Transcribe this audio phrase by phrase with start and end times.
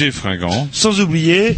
[0.00, 0.68] Roger Fringant.
[0.72, 1.56] sans oublier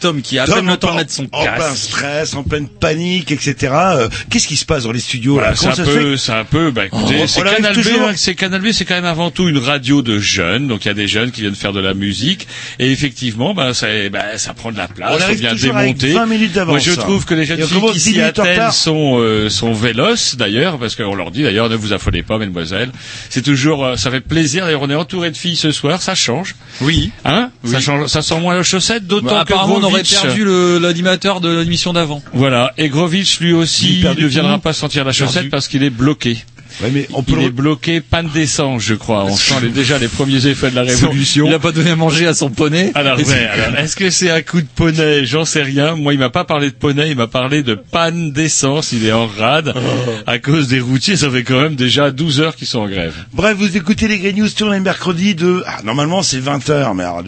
[0.00, 2.34] Tom qui a à Tom peine le en- temps de mettre son en plein stress,
[2.34, 3.72] en pleine panique, etc.
[3.72, 5.54] Euh, Qu'est-ce qui se passe dans les studios là?
[5.54, 8.12] C'est Comment un peu, c'est un peu, bah écoutez, On- c'est Canal B, toujours- hein,
[8.14, 10.90] c'est Canal B, c'est quand même avant tout une radio de jeunes, donc il y
[10.90, 12.46] a des jeunes qui viennent faire de la musique,
[12.78, 16.12] et effectivement, bah ça, bah, ça prend de la place, On on vient démonter.
[16.12, 16.96] 20 minutes d'avance, Moi, je hein.
[17.02, 20.96] trouve que les jeunes filles qui 10 s'y attellent sont, euh, sont véloces d'ailleurs, parce
[20.96, 22.90] qu'on leur dit d'ailleurs, ne vous affolez pas, mesdemoiselles.
[23.30, 24.66] C'est toujours, euh, ça fait plaisir.
[24.66, 27.10] D'ailleurs, on est entouré de filles ce soir, ça change, Oui.
[27.24, 30.44] hein Ça change, ça sent moins la chaussette, d'autant Bah, que on aurait Grovitch- perdu
[30.80, 32.22] l'animateur de l'émission d'avant.
[32.32, 34.60] Voilà, et Grovitch lui aussi Il ne viendra tout.
[34.60, 35.50] pas sentir la chaussette Perdu.
[35.50, 36.38] parce qu'il est bloqué.
[36.84, 39.24] Ouais, mais on peut Il le- est bloqué, panne d'essence, je crois.
[39.24, 41.46] On sent les- déjà les premiers effets de la révolution.
[41.46, 42.92] Il a pas donné à manger à son poney.
[42.94, 45.24] Alors, ouais, est-ce que c'est un coup de poney?
[45.24, 45.96] J'en sais rien.
[45.96, 48.92] Moi, il m'a pas parlé de poney, il m'a parlé de panne d'essence.
[48.92, 49.80] Il est en rade Oh.
[50.26, 51.16] à cause des routiers.
[51.16, 53.14] Ça fait quand même déjà 12 heures qu'ils sont en grève.
[53.32, 55.62] Bref, vous écoutez les Grey News tous les mercredis de...
[55.66, 57.22] Ah, normalement, c'est 20h, mais alors,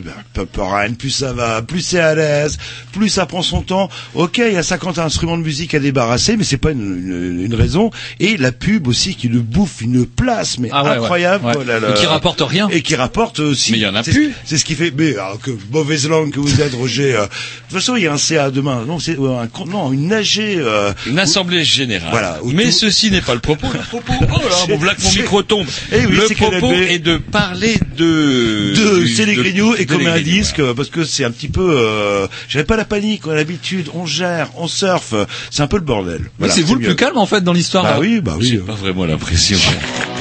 [0.98, 2.58] plus ça va, plus c'est à l'aise,
[2.92, 3.88] plus ça prend son temps.
[4.14, 7.40] Ok, il y a 50 instruments de musique à débarrasser, mais c'est pas une, une-
[7.44, 7.90] une raison.
[8.20, 11.46] Et la pub aussi qui le bouffe une place, mais Ah ouais, incroyable.
[11.46, 11.54] ouais.
[11.54, 11.90] quoi, là, là.
[11.90, 12.68] Et qui rapporte rien.
[12.70, 13.72] Et qui rapporte aussi.
[13.72, 14.32] Mais il y en a plus.
[14.44, 14.92] C'est ce qui fait.
[14.96, 17.14] Mais alors que mauvaise langue que vous êtes, Roger.
[17.16, 17.26] euh,
[17.70, 18.84] toute façon, il y a un CA demain.
[18.86, 20.38] Non, c'est euh, un non une AG.
[20.40, 22.08] euh, Une assemblée générale.
[22.10, 23.66] Voilà, Mais tout- ceci n'est pas le propos.
[23.72, 25.66] Le propos, oh là, mon blague, mon micro tombe.
[25.92, 28.74] Eh oui, le c'est propos est de parler de...
[28.74, 32.76] de du- et comme un disque parce que c'est un petit peu euh, j'avais pas
[32.76, 35.14] la panique on a l'habitude on gère on surfe
[35.50, 36.86] c'est un peu le bordel Mais Voilà, c'est vous le mieux.
[36.88, 37.84] plus calme en fait dans l'histoire.
[37.84, 39.58] bah oui bah J'ai oui pas vraiment l'impression.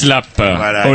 [0.00, 0.39] Slap.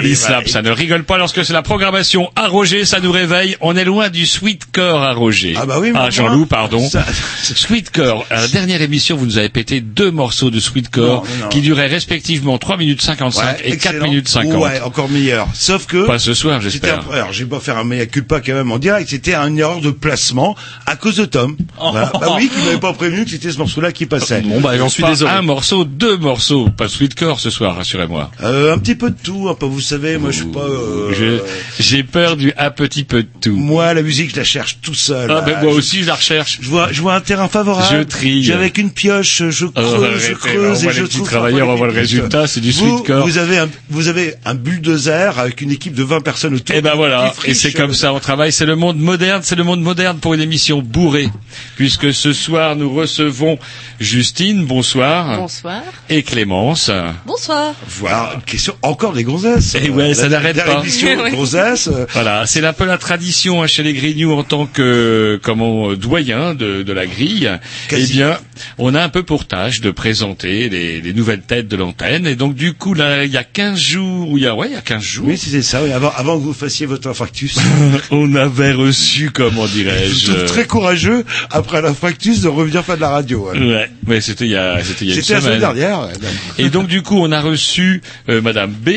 [0.04, 3.56] Et Slap, ça ne rigole pas lorsque c'est la programmation à Roger, ça nous réveille.
[3.62, 5.56] On est loin du sweetcore à Roger.
[5.60, 6.88] Ah bah oui, mais Ah, Jean-Loup, pardon.
[6.90, 7.06] ça-
[7.44, 8.26] Sweetcore.
[8.30, 10.60] À la dernière émission, vous nous avez pété deux morceaux de
[10.98, 11.24] non.
[11.50, 14.04] qui duraient respectivement 3 minutes 55 Ouais, et 4 excellent.
[14.08, 14.62] minutes 50.
[14.62, 15.48] Ouais, encore meilleur.
[15.54, 17.04] Sauf que Pas ce soir, c'était j'espère.
[17.10, 19.10] un- alors, je vais pas faire un mea culpa quand même en direct.
[19.10, 20.56] C'était une erreur de placement
[20.86, 21.56] à cause de Tom.
[21.80, 22.12] Voilà.
[22.20, 24.42] Bah oui, qui m'avait pas prévenu que c'était ce morceau-là qui passait.
[24.42, 25.32] Bon bah j'en suis Pas désolé.
[25.32, 26.70] un morceau, deux morceaux.
[26.70, 28.32] Pas de Sweetcore ce soir, rassurez-moi.
[28.44, 29.48] Euh, un petit peu de tout.
[29.50, 30.60] Un peu, vous savez, moi je suis pas.
[30.62, 31.40] euh,
[31.80, 33.56] J'ai peur du un petit peu de tout.
[33.56, 35.30] Moi, la musique, je la cherche tout seul.
[35.30, 36.60] Ah ben moi Je- aussi, je la recherche.
[36.62, 37.88] Je vois, je vois un terrain favorable.
[37.98, 38.44] Je trie.
[38.44, 41.28] J'ai avec une pioche, je creuse, Oh, je creuse on voit et je les trouve
[41.28, 43.26] travailleurs, on voit le résultat, c'est du vous, sweetcore.
[43.28, 46.76] Vous avez un, vous avez un bulldozer avec une équipe de 20 personnes autour.
[46.76, 49.64] Et ben voilà, et c'est comme ça, on travaille, c'est le monde moderne, c'est le
[49.64, 51.30] monde moderne pour une émission bourrée.
[51.76, 53.58] Puisque ce soir, nous recevons
[54.00, 55.82] Justine, bonsoir, Bonsoir.
[56.10, 56.92] et Clémence.
[57.26, 57.74] Bonsoir.
[57.88, 59.65] Voilà, question encore des gonzesses.
[59.74, 60.82] Ouais, Euh, ça la n'arrête dernière pas.
[60.82, 61.32] émission Ouais.
[61.32, 61.88] gonzesses.
[61.88, 65.94] euh, Voilà, c'est un peu la tradition hein, chez les Grignoux en tant que comment
[65.94, 67.50] doyen de, de la grille.
[67.88, 68.04] Quasi.
[68.10, 68.38] Eh bien,
[68.78, 72.28] on a un peu pour tâche de présenter les, les nouvelles têtes de l'antenne.
[72.28, 74.68] Et donc du coup, là, il y a 15 jours, ou il y a ouais,
[74.70, 75.82] il y a 15 jours, Oui, c'est ça.
[75.84, 77.58] oui, avant, avant que vous fassiez votre infarctus.
[78.12, 83.02] on avait reçu, comment Je dirais-je, trouve très courageux après l'infarctus de revenir faire de
[83.02, 83.50] la radio.
[83.52, 83.60] ouais.
[83.60, 85.76] Ouais, mais c'était il y a, c'était il y a une C'était la semaine semaine.
[85.76, 86.02] dernière.
[86.08, 86.14] ouais.
[86.58, 88.90] Et donc du coup, on a reçu euh, Madame B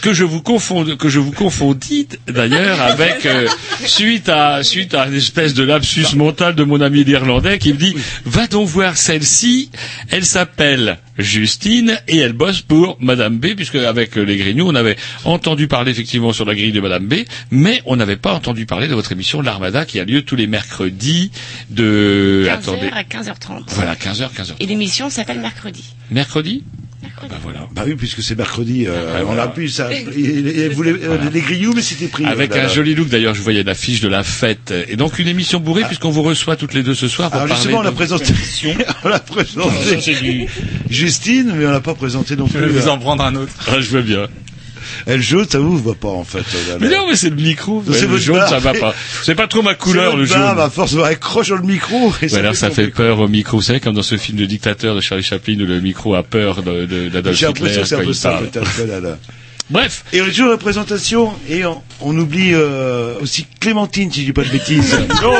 [0.00, 3.46] que je vous confonds, que je vous confondis d'ailleurs avec euh,
[3.84, 7.78] suite à suite à une espèce de lapsus mental de mon ami l'Irlandais qui me
[7.78, 7.94] dit
[8.24, 9.70] va donc voir celle-ci,
[10.10, 14.74] elle s'appelle Justine et elle bosse pour Madame B puisque avec euh, les Grignoux on
[14.74, 17.14] avait entendu parler effectivement sur la grille de Madame B,
[17.50, 20.46] mais on n'avait pas entendu parler de votre émission l'Armada qui a lieu tous les
[20.46, 21.30] mercredis
[21.70, 22.90] de 15h attendez.
[22.92, 23.62] à 15h30.
[23.68, 25.84] voilà 15h 15h Et l'émission s'appelle Mercredi.
[26.10, 26.62] mercredi?
[27.02, 27.30] Mercredi.
[27.32, 28.86] bah voilà Bah oui, puisque c'est mercredi.
[28.86, 29.42] euh, Ah, on voilà.
[29.44, 29.88] a pu ça.
[29.92, 30.16] Il,
[30.48, 32.24] il voulait euh, les grillous, mais c'était pris.
[32.24, 34.72] Avec euh, un joli look d'ailleurs, je voyais l'affiche de la fête.
[34.88, 37.48] Et donc une émission bourrée puisqu'on vous reçoit toutes les deux ce soir pour Alors
[37.48, 38.32] parler justement, on de a présenté,
[39.04, 40.46] on a présenté
[40.90, 42.60] Justine, mais on l'a pas présenté non Je plus.
[42.66, 43.52] vais vous euh, en prendre un autre.
[43.68, 44.26] Ah, je veux bien.
[45.06, 46.38] Elle jaune, ça vous va pas en fait.
[46.38, 47.82] euh, Mais non, mais c'est le micro.
[47.86, 48.50] C'est Ouais, le votre jaune, barbe.
[48.50, 48.94] ça va pas.
[49.24, 50.38] C'est pas trop ma couleur, le jaune.
[50.38, 52.12] barbe, à force, on accroche dans le micro.
[52.22, 53.56] Et Ouais, alors ça fait peur au micro.
[53.58, 56.22] Vous savez, comme dans ce film de dictateur de Charlie Chaplin où le micro a
[56.22, 58.86] peur de- de- d'Adolf J'ai Hitler l'impression que c'est un peu ça peut-être.
[58.88, 59.18] là, là.
[59.70, 60.04] Bref.
[60.12, 64.26] Et on est toujours la présentation et on, on oublie euh, aussi Clémentine, si je
[64.26, 64.94] dis pas de bêtises.
[65.24, 65.34] Oh,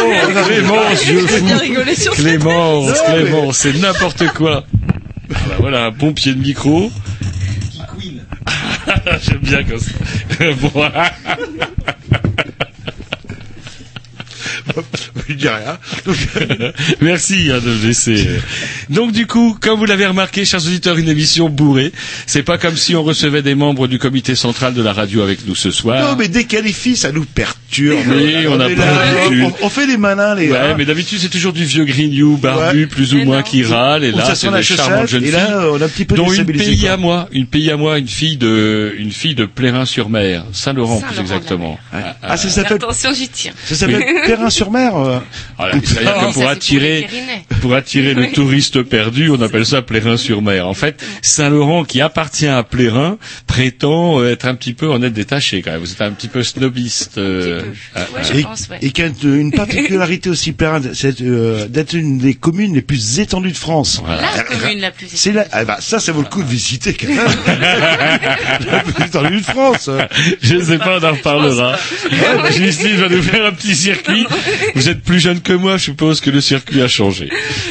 [0.47, 4.65] Clémence, je sur Clémence, Non, Clémence, c'est n'importe quoi.
[5.35, 6.91] Ah bah voilà, un bon pied de micro.
[9.23, 9.93] J'aime bien comme ça.
[15.29, 15.79] je dis rien.
[16.07, 16.17] Donc,
[17.01, 18.27] Merci hein, de me laisser.
[18.29, 18.39] euh.
[18.91, 21.93] Donc du coup, comme vous l'avez remarqué, chers auditeurs, une émission bourrée.
[22.27, 25.47] C'est pas comme si on recevait des membres du comité central de la radio avec
[25.47, 26.01] nous ce soir.
[26.11, 27.99] non, mais déqualifie, ça nous perturbe.
[28.09, 29.03] Oui, on a est pas là,
[29.61, 30.75] on, on fait les malins, les Ouais, gars.
[30.77, 32.87] mais d'habitude c'est toujours du vieux grignou, barbu, Ouais.
[32.87, 33.43] plus ou Mais moins non.
[33.43, 34.05] qui râle.
[34.05, 35.35] Et là, ça c'est sent la une charmante chaussette, jeune et fille.
[35.37, 36.91] là, on a un petit peu dont une pays quoi.
[36.93, 41.19] à moi, une pays à moi, une fille de, une fille de Plérin-sur-Mer, Saint-Laurent plus
[41.21, 41.79] exactement.
[41.93, 43.53] Ah, Ah, ça s'appelle, Attention, j'y tiens.
[43.67, 45.12] ça s'appelle Perrin-sur-Mer.
[45.59, 47.07] Voilà, c'est-à-dire que pour attirer,
[47.61, 50.67] pour attirer le touriste perdu, on appelle ça Plérin-sur-Mer.
[50.67, 55.13] En fait, Saint-Laurent, qui appartient à Plérin, prétend euh, être un petit peu en être
[55.13, 55.81] détaché quand même.
[55.81, 57.19] Vous êtes un petit peu snobiste.
[57.19, 57.75] euh, Un petit peu.
[57.95, 58.23] ah, Ouais, ah.
[58.33, 58.79] je Et, pense, ouais.
[58.83, 63.21] et qui a une particularité aussi, Perrin, c'est euh, d'être une des communes les plus
[63.21, 64.01] étendues de France.
[64.05, 64.23] Voilà.
[64.37, 66.95] La commune la plus C'est là, ah bah, ça, ça vaut le coup de visiter
[66.95, 67.19] quand même.
[68.71, 69.91] la plus étendue de France.
[70.43, 71.77] Je sais pas, on en reparlera.
[72.51, 74.27] Justine va nous faire un petit circuit.
[74.75, 77.29] Vous êtes plus jeune que moi, je suppose que le circuit a changé.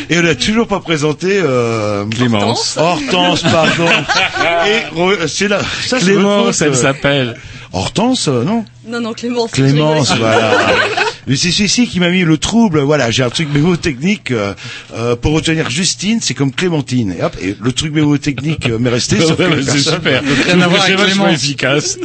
[0.10, 2.78] Et on n'a toujours pas présenté euh, Clémence.
[2.78, 3.88] Hortense, pardon.
[4.68, 6.74] Et c'est là, ça Clémence, elle euh.
[6.74, 7.38] s'appelle.
[7.74, 9.52] Hortense, euh, non Non, non, Clémence.
[9.52, 10.58] Clémence, voilà.
[11.28, 12.80] Mais c'est celui-ci qui m'a mis le trouble.
[12.80, 14.54] Voilà, j'ai un truc mémotechnique euh,
[14.94, 17.14] euh, pour retenir Justine, c'est comme Clémentine.
[17.18, 19.18] Et hop, et le truc mémotechnique euh, m'est resté.
[19.64, 20.24] c'est super.
[20.46, 21.44] Rien à voir C'est avec vachement Clémence.
[21.44, 21.98] efficace.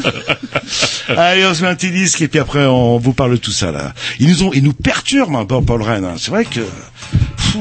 [1.08, 3.52] Allez, on se met un petit disque et puis après on vous parle de tout
[3.52, 3.92] ça là.
[4.18, 6.04] Ils nous ont, ils nous perturbent, hein, Paul Paul Rennes.
[6.04, 6.14] hein.
[6.18, 6.60] C'est vrai que.
[7.36, 7.60] Fou.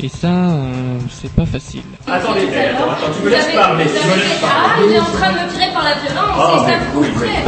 [0.00, 1.82] Et ça, euh, c'est pas facile.
[2.06, 4.86] Attendez, attends, attends, tu me laisses parler, tu me laisses Ah, parler.
[4.88, 7.44] il est en train de me tirer par la violence, Ah, et ça oui, coûterait.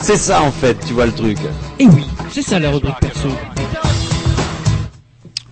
[0.00, 1.36] C'est ça en fait, tu vois le truc.
[1.78, 3.28] Et oui, c'est ça la rubrique perso.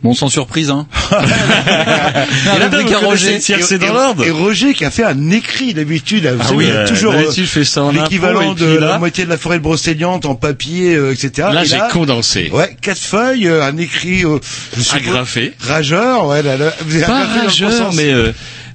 [0.02, 0.86] Bon, sans surprise, hein.
[1.12, 3.40] Et là, vous Roger.
[3.40, 4.24] c'est dans l'ordre.
[4.24, 6.24] Et Roger qui a fait un écrit d'habitude.
[6.26, 8.98] Vous Ah savez, oui, il a euh, toujours je fais ça en l'équivalent de la
[8.98, 11.48] moitié de la forêt de brocéliande en papier, euh, etc.
[11.52, 12.50] Là, Et j'ai condensé.
[12.52, 14.38] Ouais, quatre feuilles, euh, un écrit, euh,
[14.76, 15.52] je suppose- Agrafé.
[15.60, 18.12] Rageur, ouais, là, là, vous avez Pas agrafé rageur, mais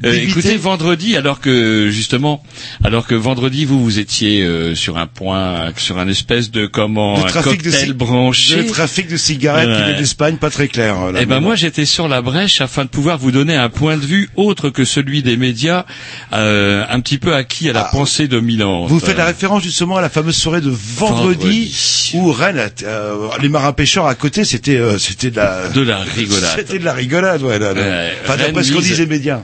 [0.06, 2.44] euh, écoutez, vendredi, alors que justement,
[2.84, 7.18] alors que vendredi vous vous étiez euh, sur un point, sur un espèce de comment,
[7.18, 8.56] Le un trafic de cocktail ci- branché.
[8.58, 10.96] Le trafic de cigarettes qui vient d'Espagne, pas très clair.
[11.00, 13.98] euh, Eh ben moi j'étais sur la brèche afin de pouvoir vous donner un point
[13.98, 15.86] de vue autre que celui des médias,
[16.34, 18.90] euh, un petit peu acquis à la Ah, pensée dominante.
[18.90, 22.12] Vous faites la référence justement à la fameuse soirée de vendredi, Vendredi.
[22.16, 25.82] où Rennes, a- euh, les marins pêcheurs à côté, c'était euh, c'était de la de
[25.82, 26.50] la rigolade.
[26.56, 27.60] c'était de la rigolade, ouais.
[27.60, 28.10] Là, là.
[28.24, 29.42] Enfin, d'après ce qu'on disait les médias.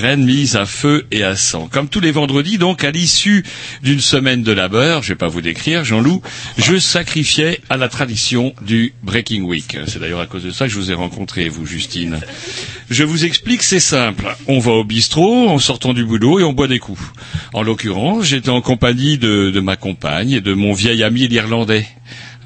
[0.00, 1.68] Rennes mise à feu et à sang.
[1.70, 3.44] Comme tous les vendredis, donc, à l'issue
[3.82, 6.22] d'une semaine de labeur, je vais pas vous décrire, Jean-Loup,
[6.56, 9.76] je sacrifiais à la tradition du Breaking Week.
[9.86, 12.18] C'est d'ailleurs à cause de ça que je vous ai rencontré, vous, Justine.
[12.88, 14.34] Je vous explique, c'est simple.
[14.48, 17.02] On va au bistrot en sortant du boulot et on boit des coups.
[17.52, 21.86] En l'occurrence, j'étais en compagnie de, de ma compagne et de mon vieil ami l'Irlandais.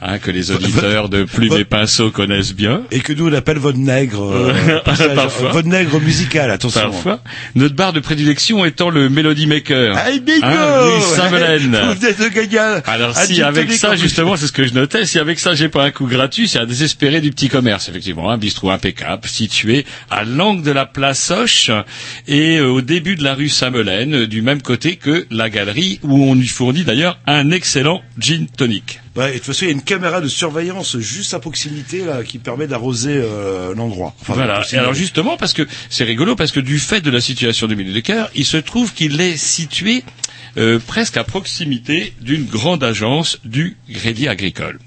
[0.02, 2.82] Hein, que les auditeurs de Plume et Pinceau connaissent bien.
[2.90, 4.80] Et que nous on appelle votre nègre, euh,
[5.14, 5.50] parfois.
[5.52, 6.80] votre nègre musical, attention.
[6.90, 7.20] Parfois.
[7.54, 9.96] Notre barre de prédilection étant le Melody Maker.
[9.96, 15.06] Ah, bingo Hein, gagner un- Alors si avec ça justement c'est ce que je notais,
[15.06, 18.30] si avec ça j'ai pas un coup gratuit, c'est un désespéré du petit commerce effectivement,
[18.30, 21.70] un bistrot impeccable situé à l'angle de la place Hoche
[22.28, 25.98] et euh, au début de la rue Saint-Melaine, euh, du même côté que la galerie
[26.02, 29.00] où on lui fournit d'ailleurs un excellent gin tonic.
[29.16, 32.04] Ouais, et de toute façon, il y a une caméra de surveillance juste à proximité
[32.04, 34.14] là, qui permet d'arroser euh, l'endroit.
[34.21, 34.62] Enfin, voilà.
[34.73, 37.76] Et alors justement parce que c'est rigolo parce que du fait de la situation du
[37.76, 40.02] milieu de cœur, il se trouve qu'il est situé
[40.56, 44.79] euh, presque à proximité d'une grande agence du crédit agricole.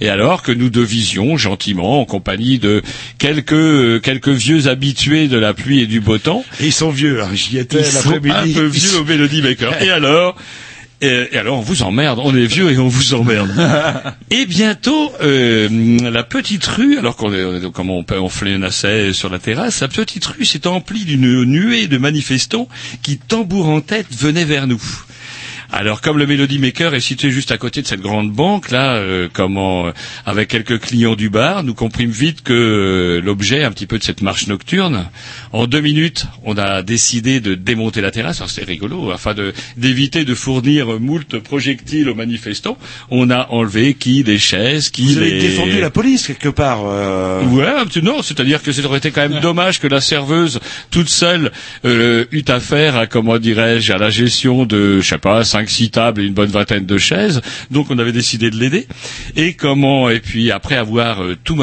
[0.00, 2.82] Et alors que nous devisions gentiment, en compagnie de
[3.18, 6.90] quelques euh, quelques vieux habitués de la pluie et du beau temps, Et ils sont
[6.90, 7.30] vieux, hein.
[7.34, 8.52] j'y étais ils sont l'après-midi.
[8.52, 9.82] un peu vieux au Melody Maker.
[9.82, 10.36] Et alors
[11.00, 13.50] et, et alors on vous emmerde, on est vieux et on vous emmerde.
[14.30, 19.38] et bientôt euh, la petite rue, alors qu'on est, comment on, on flénassait sur la
[19.38, 22.68] terrasse, la petite rue s'est emplie d'une nuée de manifestants
[23.02, 24.82] qui tambour en tête venaient vers nous.
[25.80, 28.94] Alors comme le Melody Maker est situé juste à côté de cette grande banque là,
[28.96, 29.90] euh, comment euh,
[30.26, 34.02] avec quelques clients du bar, nous comprîmes vite que euh, l'objet un petit peu de
[34.02, 35.06] cette marche nocturne.
[35.52, 38.38] En deux minutes, on a décidé de démonter la terrasse.
[38.40, 42.76] Alors c'est rigolo, afin de d'éviter de fournir moult projectiles aux manifestants,
[43.12, 46.80] on a enlevé qui les chaises, qui Vous les avez défendu la police quelque part.
[46.86, 47.44] euh.
[47.44, 50.58] Ouais, un petit- non, c'est-à-dire que ça aurait été quand même dommage que la serveuse
[50.90, 51.52] toute seule
[51.84, 55.90] euh, eût affaire à comment dirais-je à la gestion de je sais pas cinq six
[55.90, 57.40] tables et une bonne vingtaine de chaises.
[57.70, 58.86] Donc on avait décidé de l'aider.
[59.36, 61.56] Et comment et puis après avoir euh, tout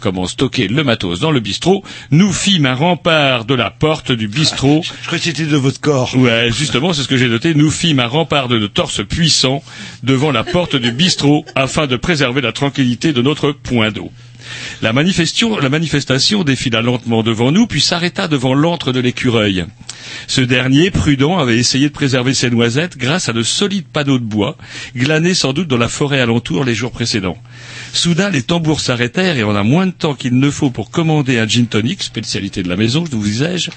[0.00, 4.28] comment stocké le matos dans le bistrot, nous fîmes un rempart de la porte du
[4.28, 4.82] bistrot.
[5.02, 6.14] Je crois que c'était de votre corps.
[6.16, 7.54] Ouais, justement, c'est ce que j'ai noté.
[7.54, 9.62] Nous fîmes un rempart de nos torses puissants
[10.02, 14.10] devant la porte du bistrot afin de préserver la tranquillité de notre point d'eau.
[14.82, 19.64] La, manifestation, la manifestation défila lentement devant nous, puis s'arrêta devant l'antre de l'écureuil.
[20.26, 24.24] Ce dernier, prudent, avait essayé de préserver ses noisettes grâce à de solides panneaux de
[24.24, 24.56] bois,
[24.96, 27.38] glanés sans doute dans la forêt alentour les jours précédents.
[27.92, 31.38] Soudain, les tambours s'arrêtèrent et en a moins de temps qu'il ne faut pour commander
[31.38, 33.70] un gin tonic, spécialité de la maison, je vous disais-je,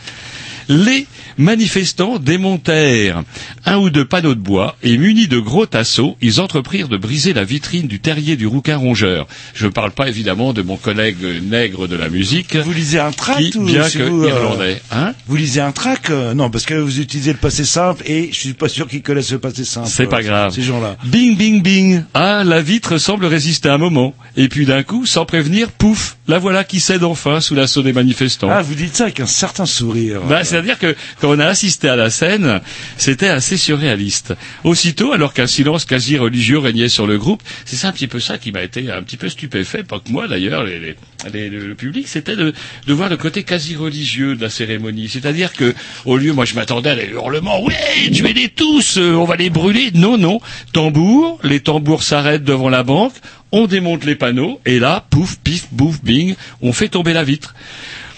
[0.70, 3.24] les manifestants démontèrent
[3.66, 7.34] un ou deux panneaux de bois et munis de gros tasseaux, ils entreprirent de briser
[7.34, 9.28] la vitrine du terrier du rouquin rongeur.
[9.54, 12.56] Je ne parle pas évidemment de mon collègue nègre de la musique.
[12.56, 15.62] Vous lisez un tract qui, ou bien si que vous, euh, irlandais, hein Vous lisez
[15.62, 18.70] un tract euh, Non, parce que vous utilisez le passé simple et je suis pas
[18.70, 19.88] sûr qu'ils connaissent le passé simple.
[19.90, 20.54] C'est pas euh, grave.
[20.54, 20.98] Ces gens-là.
[21.06, 22.04] Bing, bing, bing.
[22.14, 24.14] Ah, la vitre semble résister un moment.
[24.36, 27.94] Et puis d'un coup, sans prévenir, pouf, la voilà qui cède enfin sous l'assaut des
[27.94, 28.50] manifestants.
[28.50, 30.22] Ah, vous dites ça avec un certain sourire.
[30.28, 32.62] Bah, C'est-à-dire que quand on a assisté à la scène,
[32.98, 34.36] c'était assez surréaliste.
[34.64, 38.20] Aussitôt, alors qu'un silence quasi religieux régnait sur le groupe, c'est ça un petit peu
[38.20, 42.36] ça qui m'a été un petit peu stupéfait, pas que moi d'ailleurs, le public, c'était
[42.36, 42.54] de,
[42.86, 45.10] de voir le côté quasi religieux de la cérémonie.
[45.10, 45.74] C'est-à-dire que
[46.06, 49.50] au lieu, moi je m'attendais à des hurlements, ouais, tuez-les tous, euh, on va les
[49.50, 49.90] brûler.
[49.96, 50.40] Non, non,
[50.72, 53.14] tambour, les tambours s'arrêtent devant la banque,
[53.52, 57.56] on démonte les panneaux, et là, pouf, pif, bouf, bing, on fait tomber la vitre.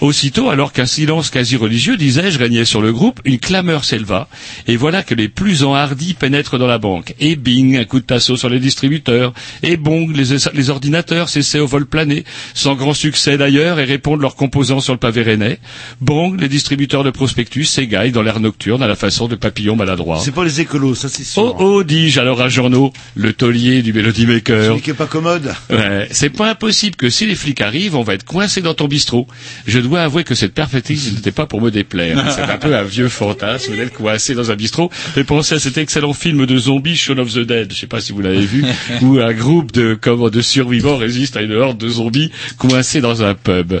[0.00, 4.28] Aussitôt, alors qu'un silence quasi religieux, disais-je, régnait sur le groupe, une clameur s'éleva,
[4.66, 7.14] et voilà que les plus enhardis pénètrent dans la banque.
[7.18, 9.32] Et bing, un coup de tasseau sur les distributeurs,
[9.62, 14.20] et bong, les, les ordinateurs cessaient au vol plané, sans grand succès d'ailleurs, et répondent
[14.20, 15.58] leurs composants sur le pavé rennais.
[16.00, 20.20] Bong, les distributeurs de prospectus s'égaillent dans l'air nocturne à la façon de papillons maladroits.
[20.22, 21.42] C'est pas les écolos, ça c'est sûr.
[21.42, 24.66] Oh oh, dis-je alors à journaux, le taulier du Melody Maker.
[24.66, 25.54] Celui qui est pas commode.
[25.70, 28.88] Ouais, c'est pas impossible que si les flics arrivent, on va être coincé dans ton
[28.88, 29.26] bistrot.
[29.66, 32.24] Je dois avouer que cette perspective n'était pas pour me déplaire.
[32.34, 34.90] C'est un peu un vieux fantasme d'être coincé dans un bistrot.
[35.14, 37.72] J'ai pensé à cet excellent film de zombies, Shaun of the Dead.
[37.72, 38.64] Je sais pas si vous l'avez vu,
[39.02, 43.22] où un groupe de, comment, de survivants résiste à une horde de zombies coincés dans
[43.22, 43.80] un pub.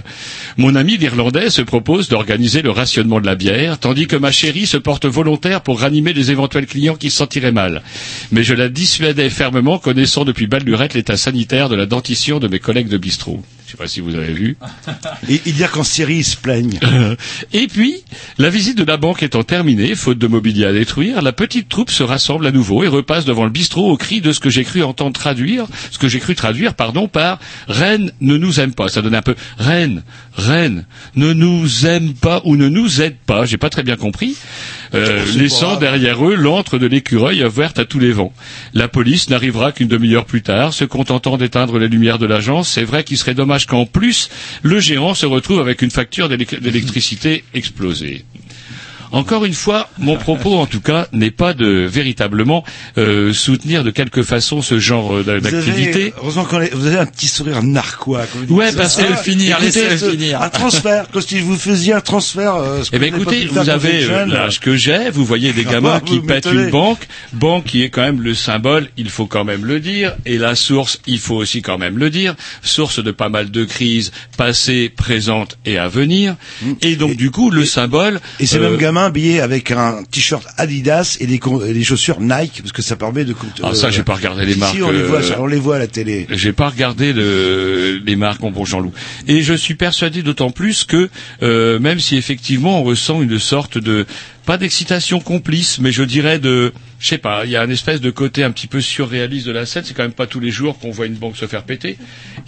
[0.56, 4.66] Mon ami l'Irlandais se propose d'organiser le rationnement de la bière, tandis que ma chérie
[4.66, 7.82] se porte volontaire pour ranimer les éventuels clients qui se sentiraient mal.
[8.32, 12.48] Mais je la dissuadais fermement, connaissant depuis balle lurette l'état sanitaire de la dentition de
[12.48, 13.42] mes collègues de bistrot.
[13.66, 14.56] Je sais pas si vous avez vu.
[15.28, 16.78] Et, et dire qu'en Syrie ils se plaignent.
[17.52, 17.96] Et puis,
[18.38, 21.90] la visite de la banque étant terminée, faute de mobilier à détruire, la petite troupe
[21.90, 24.64] se rassemble à nouveau et repasse devant le bistrot au cri de ce que j'ai
[24.64, 28.88] cru entendre traduire, ce que j'ai cru traduire, pardon, par Reine ne nous aime pas.
[28.88, 30.04] Ça donne un peu Reine,
[30.36, 33.46] Reine ne nous aime pas ou ne nous aide pas.
[33.46, 34.36] J'ai pas très bien compris.
[34.96, 35.80] Euh, laissant grave.
[35.80, 38.32] derrière eux l'antre de l'écureuil ouverte à tous les vents.
[38.74, 42.68] La police n'arrivera qu'une demi-heure plus tard, se contentant d'éteindre les lumières de l'agence.
[42.68, 44.28] C'est vrai qu'il serait dommage qu'en plus,
[44.62, 48.24] le gérant se retrouve avec une facture d'éle- d'électricité explosée.
[49.12, 52.64] Encore une fois, mon propos, en tout cas, n'est pas de véritablement
[52.98, 56.12] euh, soutenir de quelque façon ce genre avez, d'activité.
[56.18, 58.22] heureusement qu'on vous avez un petit sourire narquois.
[58.48, 60.42] Ouais, parce Ah, que finir, écoutez, laissez-le ce- finir.
[60.42, 62.54] Un transfert, comme si vous faisiez un transfert.
[62.56, 65.94] euh, Eh pas écoutez, vous avez euh, l'âge que j'ai, vous voyez des Ah, gamins
[65.98, 69.44] bah, qui pètent une banque, banque qui est quand même le symbole, il faut quand
[69.44, 73.10] même le dire, et la source, il faut aussi quand même le dire, source de
[73.10, 76.36] pas mal de crises passées, présentes et à venir,
[76.82, 78.14] et donc du coup le symbole...
[78.14, 78.20] Mmh.
[78.40, 82.20] Et ces euh, mêmes gamins habillés avec un t-shirt Adidas et des, et des chaussures
[82.20, 83.34] Nike, parce que ça permet de...
[83.62, 84.76] Ah ça, j'ai pas regardé les Si, marques.
[84.82, 86.26] on les voit, euh, on les voit à la télé.
[86.30, 88.92] J'ai pas regardé le- les marques en bon Jean-Loup.
[89.28, 91.08] Et je suis persuadé d'autant plus que
[91.42, 94.06] euh, même si effectivement on ressent une sorte de
[94.44, 98.00] pas d'excitation complice, mais je dirais de, je sais pas, il y a une espèce
[98.00, 99.82] de côté un petit peu surréaliste de la scène.
[99.84, 101.98] C'est quand même pas tous les jours qu'on voit une banque se faire péter.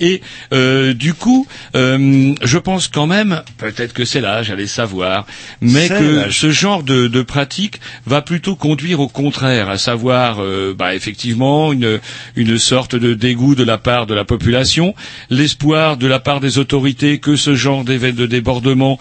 [0.01, 5.27] Et euh, du coup, euh, je pense quand même, peut-être que c'est l'âge, allez savoir,
[5.61, 10.75] mais que ce genre de, de pratique va plutôt conduire au contraire, à savoir, euh,
[10.77, 12.01] bah, effectivement, une,
[12.37, 14.95] une sorte de dégoût de la part de la population,
[15.31, 18.99] l'espoir de la part des autorités que ce genre de débordement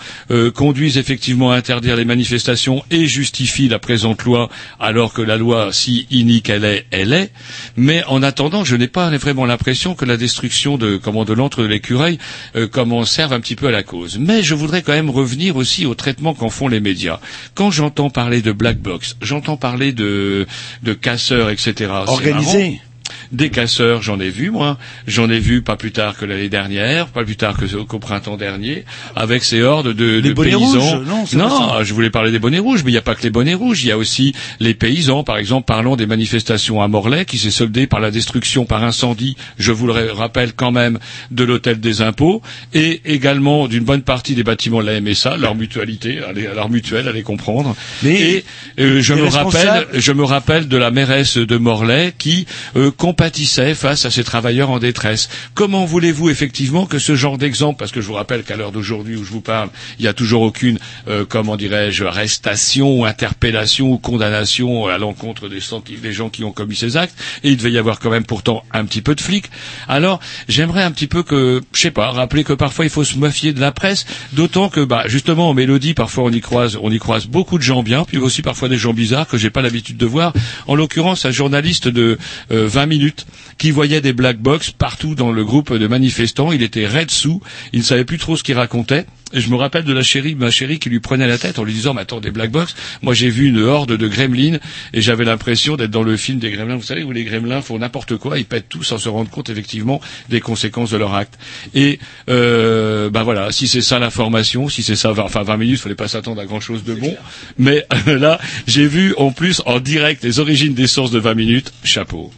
[0.54, 5.70] conduise effectivement à interdire les manifestations et justifie la présente loi, alors que la loi,
[5.72, 7.32] si inique elle est, elle est.
[7.76, 11.62] Mais en attendant, je n'ai pas vraiment l'impression que la destruction de, comment, de l'antre
[11.62, 12.18] de l'écureuil
[12.56, 14.18] euh, comment serve un petit peu à la cause.
[14.20, 17.20] Mais je voudrais quand même revenir aussi au traitement qu'en font les médias.
[17.56, 20.46] Quand j'entends parler de black box, j'entends parler de,
[20.84, 21.92] de casseurs, etc.
[22.08, 22.82] Organisé.
[23.32, 24.78] Des casseurs, j'en ai vu moi.
[25.08, 28.38] J'en ai vu pas plus tard que l'année dernière, pas plus tard que qu'au printemps
[28.38, 28.86] dernier,
[29.16, 31.00] avec ces hordes de, de paysans.
[31.00, 31.84] rouges, non, ça.
[31.84, 33.84] je voulais parler des bonnets rouges, mais il n'y a pas que les bonnets rouges.
[33.84, 37.52] Il y a aussi les paysans, par exemple, parlant des manifestations à Morlaix, qui s'est
[37.52, 41.00] soldée par la destruction par incendie, je vous le rappelle quand même,
[41.32, 42.42] de l'hôtel des impôts,
[42.74, 46.20] et également d'une bonne partie des bâtiments de la MSA, leur mutualité,
[46.56, 47.76] leur mutuelle, allez comprendre.
[48.04, 48.46] Mais et
[48.80, 53.74] euh, je me rappelle, je me rappelle de la mairesse de Morlaix qui euh, compatissait
[53.74, 55.28] face à ces travailleurs en détresse.
[55.56, 59.16] Comment voulez-vous effectivement que ce genre d'exemple, parce que je vous rappelle qu'à l'heure d'aujourd'hui
[59.16, 60.78] où je vous parle, il n'y a toujours aucune,
[61.08, 66.76] euh, comment dirais-je, arrestation, ou interpellation ou condamnation à l'encontre des, gens qui ont commis
[66.76, 69.50] ces actes, et il devait y avoir quand même pourtant un petit peu de flics.
[69.88, 73.18] Alors, j'aimerais un petit peu que, je sais pas, rappeler que parfois il faut se
[73.18, 76.92] méfier de la presse, d'autant que, bah, justement, en mélodie, parfois on y croise, on
[76.92, 79.64] y croise beaucoup de gens bien, puis aussi parfois des gens bizarres que j'ai pas
[79.64, 80.34] l'habitude de voir.
[80.68, 82.20] En l'occurrence, un journaliste de
[82.52, 83.26] euh, 20 minutes minutes,
[83.58, 86.52] qui voyait des black box partout dans le groupe de manifestants.
[86.52, 87.42] Il était raide sous,
[87.74, 89.06] il ne savait plus trop ce qu'il racontait.
[89.34, 91.66] Et je me rappelle de la chérie, ma chérie qui lui prenait la tête en
[91.66, 92.76] lui disant, mais attends, des black box?
[93.02, 94.58] Moi, j'ai vu une horde de gremlins
[94.94, 96.78] et j'avais l'impression d'être dans le film des gremlins.
[96.78, 99.50] Vous savez, où les gremlins font n'importe quoi, ils pètent tout sans se rendre compte
[99.50, 101.38] effectivement des conséquences de leur acte.
[101.76, 105.96] Et, euh, ben voilà, si c'est ça l'information, si c'est ça, enfin 20 minutes, fallait
[105.96, 107.14] pas s'attendre à grand chose de bon.
[107.58, 111.74] Mais là, j'ai vu en plus en direct les origines des sources de 20 minutes.
[111.84, 112.32] Chapeau.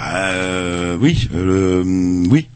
[0.00, 2.46] Euh, oui, euh, le- oui.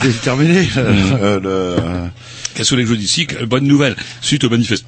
[0.00, 0.68] Déterminé.
[0.76, 2.08] euh, le-
[2.54, 3.96] Qu'est-ce que vous voulez que je vous dise ici Que- Bonne nouvelle.
[4.20, 4.84] Suite aux, manifest-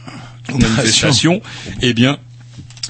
[0.52, 1.40] aux manifestations,
[1.82, 2.18] eh bien,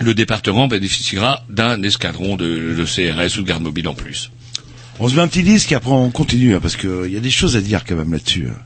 [0.01, 4.31] le département bénéficiera d'un escadron de, de CRS ou de garde mobile en plus.
[4.99, 7.21] On se met un petit disque et après on continue hein, parce qu'il y a
[7.21, 8.49] des choses à dire quand même là-dessus.
[8.51, 8.59] hein.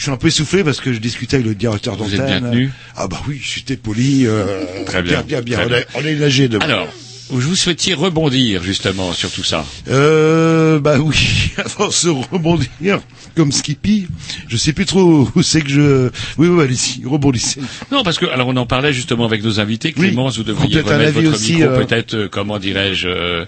[0.00, 2.20] Je suis un peu essoufflé parce que je discutais avec le directeur Vous d'antenne.
[2.22, 4.26] êtes bien tenu Ah bah oui, j'étais poli.
[4.26, 5.20] Euh, Très bien.
[5.20, 6.58] Bien, bien, Très On, est, on est nagé de.
[6.58, 6.88] Alors,
[7.28, 9.62] vous souhaitiez rebondir justement sur tout ça.
[9.88, 13.02] Euh, bah oui, avant se rebondir
[13.36, 14.06] comme Skippy,
[14.50, 16.10] je sais plus trop où c'est que je...
[16.36, 17.60] Oui, oui, allez-y, rebondissez.
[17.92, 19.94] Non, parce que alors on en parlait justement avec nos invités.
[19.96, 20.08] Oui.
[20.08, 23.08] Clémence, vous devriez Peut-être un remettre avis votre aussi, micro, euh, peut-être euh, comment dirais-je,
[23.08, 23.44] euh,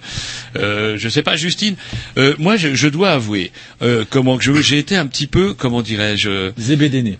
[0.55, 1.75] euh, je sais pas, Justine.
[2.17, 5.53] Euh, moi, je, je dois avouer, euh, comment que je j'ai été un petit peu,
[5.53, 7.19] comment dirais-je, euh, Zébédéné.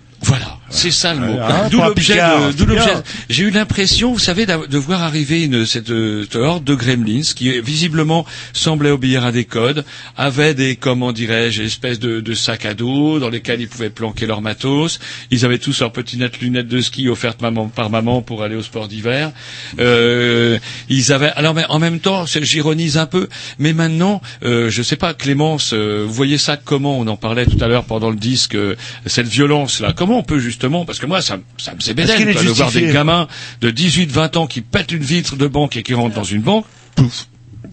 [0.84, 1.40] C'est ça le mot.
[1.72, 2.94] D'où l'objet.
[3.30, 7.22] J'ai eu l'impression, vous savez, de voir arriver une, cette, euh, cette horde de gremlins
[7.34, 9.86] qui visiblement semblait obéir à des codes,
[10.18, 14.26] avait des, comment dirais-je, espèces de, de sacs à dos dans lesquels ils pouvaient planquer
[14.26, 15.00] leur matos.
[15.32, 18.62] Ils avaient tous leurs petites lunettes de ski offertes maman, par maman pour aller au
[18.62, 19.32] sport d'hiver.
[19.80, 21.32] Euh, ils avaient.
[21.38, 25.72] Alors, mais en même temps, j'ironise un peu, mais maintenant, euh, je sais pas, Clémence,
[25.74, 27.00] euh, vous voyez ça comment?
[27.00, 29.94] On en parlait tout à l'heure pendant le disque, euh, cette violence-là.
[29.96, 32.92] Comment on peut justement, parce que moi, ça, me- ça est quoi, de voir des
[32.92, 33.28] gamins
[33.62, 36.66] de 18-20 ans qui pètent une vitre de banque et qui rentrent dans une banque.
[36.96, 37.28] Pouf.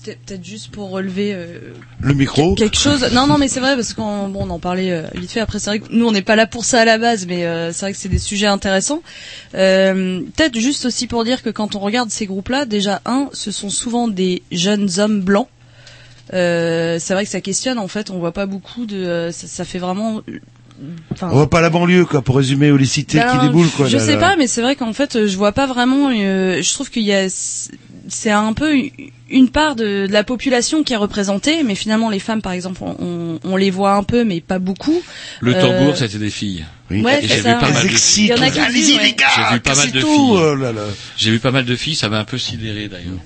[0.05, 1.59] Peut- Peut-être juste pour relever euh,
[2.01, 2.55] Le micro.
[2.55, 3.07] quelque chose.
[3.13, 5.41] Non, non, mais c'est vrai parce qu'on bon, on en parlait euh, vite fait.
[5.41, 7.45] Après, c'est vrai que nous, on n'est pas là pour ça à la base, mais
[7.45, 9.03] euh, c'est vrai que c'est des sujets intéressants.
[9.57, 13.51] Euh, Peut-être juste aussi pour dire que quand on regarde ces groupes-là, déjà un, ce
[13.51, 15.49] sont souvent des jeunes hommes blancs.
[16.33, 17.79] Euh, c'est vrai que ça questionne.
[17.79, 18.97] En fait, on voit pas beaucoup de.
[18.97, 20.21] euh, ça, ça fait vraiment.
[21.13, 23.71] Enfin, On voit pas la banlieue, quoi, pour résumer, ou les cités ben, qui déboulent,
[23.71, 23.87] quoi.
[23.89, 24.19] Je là, sais là.
[24.21, 26.11] pas, mais c'est vrai qu'en fait, je vois pas vraiment.
[26.11, 28.75] euh, je trouve qu'il y a, c'est un peu
[29.31, 32.81] une part de, de la population qui est représentée, mais finalement les femmes, par exemple,
[32.83, 35.01] on, les voit un peu, mais pas beaucoup.
[35.41, 36.65] Le Euh, tambour, c'était des filles.
[36.91, 37.03] Oui.
[37.03, 39.27] Ouais, j'ai vu pas mal de excitent, Il y en a qui allez-y, les gars,
[39.37, 40.75] J'ai vu pas mal de tout, filles.
[41.17, 43.19] J'ai vu pas mal de filles, ça m'a un peu sidéré d'ailleurs.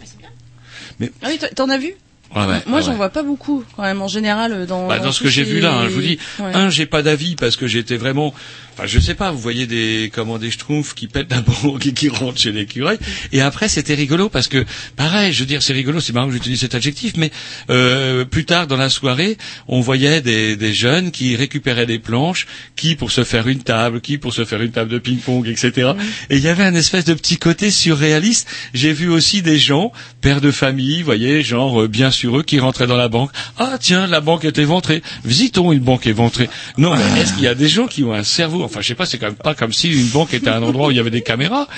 [1.22, 1.94] Ah oui, t'en as vu?
[2.34, 2.96] Ouais, Moi, j'en ouais.
[2.96, 4.88] vois pas beaucoup, quand même, en général, dans.
[4.88, 6.52] Bah, dans ce que j'ai vu là, hein, je vous dis, Ouais.
[6.54, 8.34] un, j'ai pas d'avis parce que j'étais vraiment,
[8.74, 11.92] enfin, je sais pas, vous voyez des, comment des schtroumpfs qui pètent la banque et
[11.92, 12.98] qui rentrent chez l'écureuil.
[13.32, 14.64] Et après, c'était rigolo parce que,
[14.96, 17.30] pareil, je veux dire, c'est rigolo, c'est marrant que j'utilise cet adjectif, mais
[17.70, 22.46] euh, plus tard dans la soirée, on voyait des, des jeunes qui récupéraient des planches,
[22.76, 25.92] qui pour se faire une table, qui pour se faire une table de ping-pong, etc.
[26.30, 28.48] Et il y avait un espèce de petit côté surréaliste.
[28.74, 32.42] J'ai vu aussi des gens, pères de famille, vous voyez, genre euh, bien sur eux,
[32.42, 33.30] qui rentraient dans la banque.
[33.58, 35.02] Ah tiens, la banque est éventrée.
[35.24, 36.48] Visitons une banque éventrée.
[36.78, 38.94] Non, mais est-ce qu'il y a des gens qui ont un cerveau Enfin, je sais
[38.94, 41.00] pas, c'est quand même pas comme si une banque était un endroit où il y
[41.00, 41.68] avait des caméras.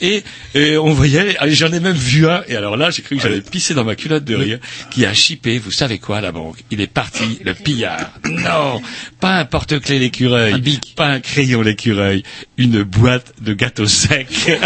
[0.00, 0.22] Et,
[0.54, 2.42] et on voyait, allez, j'en ai même vu un.
[2.48, 4.58] Et alors là, j'ai cru que j'allais pisser dans ma culotte de rire.
[4.90, 6.58] Qui a chippé, vous savez quoi, la banque?
[6.70, 8.10] Il est parti, le pillard.
[8.24, 8.80] Non,
[9.20, 10.62] pas un porte-clés l'écureuil,
[10.96, 12.22] pas un crayon l'écureuil,
[12.56, 14.26] une boîte de gâteaux secs.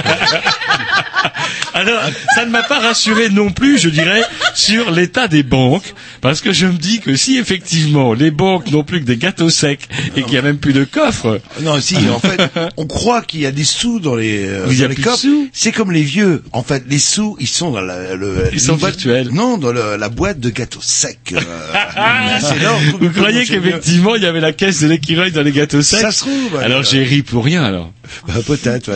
[1.78, 2.02] Alors,
[2.34, 4.22] ça ne m'a pas rassuré non plus, je dirais,
[4.54, 8.82] sur l'état des banques, parce que je me dis que si effectivement les banques n'ont
[8.84, 9.80] plus que des gâteaux secs
[10.16, 12.40] et qu'il n'y a même plus de coffre, Non, si, en fait,
[12.76, 15.02] on croit qu'il y a des sous dans les, euh, Il y a les plus
[15.02, 15.20] de coffres.
[15.22, 15.48] sous.
[15.52, 16.42] C'est comme les vieux.
[16.52, 19.28] En fait, les sous, ils sont dans la, le, Ils sont boîte- virtuels.
[19.32, 21.18] Non, dans le- la boîte de gâteaux secs.
[21.32, 21.40] euh,
[22.40, 22.54] c'est
[22.98, 23.60] vous croyez c'est mieux.
[23.62, 26.56] qu'effectivement il y avait la caisse de l'écureuil dans les gâteaux secs Ça se trouve.
[26.62, 27.92] Alors j'ai ri pour rien alors.
[28.26, 28.90] Bah, peut-être.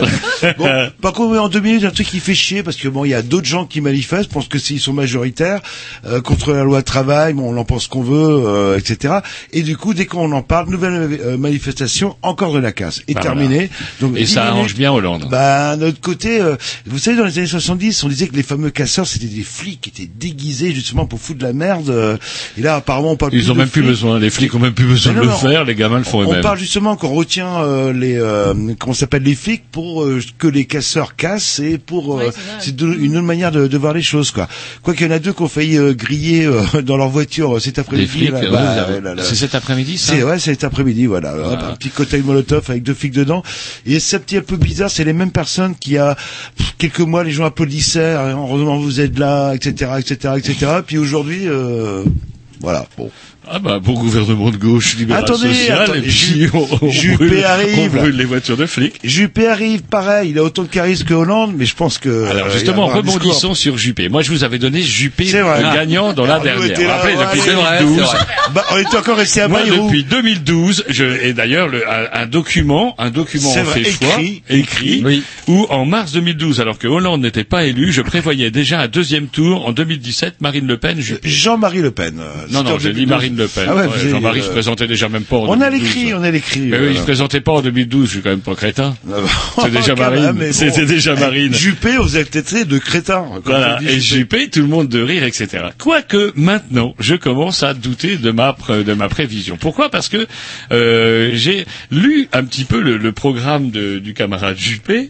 [0.57, 0.87] voilà.
[0.87, 3.09] bon, par contre, en deux minutes, un truc qui fait chier parce que bon, il
[3.09, 4.29] y a d'autres gens qui manifestent.
[4.29, 5.61] Je pense que s'ils sont majoritaires
[6.05, 9.15] euh, contre la loi travail, bon, on en pense qu'on veut, euh, etc.
[9.51, 13.01] Et du coup, dès qu'on en parle, nouvelle euh, manifestation, encore de la casse.
[13.07, 13.69] Et Bah, terminé.
[14.01, 14.51] Donc, Et ça minutes.
[14.55, 15.27] arrange bien Hollande.
[15.29, 16.55] Bah, d'un autre côté, euh,
[16.85, 19.81] vous savez, dans les années 70, on disait que les fameux casseurs, c'était des flics
[19.81, 21.89] qui étaient déguisés justement pour foutre de la merde.
[21.89, 22.17] euh,
[22.57, 23.89] et là, apparemment, on parle Ils ont de même plus flics.
[23.91, 26.03] besoin, les flics ont même plus besoin de non, le non, faire, les gamins le
[26.03, 26.41] font On eux-mêmes.
[26.41, 30.65] parle justement qu'on retient euh, les euh, comment s'appelle les flics pour euh, que les
[30.65, 32.31] casseurs cassent et pour euh, Ouais,
[32.63, 34.47] c'est une autre manière de, de voir les choses quoi.
[34.81, 37.55] Quoi qu'il y en a deux qui ont failli euh, griller euh, dans leur voiture
[37.55, 38.31] euh, cet après-midi.
[38.31, 39.23] ouais, bah, là.
[39.23, 41.33] c'est cet après-midi ça C'est ouais, c'est cet après-midi, voilà.
[41.33, 41.69] Voilà.
[41.69, 43.43] Un petit cocktail Molotov avec deux flics dedans.
[43.85, 46.15] Et c'est un petit un peu bizarre, c'est les mêmes personnes qui a
[46.77, 50.71] quelques mois les gens applaudissaient, hein, heureusement vous êtes là, etc., etc., etc.
[50.85, 52.03] Puis aujourd'hui, euh,
[52.61, 52.85] voilà.
[52.97, 53.09] Bon.
[53.55, 56.89] Ah bah bon gouvernement de gauche libéral Attendez, social attendez, et puis Ju- on, on
[56.89, 57.77] Juppé brûle, arrive.
[57.79, 58.95] on brûle les voitures de flics.
[59.03, 62.25] Juppé arrive, pareil, il a autant de charisme que Hollande, mais je pense que.
[62.25, 63.13] Alors euh, justement, un discours.
[63.21, 64.09] rebondissons sur Juppé.
[64.09, 66.79] Moi je vous avais donné Juppé gagnant dans la Ah, dernière.
[66.79, 68.07] là, Rappelez, ouais, depuis c'est vrai, 2012.
[68.55, 69.85] Bah, on était encore resté à Moi, Bayrou.
[69.85, 74.41] depuis 2012, je, et d'ailleurs, le- un, un document, un document en fait écrit.
[74.49, 75.23] écrit, Oui.
[75.47, 79.27] où en mars 2012, alors que Hollande n'était pas élu, je prévoyais déjà un deuxième
[79.27, 81.29] tour en 2017, Marine Le Pen, Juppé.
[81.29, 82.19] Jean-Marie Le Pen.
[82.19, 83.09] euh, Non, non, j'ai dit 2012.
[83.09, 83.65] Marine Le Pen.
[83.67, 85.81] Ah ouais, avez, Jean-Marie euh, se présentait déjà même pas en On a 2012.
[85.81, 86.59] l'écrit, on a l'écrit.
[86.61, 88.95] Mais oui, il se présentait pas en 2012, je suis quand même pas crétin.
[89.61, 90.39] C'est déjà Quand même, Marine.
[90.39, 90.53] bon.
[90.53, 91.53] C'était déjà Marine.
[91.53, 93.25] Juppé, vous êtes traité de crétin.
[93.35, 94.49] quand Voilà, on et Juppé.
[94.49, 95.47] Tout le monde de rire, etc.
[95.77, 99.57] Quoique maintenant, je commence à douter de ma de ma prévision.
[99.59, 99.89] Pourquoi?
[99.89, 100.27] Parce que
[100.71, 105.09] euh, j'ai lu un petit peu le, le programme de- du camarade Juppé.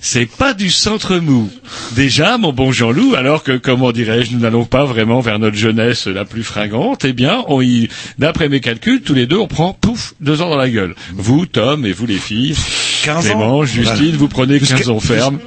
[0.00, 1.50] C'est pas du centre mou.
[1.94, 6.06] Déjà, mon bon Jean-Loup, alors que, comment dirais-je, nous n'allons pas vraiment vers notre jeunesse
[6.06, 9.72] la plus fringante, eh bien, on y, d'après mes calculs, tous les deux, on prend,
[9.72, 10.94] pouf, deux ans dans la gueule.
[11.14, 12.54] Vous, Tom, et vous, les filles,
[13.06, 13.64] 15 Clément, ans.
[13.64, 14.16] Justine, Voilà.
[14.18, 15.38] vous prenez Jusqu'à- 15 ans ferme,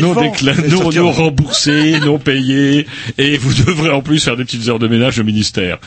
[0.00, 2.86] non, décla- non, non remboursés, non payés,
[3.18, 5.78] et vous devrez en plus faire des petites heures de ménage au ministère.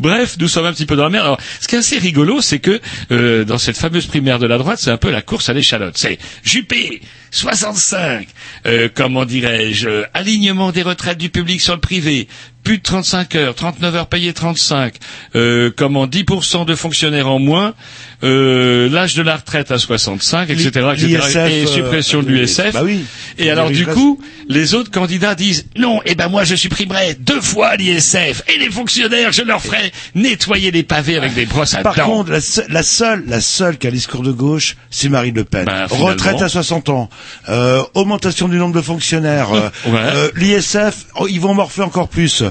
[0.00, 1.24] Bref, nous sommes un petit peu dans la merde.
[1.26, 2.80] Alors, ce qui est assez rigolo, c'est que
[3.12, 5.96] euh, dans cette fameuse primaire de la droite, c'est un peu la course à l'échalote.
[5.96, 8.26] C'est Juppé, 65,
[8.66, 12.28] euh, comment dirais-je, euh, alignement des retraites du public sur le privé,
[12.64, 14.94] plus de 35 heures, 39 heures payées 35,
[15.34, 17.74] euh, comment 10% de fonctionnaires en moins,
[18.22, 21.06] euh, l'âge de la retraite à 65, etc., etc.,
[21.50, 22.72] et euh, suppression de euh, l'USF.
[22.72, 23.04] bah oui.
[23.38, 27.40] Et alors du coup, les autres candidats disent non, eh ben moi je supprimerai deux
[27.40, 31.82] fois l'ISF et les fonctionnaires, je leur ferai nettoyer les pavés avec des brosses à
[31.82, 32.04] Par dents.
[32.06, 35.44] contre, la, seule- la seule, la seule qui a discours de gauche, c'est Marine Le
[35.44, 35.64] Pen.
[35.64, 36.06] Ben, finalement.
[36.06, 37.10] Retraite à 60 ans,
[37.48, 39.50] euh, augmentation du nombre de fonctionnaires,
[39.86, 40.30] Ouais.
[40.36, 42.44] l'ISF, oh, ils vont morfler encore plus.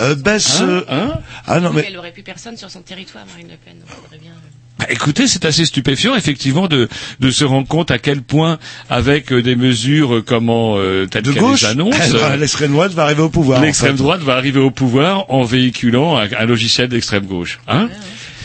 [0.00, 0.60] Euh, baisse.
[0.60, 1.12] Hein euh, Hein
[1.46, 3.74] ah non mais Elle aurait plus personne sur son territoire, Marine Le Pen.
[3.78, 4.32] donc bien-
[4.78, 6.88] Bah, écoutez, c'est assez stupéfiant effectivement de,
[7.18, 11.22] de se rendre compte à quel point, avec euh, des mesures euh, comment euh, telles
[11.24, 13.58] de gauche, les euh, l'extrême droite va arriver au pouvoir.
[13.58, 14.02] en l'extrême fait.
[14.02, 17.58] droite va arriver au pouvoir en véhiculant un, un logiciel d'extrême gauche.
[17.66, 17.88] Hein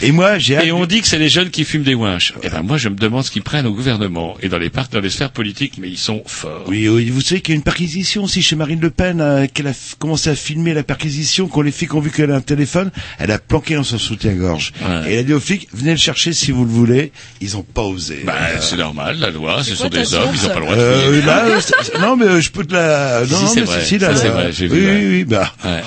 [0.04, 2.34] Et moi, j'ai Et on dit que c'est les jeunes qui fument des ouinches.
[2.44, 4.92] Eh ben moi, je me demande ce qu'ils prennent au gouvernement et dans les parcs,
[4.92, 6.64] dans les sphères politiques, mais ils sont forts.
[6.68, 9.48] Oui, oui, vous savez qu'il y a une perquisition aussi chez Marine Le Pen, euh,
[9.52, 12.42] qu'elle a commencé à filmer la perquisition, quand les flics ont vu qu'elle a un
[12.42, 14.74] téléphone, elle a planqué dans son soutien-gorge.
[14.82, 15.12] Ouais.
[15.12, 17.12] Et elle a dit aux flics, venez le chercher si vous le voulez.
[17.42, 18.24] Ils ont pas osé.
[18.26, 20.76] Bah, Euh, c'est normal, la loi, ce sont des hommes, ils ont pas le droit
[20.76, 21.22] de euh, fouiller.
[21.22, 21.46] là,
[22.02, 23.22] non mais euh, je peux te la.
[23.22, 23.86] Non, Si, non, c'est mais vrai.
[23.86, 24.96] si, là, Ça, vrai, j'ai oui, vu, ouais.
[24.96, 25.54] oui, oui, bah.
[25.64, 25.82] Ouais.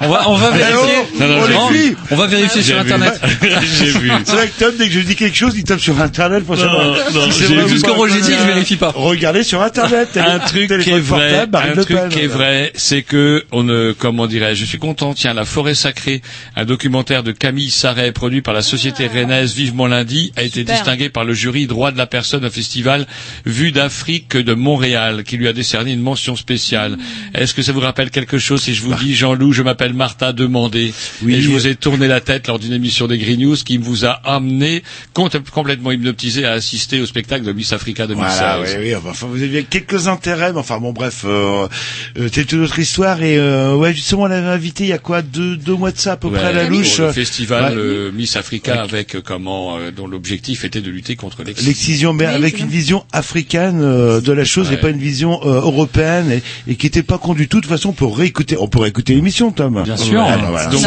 [0.00, 0.96] On va, on va vérifier.
[1.20, 3.20] Non, non, filles On va vérifier sur internet.
[3.78, 4.10] j'ai vu.
[4.24, 6.56] C'est vrai que Tom, dès que je dis quelque chose, il tape sur internet pour
[6.56, 6.84] Non, savoir.
[7.14, 8.92] non, si ou Tout ce que Roger dit, je vérifie pas.
[8.94, 10.16] Regardez sur internet.
[10.16, 14.26] un truc qui est vrai, un truc qui est vrai, c'est que on ne, comment
[14.26, 15.14] dirais-je, je suis content.
[15.14, 16.22] Tiens, la forêt sacrée,
[16.56, 21.08] un documentaire de Camille Sarret produit par la société rennaise Vivement lundi, a été distingué
[21.08, 23.06] par le jury droit de la personne au festival
[23.44, 26.96] Vue d'Afrique de Montréal, qui lui a décerné une mention spéciale.
[27.34, 30.32] Est-ce que ça vous rappelle quelque chose si je vous dis Jean-Loup, je m'appelle Martha
[30.32, 31.34] Demandé, Oui.
[31.34, 34.04] et je vous ai tourné la tête lors d'une émission des Green News qui vous
[34.04, 34.82] a amené
[35.14, 38.38] compte- complètement hypnotisé à assister au spectacle de Miss Africa 2016.
[38.38, 41.66] Voilà, oui, oui, enfin, vous aviez quelques intérêts, mais enfin bon, bref, euh,
[42.18, 43.22] euh, c'est une autre histoire.
[43.22, 45.98] Et euh, ouais, justement, on l'avait invité il y a quoi, deux, deux mois de
[45.98, 46.98] ça à peu Ouais, près à la pour louche.
[46.98, 47.78] Le festival Ouais.
[47.82, 51.68] euh, Miss Africa avec euh, comment euh, dont l'objectif était de lutter contre l'excision.
[51.70, 54.74] L'excision, mais Oui, avec une vision africaine euh, de la chose Ouais.
[54.74, 57.58] et pas une vision euh, européenne et, et qui était pas con du tout.
[57.58, 59.82] De toute façon, on peut réécouter, on peut réécter l'émission, Tom.
[59.82, 60.20] Bien sûr.
[60.20, 60.66] Ouais, bah, voilà.
[60.68, 60.82] Donc,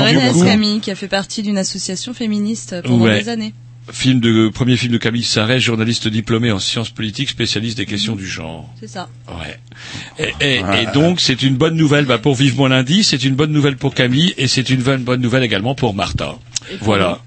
[0.45, 3.21] Camille qui a fait partie d'une association féministe pendant Ouais.
[3.23, 3.53] des années.
[3.91, 8.15] Film de premier film de Camille Sarret, journaliste diplômé en sciences politiques, spécialiste des questions
[8.15, 8.71] du genre.
[8.79, 9.09] C'est ça.
[9.27, 9.57] Ouais.
[10.19, 13.51] Et, et- et donc c'est une bonne nouvelle bah, pour Vivement lundi, c'est une bonne
[13.51, 16.37] nouvelle pour Camille et c'est une bonne, bonne nouvelle également pour Martha.
[16.81, 17.19] Voilà.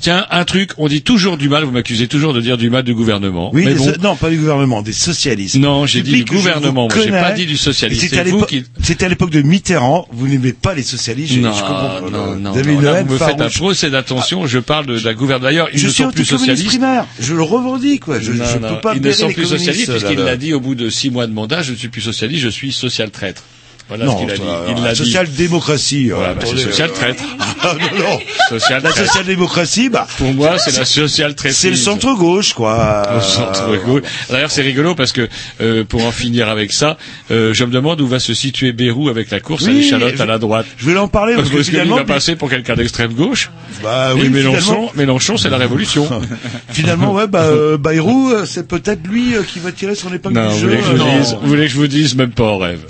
[0.00, 2.82] Tiens, un truc, on dit toujours du mal, vous m'accusez toujours de dire du mal
[2.82, 3.50] du gouvernement.
[3.52, 5.56] Oui, mais des bon, so- non, pas du gouvernement, des socialistes.
[5.56, 8.02] Non, j'ai dit du gouvernement, moi, j'ai pas dit du socialiste.
[8.02, 10.06] C'était à l'époque, qui- c'était à l'époque de Mitterrand.
[10.12, 11.34] Vous n'aimez pas les socialistes.
[11.34, 12.00] je- non, je comprends pas.
[12.10, 15.46] non, non, là, haine vous me faites un procès d'attention, je parle de, la gouvernement.
[15.48, 16.66] D'ailleurs, ils Je ne suis sont plus socialistes.
[16.66, 17.06] primaire.
[17.20, 18.18] Je le revendique, quoi.
[18.20, 20.60] Je, Non, je non, peux pas ils ne sont plus socialistes puisqu'il l'a dit au
[20.60, 23.42] bout de six mois de mandat, je ne suis plus socialiste, je suis social traître.
[23.88, 24.42] Voilà ce Non, qu'il a dit.
[24.76, 24.96] Il l'a dit.
[24.98, 26.08] social-démocratie.
[26.10, 27.22] Voilà, euh, bah, c'est attendez, social euh, traître.
[27.62, 28.18] Ah, non, non.
[28.50, 31.58] Social La social-démocratie, bah, Pour moi, c'est la social traîtrise.
[31.58, 33.02] c'est le centre-gauche, quoi.
[33.16, 34.02] Au centre gauche.
[34.30, 35.28] D'ailleurs, c'est rigolo parce que
[35.60, 36.96] euh, pour en finir avec ça,
[37.32, 40.14] euh, je me demande où va se situer Bérou avec la course à Oui, l'échalote
[40.16, 40.66] je- à la droite.
[40.76, 43.50] Je vais en parler Parce parce que qu'il finalement, va passer pour quelqu'un d'extrême gauche.
[43.82, 46.08] bah et oui, Mélenchon, finalement, Mélenchon, c'est la révolution.
[46.70, 50.48] finalement, ouais, bah, euh, Bayrou, euh, c'est peut-être lui euh, qui va tirer son épingle
[50.52, 50.68] du jeu.
[50.68, 52.80] que euh, vous voulez que je vous dise, même pas en rêve.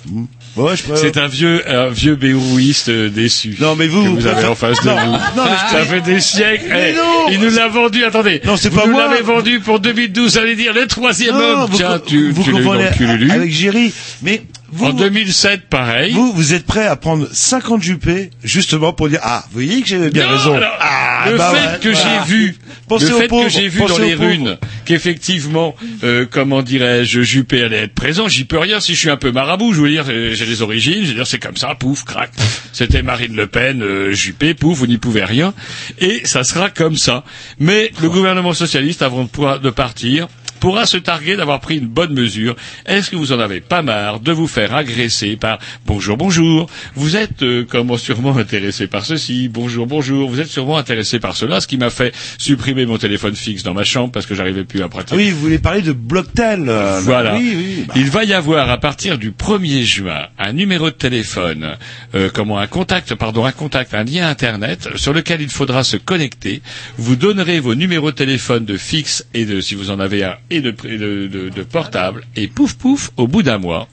[0.57, 3.57] Ouais, je peux- C'est un vieux, un vieux bérouiste euh, déçu.
[3.61, 4.96] Non, mais vous, que vous vous avez en face de vous.
[4.96, 6.64] non, mais ça fait des siècles.
[6.70, 8.04] Mais Eh, non il nous l'a vendu.
[8.04, 8.40] Attendez.
[8.44, 9.07] Non, c'est vous pas nous moi.
[9.09, 10.38] l'avez vendu pour 2012.
[10.38, 11.70] Allez dire le troisième Non, homme.
[11.74, 12.52] Tiens, tu, vous tu
[12.96, 13.30] cululu.
[13.30, 13.92] avec Géry.
[14.22, 14.42] Mais
[14.73, 16.12] vous, en 2007, pareil.
[16.12, 19.89] vous, vous êtes prêt à prendre 50 Juppé, justement pour dire, ah, vous voyez que
[19.89, 20.55] j'avais bien Non, raison.
[20.55, 22.25] alors, ah, le bah fait ouais, que voilà.
[22.27, 22.57] j'ai vu,
[22.89, 27.62] Pensez le fait pauvres, que j'ai vu dans les runes qu'effectivement, euh, comment dirais-je, Juppé
[27.62, 29.73] allait être présent, j'y peux rien si je suis un peu marabout.
[29.73, 32.31] Je veux dire, euh, j'ai les origines, je veux dire, c'est comme ça, pouf, crac.
[32.73, 35.55] C'était Marine Le Pen, euh, Juppé, pouf, vous n'y pouvez rien,
[36.01, 37.25] et ça sera comme ça.
[37.59, 42.57] Mais le gouvernement socialiste, avant de partir, pourra se targuer d'avoir pris une bonne mesure.
[42.86, 47.16] Est-ce que vous en avez pas marre de vous faire agresser par bonjour, bonjour, vous
[47.16, 51.61] êtes euh, comment sûrement intéressé par ceci, bonjour, bonjour, vous êtes sûrement intéressé par cela,
[51.61, 54.80] ce qui m'a fait supprimer mon téléphone fixe dans ma chambre parce que j'arrivais plus
[54.82, 55.16] à Ah pratiquer.
[55.16, 56.64] oui, vous voulez parler de Blocktel.
[56.68, 57.34] euh, Voilà.
[57.36, 57.84] Oui, oui.
[57.86, 57.94] bah.
[57.96, 61.76] Il va y avoir à partir du 1er juin un un numéro de téléphone,
[62.14, 65.96] euh, comment un contact, pardon, un contact, un lien internet sur lequel il faudra se
[65.96, 66.62] connecter.
[66.98, 70.36] Vous donnerez vos numéros de téléphone de fixe et de, si vous en avez un,
[70.51, 73.88] et de, de- de portable, et pouf pouf, au bout d'un mois,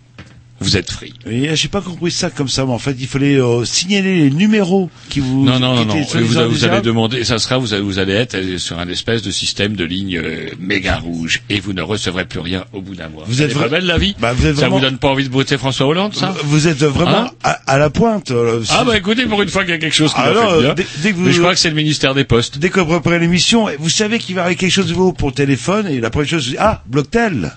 [0.64, 1.14] vous êtes free.
[1.30, 4.16] Et euh, j'ai pas compris ça comme ça, mais en fait, il fallait euh, signaler
[4.24, 5.44] les numéros qui vous.
[5.46, 6.02] Non, non, non, non.
[6.02, 9.22] Vous, vous allez demander, ça sera, vous allez, vous allez être euh, sur un espèce
[9.22, 12.96] de système de ligne euh, méga rouge et vous ne recevrez plus rien au bout
[12.96, 13.24] d'un mois.
[13.28, 14.82] Vous êtes Elle est pas vra- belle la vie Bah, vous êtes Ça vraiment- vous
[14.82, 16.34] donne pas envie de broter François Hollande, ça?
[16.46, 17.32] Vous êtes vraiment Hein?
[17.44, 18.32] à, à la pointe.
[18.32, 20.60] euh, Ah bah écoutez, pour une fois qu'il y a quelque chose qui non, faire
[20.62, 20.74] bien.
[20.74, 22.58] dès- dès que vous- Mais je crois que c'est le ministère des Postes.
[22.58, 25.36] Dès qu'on prépare l'émission, vous savez qu'il va arriver quelque chose de nouveau pour le
[25.36, 27.52] téléphone et la première chose, c'est ah, Blocktel.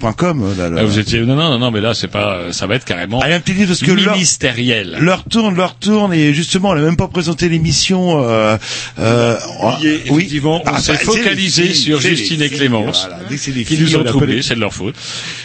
[0.00, 0.80] .com, euh, là, là.
[0.82, 2.84] Ah, vous étiez non non non non mais là c'est pas euh, ça va être
[2.84, 4.96] carrément Ah, un petit parce que leur- ministériel.
[5.00, 8.22] Leur tourne, leur tourne, et justement, on n'a même pas présenté l'émission.
[8.24, 8.56] Euh,
[8.98, 9.36] euh,
[9.80, 10.00] oui.
[10.06, 13.64] effectivement, on Ah, s'est bah, c'est focalisé sur Justine et filles, Clémence, voilà.
[13.64, 14.94] Qui nous on ont troublés, c'est de leur faute.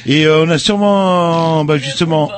[0.05, 2.31] Et euh, on a sûrement, bah, justement,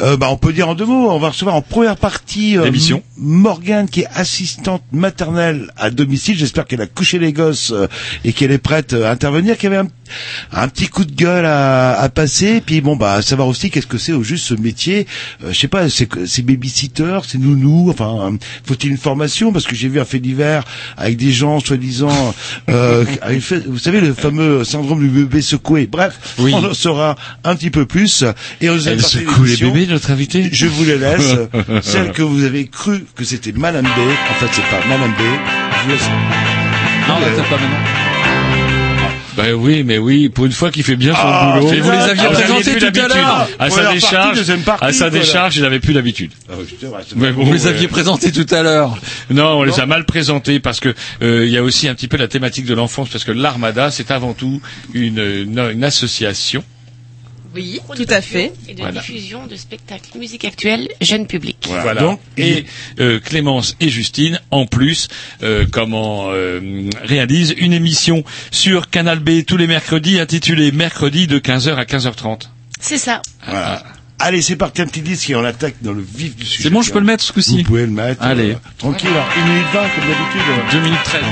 [0.00, 2.70] euh, bah, on peut dire en deux mots, on va recevoir en première partie euh,
[3.16, 6.36] Morgane qui est assistante maternelle à domicile.
[6.38, 7.86] J'espère qu'elle a couché les gosses euh,
[8.24, 9.88] et qu'elle est prête euh, à intervenir, qui avait un,
[10.52, 12.62] un petit coup de gueule à, à passer.
[12.64, 15.06] Puis bon, bah, savoir aussi qu'est-ce que c'est au juste ce métier.
[15.44, 17.90] Euh, je sais pas, c'est babysitter, c'est nounou.
[17.90, 19.52] Enfin, euh, faut-il une formation?
[19.52, 20.64] Parce que j'ai vu un fait divers
[20.96, 22.34] avec des gens soi-disant,
[22.70, 23.04] euh,
[23.66, 25.86] vous savez, le fameux syndrome du bébé secoué.
[25.86, 26.52] Bref, Oui.
[26.54, 28.24] on en saura un petit peu plus.
[28.60, 30.48] Et on Elle secoue les bébés notre invité?
[30.52, 31.36] je vous les laisse.
[31.82, 35.20] Celle que vous avez cru que c'était Madame B, en fait c'est pas Madame B.
[35.20, 36.08] Je vous laisse.
[37.08, 37.76] Non, t'as pas maintenant.
[39.36, 41.68] Ben oui, mais oui, pour une fois qu'il fait bien son Ah, boulot.
[41.82, 43.48] vous les aviez Ah, présentés tout à l'heure.
[43.58, 45.24] À sa décharge, partie, à sa voilà.
[45.24, 46.32] décharge, il n'avait plus l'habitude.
[46.50, 46.54] Ah
[47.16, 48.98] Mais bon, Vous les euh, aviez présentés tout à l'heure.
[49.30, 52.08] Non, on les a mal présentés parce que euh, il y a aussi un petit
[52.08, 54.60] peu la thématique de l'enfance parce que l'Armada c'est avant tout
[54.92, 56.62] une, une, une association.
[57.54, 58.52] Oui, tout à fait.
[58.68, 59.00] Et de Voilà.
[59.00, 61.56] diffusion de spectacles musique actuelle, jeune public.
[61.68, 62.00] Voilà.
[62.00, 62.64] Donc, et
[63.00, 65.08] euh, Clémence et Justine, en plus,
[65.42, 68.22] euh, comment euh, réalisent une émission
[68.52, 72.42] sur Canal B tous les mercredis intitulée Mercredi de 15h à 15h30.
[72.80, 73.20] C'est ça.
[73.44, 73.82] Voilà.
[74.22, 76.64] Allez, c'est parti, un petit disque et on attaque dans le vif du sujet.
[76.64, 77.62] C'est bon, je peux le mettre ce Vous coup-ci.
[77.64, 78.22] pouvez le mettre.
[78.22, 78.50] Allez.
[78.52, 80.72] euh, tranquille, alors, 1 minute 20 comme d'habitude.
[80.72, 81.22] 2 minutes 13.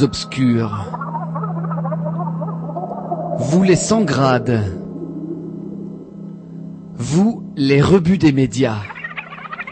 [0.00, 0.86] Les obscurs.
[3.38, 4.64] Vous les sans grades.
[6.94, 8.78] Vous les rebuts des médias.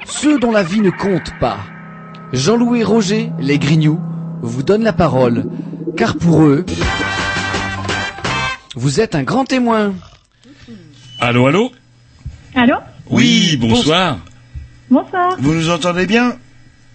[0.05, 1.59] Ceux dont la vie ne compte pas.
[2.33, 4.01] Jean-Louis Roger, les grignoux,
[4.43, 5.47] vous donnent la parole.
[5.97, 6.67] Car pour eux,
[8.75, 9.95] vous êtes un grand témoin.
[11.21, 11.73] Allô, allô
[12.55, 12.77] Allô
[13.09, 14.19] Oui, bonsoir.
[14.91, 15.37] Bonsoir.
[15.39, 16.37] Vous nous entendez bien?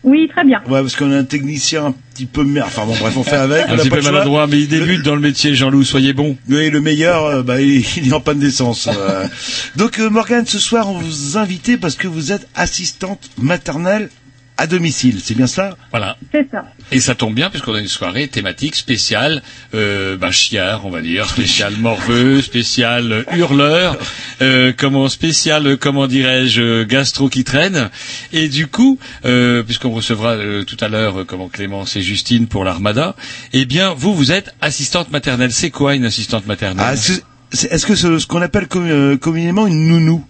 [0.04, 0.62] Oui, très bien.
[0.68, 2.66] Ouais, parce qu'on a un technicien un petit peu mer.
[2.68, 3.66] Enfin bon, bref, on fait avec.
[3.68, 6.38] Un on petit peu maladroit, mais il débute dans le métier, Jean-Loup, soyez bon.
[6.50, 8.88] Oui, le meilleur, euh, bah, il, il est en panne d'essence.
[8.88, 9.28] euh.
[9.76, 14.10] Donc, euh, Morgane, ce soir, on vous invite parce que vous êtes assistante maternelle
[14.58, 15.20] à domicile.
[15.24, 16.16] C'est bien ça Voilà.
[16.32, 16.64] C'est ça.
[16.92, 19.42] Et ça tombe bien puisqu'on a une soirée thématique spéciale,
[19.74, 23.98] euh, bah, chiard, on va dire, spéciale morveux, spéciale euh, hurleur,
[24.42, 27.90] euh, comment spécial, euh, comment dirais-je, euh, gastro qui traîne.
[28.32, 32.48] Et du coup, euh, puisqu'on recevra euh, tout à l'heure euh, comment Clémence et Justine
[32.48, 33.16] pour l'armada,
[33.54, 35.52] eh bien vous vous êtes assistante maternelle.
[35.52, 36.86] C'est quoi une assistante maternelle?
[36.88, 40.26] Ah, Est-ce que c'est est-ce que c'est ce qu'on appelle commu- euh, communément une nounou?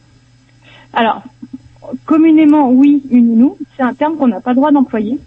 [0.93, 1.23] Alors,
[2.05, 5.19] communément, oui, une nounou, c'est un terme qu'on n'a pas le droit d'employer.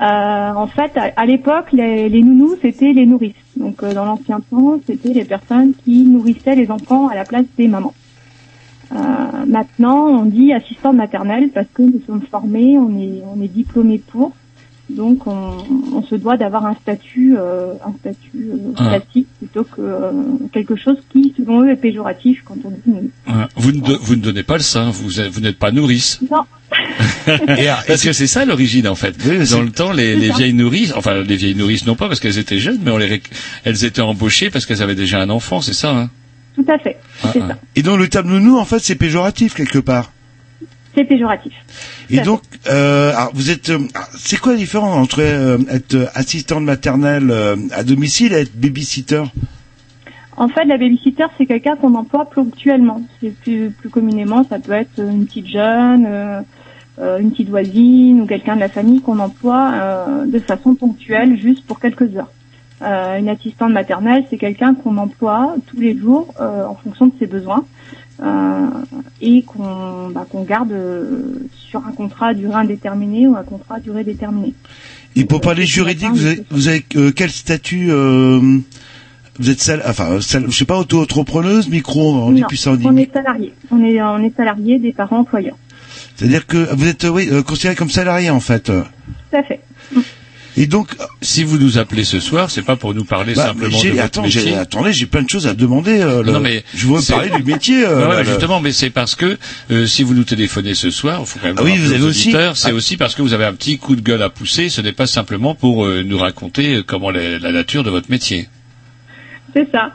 [0.00, 3.34] Euh, en fait, à, l'époque, les, les nounous, c'était les nourrices.
[3.56, 7.46] Donc, euh, dans l'ancien temps, c'était les personnes qui nourrissaient les enfants à la place
[7.56, 7.94] des mamans.
[8.92, 8.96] Euh,
[9.46, 13.98] maintenant, on dit assistante maternelle parce que nous sommes formés, on est, on est diplômés
[13.98, 14.32] pour.
[14.90, 15.64] Donc, on,
[15.94, 20.10] on se doit d'avoir un statut, euh, un statut euh, classique plutôt que euh,
[20.52, 23.10] quelque chose qui, selon eux, est péjoratif quand on dit.
[23.26, 23.32] Ouais.
[23.56, 26.20] vous, ne, do- vous ne donnez pas le sein, vous, vous n'êtes pas nourrice.
[26.30, 26.42] Non.
[27.86, 29.16] parce que c'est ça l'origine en fait?
[29.50, 32.58] Dans le temps, les, vieilles nourrices, enfin les vieilles nourrices non pas parce qu'elles étaient
[32.58, 33.22] jeunes, mais on les,
[33.64, 35.96] elles étaient embauchées parce qu'elles avaient déjà un enfant, c'est ça.
[35.96, 36.10] Hein?
[36.56, 36.98] Tout à fait.
[37.32, 37.58] C'est Ah, ça.
[37.76, 40.12] Et donc le terme nounou, en fait, c'est péjoratif quelque part.
[40.96, 41.52] C'est péjoratif.
[42.10, 43.78] Et donc, euh, vous êtes, euh,
[44.16, 47.32] c'est quoi la différence entre euh, être assistante maternelle
[47.72, 49.22] à domicile et être babysitter?
[50.36, 53.02] En fait, la babysitter, c'est quelqu'un qu'on emploie ponctuellement.
[53.20, 56.06] C'est plus, plus communément, ça peut être une petite jeune,
[56.98, 61.78] une petite voisine ou quelqu'un de la famille qu'on emploie de façon ponctuelle, juste pour
[61.78, 62.32] quelques heures.
[62.80, 67.64] Une assistante maternelle, c'est quelqu'un qu'on emploie tous les jours en fonction de ses besoins
[69.20, 73.80] et qu'on bah, garde euh, sur un contrat à durée indéterminée ou un contrat à
[73.80, 74.54] durée déterminée.
[75.16, 78.40] Et pour parler juridique, vous avez, vous avez euh, quel statut euh,
[79.38, 82.72] Vous êtes sal, enfin, sal, je sais pas, auto-entrepreneuse, micro, on dit Non, plus ça,
[82.72, 82.86] on dit.
[82.86, 83.52] on est salarié.
[83.70, 85.56] On est on est salarié des parents employeurs.
[86.16, 88.70] C'est-à-dire que vous êtes, euh, oui, euh, considéré comme salarié en fait.
[88.70, 88.82] euh.
[89.30, 89.60] Tout à fait.
[90.56, 90.88] Et donc,
[91.20, 94.02] si vous nous appelez ce soir, c'est pas pour nous parler Bah, simplement de votre
[94.04, 94.54] attends, métier.
[94.54, 96.00] attendez, j'ai plein de choses à demander.
[96.00, 97.84] euh, le- Non, mais je veux c'est- parler du métier.
[97.84, 99.36] euh, ouais, là, le- justement, mais c'est parce que
[99.72, 102.04] euh, si vous nous téléphonez ce soir, il faut quand même Ah oui, vous avez
[102.04, 102.74] aussi- c'est Ah.
[102.74, 104.68] aussi parce que vous avez un petit coup de gueule à pousser.
[104.68, 108.48] Ce n'est pas simplement pour euh, nous raconter comment la, la nature de votre métier.
[109.54, 109.92] C'est ça.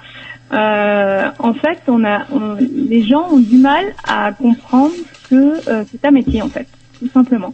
[0.51, 2.57] Euh, en fait, on a, on-
[2.89, 4.93] les gens ont du mal à comprendre
[5.29, 5.35] que
[5.69, 6.67] euh, c'est un métier en fait,
[6.99, 7.53] tout simplement.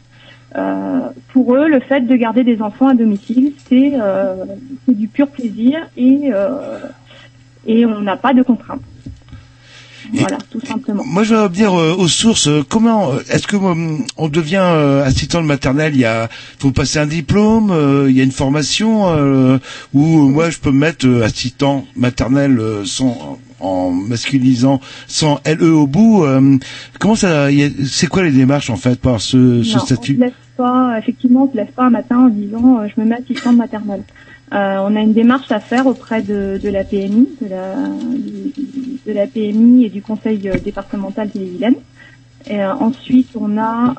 [0.57, 0.99] Euh,
[1.33, 4.35] pour eux, le fait de garder des enfants à domicile, c'est euh,
[4.87, 6.79] du pur plaisir et euh,
[7.67, 8.81] et on n'a pas de contraintes.
[10.13, 11.03] Voilà, tout simplement.
[11.03, 12.47] Moi, je vais revenir euh, aux sources.
[12.69, 15.93] Comment est-ce que on devient assistant de maternelle?
[15.95, 16.29] Il y a,
[16.59, 17.73] faut passer un diplôme.
[18.07, 19.59] il y a une formation où euh,
[20.29, 26.23] moi je peux me mettre assistant maternel euh, sans en masculisant sans le au bout.
[26.23, 26.57] euh,
[26.99, 27.47] comment ça
[27.85, 30.19] C'est quoi les démarches en fait par ce, ce Non, On statut
[30.97, 34.03] effectivement, on se lève pas un matin en disant euh, je me mets assistante maternelle.
[34.53, 39.89] Euh, on a une démarche à faire auprès de, la PMI, de la, PMI et
[39.89, 41.75] du Conseil euh, départemental d'Ille-et-Vilaine.
[42.47, 43.95] Et euh, ensuite, on a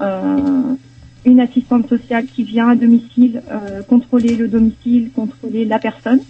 [1.25, 3.43] une assistante sociale qui vient à domicile
[3.89, 6.21] contrôler le domicile, contrôler la personne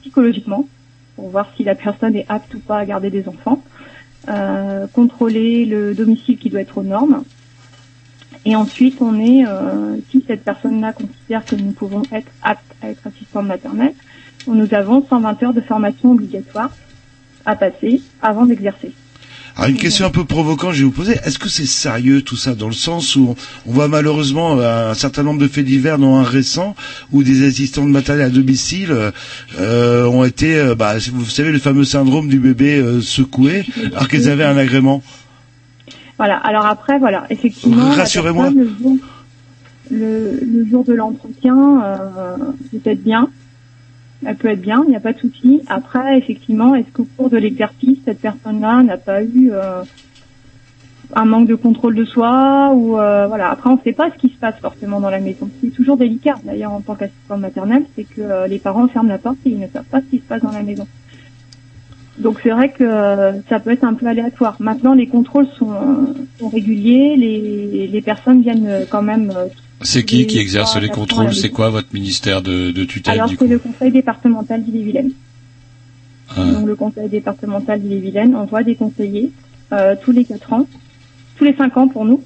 [0.00, 0.66] psychologiquement
[1.16, 3.62] pour voir si la personne est apte ou pas à garder des enfants,
[4.94, 7.22] contrôler le domicile qui doit être aux normes.
[8.44, 12.90] Et ensuite, on est, euh, si cette personne-là considère que nous pouvons être aptes à
[12.90, 13.94] être assistante maternelle,
[14.46, 16.70] nous avons 120 heures de formation obligatoire
[17.44, 18.92] à passer avant d'exercer.
[19.56, 21.14] Alors une question un peu provocante, je vais vous poser.
[21.24, 24.90] Est-ce que c'est sérieux tout ça dans le sens où on, on voit malheureusement euh,
[24.90, 26.76] un certain nombre de faits divers, dont un récent,
[27.10, 28.94] où des assistants de maternelle à domicile
[29.58, 34.08] euh, ont été, euh, bah, vous savez, le fameux syndrome du bébé euh, secoué, alors
[34.08, 35.02] qu'ils avaient un agrément?
[36.18, 36.36] Voilà.
[36.38, 38.50] Alors après, voilà, effectivement, Rassurez-moi.
[38.50, 38.96] le jour,
[39.90, 42.36] le, le jour de l'entretien, euh,
[42.72, 43.28] peut-être bien.
[44.24, 45.60] Elle peut être bien, il n'y a pas de souci.
[45.68, 49.82] Après, effectivement, est-ce qu'au cours de l'exercice, cette personne-là n'a pas eu euh,
[51.14, 53.50] un manque de contrôle de soi ou euh, voilà.
[53.50, 55.50] Après, on ne sait pas ce qui se passe forcément dans la maison.
[55.62, 56.34] C'est toujours délicat.
[56.44, 59.60] D'ailleurs, en tant qu'assistante maternelle, c'est que euh, les parents ferment la porte et ils
[59.60, 60.86] ne savent pas ce qui se passe dans la maison.
[62.18, 64.56] Donc c'est vrai que euh, ça peut être un peu aléatoire.
[64.58, 69.32] Maintenant, les contrôles sont, euh, sont réguliers, les, les personnes viennent euh, quand même.
[69.82, 73.46] C'est qui qui exerce les contrôles C'est quoi votre ministère de, de tutelle Alors c'est
[73.46, 75.10] le conseil départemental d'Ille-et-Vilaine.
[76.34, 76.44] Ah.
[76.44, 79.30] Donc le conseil départemental d'Ille-et-Vilaine envoie des conseillers
[79.72, 80.66] euh, tous les quatre ans,
[81.36, 82.22] tous les cinq ans pour nous,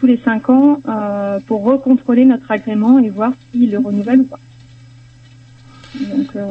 [0.00, 4.24] tous les cinq ans euh, pour recontrôler notre agrément et voir s'il le renouvelle ou
[4.24, 4.38] pas.
[6.00, 6.46] Donc, euh,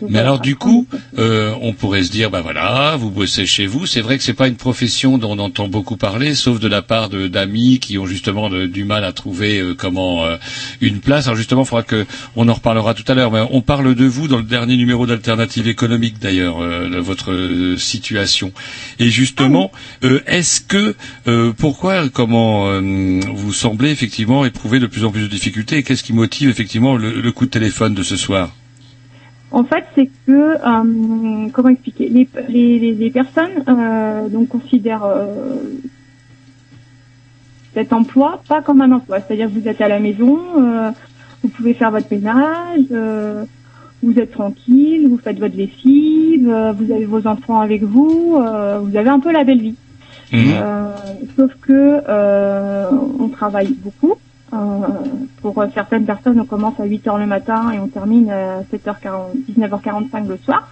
[0.00, 0.86] donc Mais alors du coup,
[1.18, 3.86] euh, on pourrait se dire, bah voilà, vous bossez chez vous.
[3.86, 6.82] C'est vrai que c'est pas une profession dont on entend beaucoup parler, sauf de la
[6.82, 10.36] part de- d'amis qui ont justement de- du mal à trouver euh, comment euh,
[10.80, 11.26] une place.
[11.26, 12.06] Alors justement, il faudra que
[12.36, 13.30] on en reparlera tout à l'heure.
[13.32, 17.76] Mais on parle de vous dans le dernier numéro d'Alternative économique d'ailleurs, euh, de votre
[17.78, 18.52] situation.
[18.98, 19.70] Et justement,
[20.04, 20.94] euh, est-ce que
[21.26, 25.82] euh, pourquoi, comment euh, vous semblez effectivement éprouver de plus en plus de difficultés et
[25.82, 28.50] qu'est-ce qui motive effectivement le, le coup de téléphone de ce soir?
[29.50, 32.08] En fait, c'est que euh, comment expliquer?
[32.08, 35.56] Les, les, les, personnes euh, donc considèrent euh,
[37.74, 40.90] cet emploi pas comme un emploi, c'est-à-dire que vous êtes à la maison, euh,
[41.42, 43.44] vous pouvez faire votre ménage, euh,
[44.02, 48.78] vous êtes tranquille, vous faites votre lessive, euh, vous avez vos enfants avec vous, euh,
[48.80, 49.76] vous avez un peu la belle vie.
[50.62, 50.92] Euh,
[51.36, 54.14] sauf que euh, on travaille beaucoup.
[54.52, 54.56] Euh,
[55.42, 59.44] pour certaines personnes, on commence à 8 heures le matin et on termine à 7h40,
[59.50, 60.68] 19h45 le soir.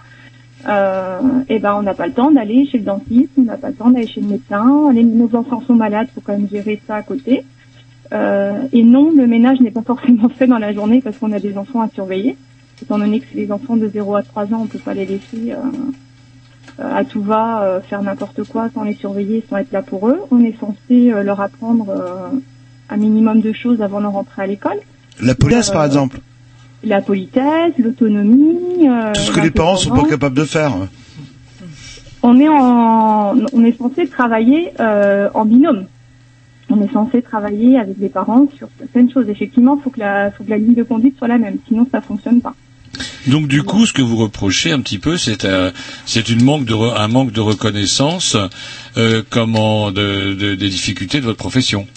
[0.67, 1.19] Euh,
[1.49, 3.75] et ben on n'a pas le temps d'aller chez le dentiste, on n'a pas le
[3.75, 4.91] temps d'aller chez le médecin.
[4.91, 7.45] Les, nos enfants sont malades, faut quand même gérer ça à côté.
[8.13, 11.39] Euh, et non, le ménage n'est pas forcément fait dans la journée parce qu'on a
[11.39, 12.37] des enfants à surveiller.
[12.81, 15.05] Étant donné que c'est les enfants de 0 à 3 ans, on peut pas les
[15.05, 15.55] laisser euh,
[16.79, 20.09] euh, à tout va euh, faire n'importe quoi sans les surveiller, sans être là pour
[20.09, 20.21] eux.
[20.31, 22.29] On est censé euh, leur apprendre euh,
[22.89, 24.79] un minimum de choses avant de rentrer à l'école.
[25.21, 26.19] La police, Euh, par exemple.
[26.83, 28.87] La politesse, l'autonomie.
[28.87, 30.73] euh, Tout ce que les parents sont pas capables de faire.
[32.23, 35.85] On est en, on est censé travailler euh, en binôme.
[36.69, 39.29] on est censé travailler avec les parents sur certaines choses.
[39.29, 42.01] Effectivement, faut que la, faut que la ligne de conduite soit la même, sinon ça
[42.01, 42.55] fonctionne pas.
[43.27, 45.71] Donc du coup, ce que vous reprochez un petit peu, c'est euh,
[46.05, 48.35] c'est une manque de re- un manque de reconnaissance,
[48.97, 51.87] euh, comment de, de- des difficultés de votre profession.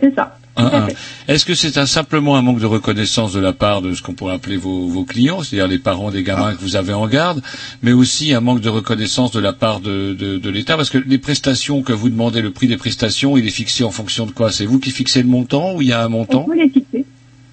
[0.00, 0.36] C'est ça.
[0.56, 0.88] Hein.
[0.88, 0.96] fait.
[1.28, 4.12] Est-ce que c'est un- simplement un manque de reconnaissance de la part de ce qu'on
[4.14, 7.40] pourrait appeler vos, vos clients, c'est-à-dire les parents des gamins que vous avez en garde,
[7.82, 10.76] mais aussi un manque de reconnaissance de la part de, de, de l'État?
[10.76, 13.90] Parce que les prestations que vous demandez, le prix des prestations, il est fixé en
[13.90, 14.50] fonction de quoi?
[14.52, 16.68] C'est vous qui fixez le montant ou il y a un On montant peut les
[16.68, 17.04] fixer.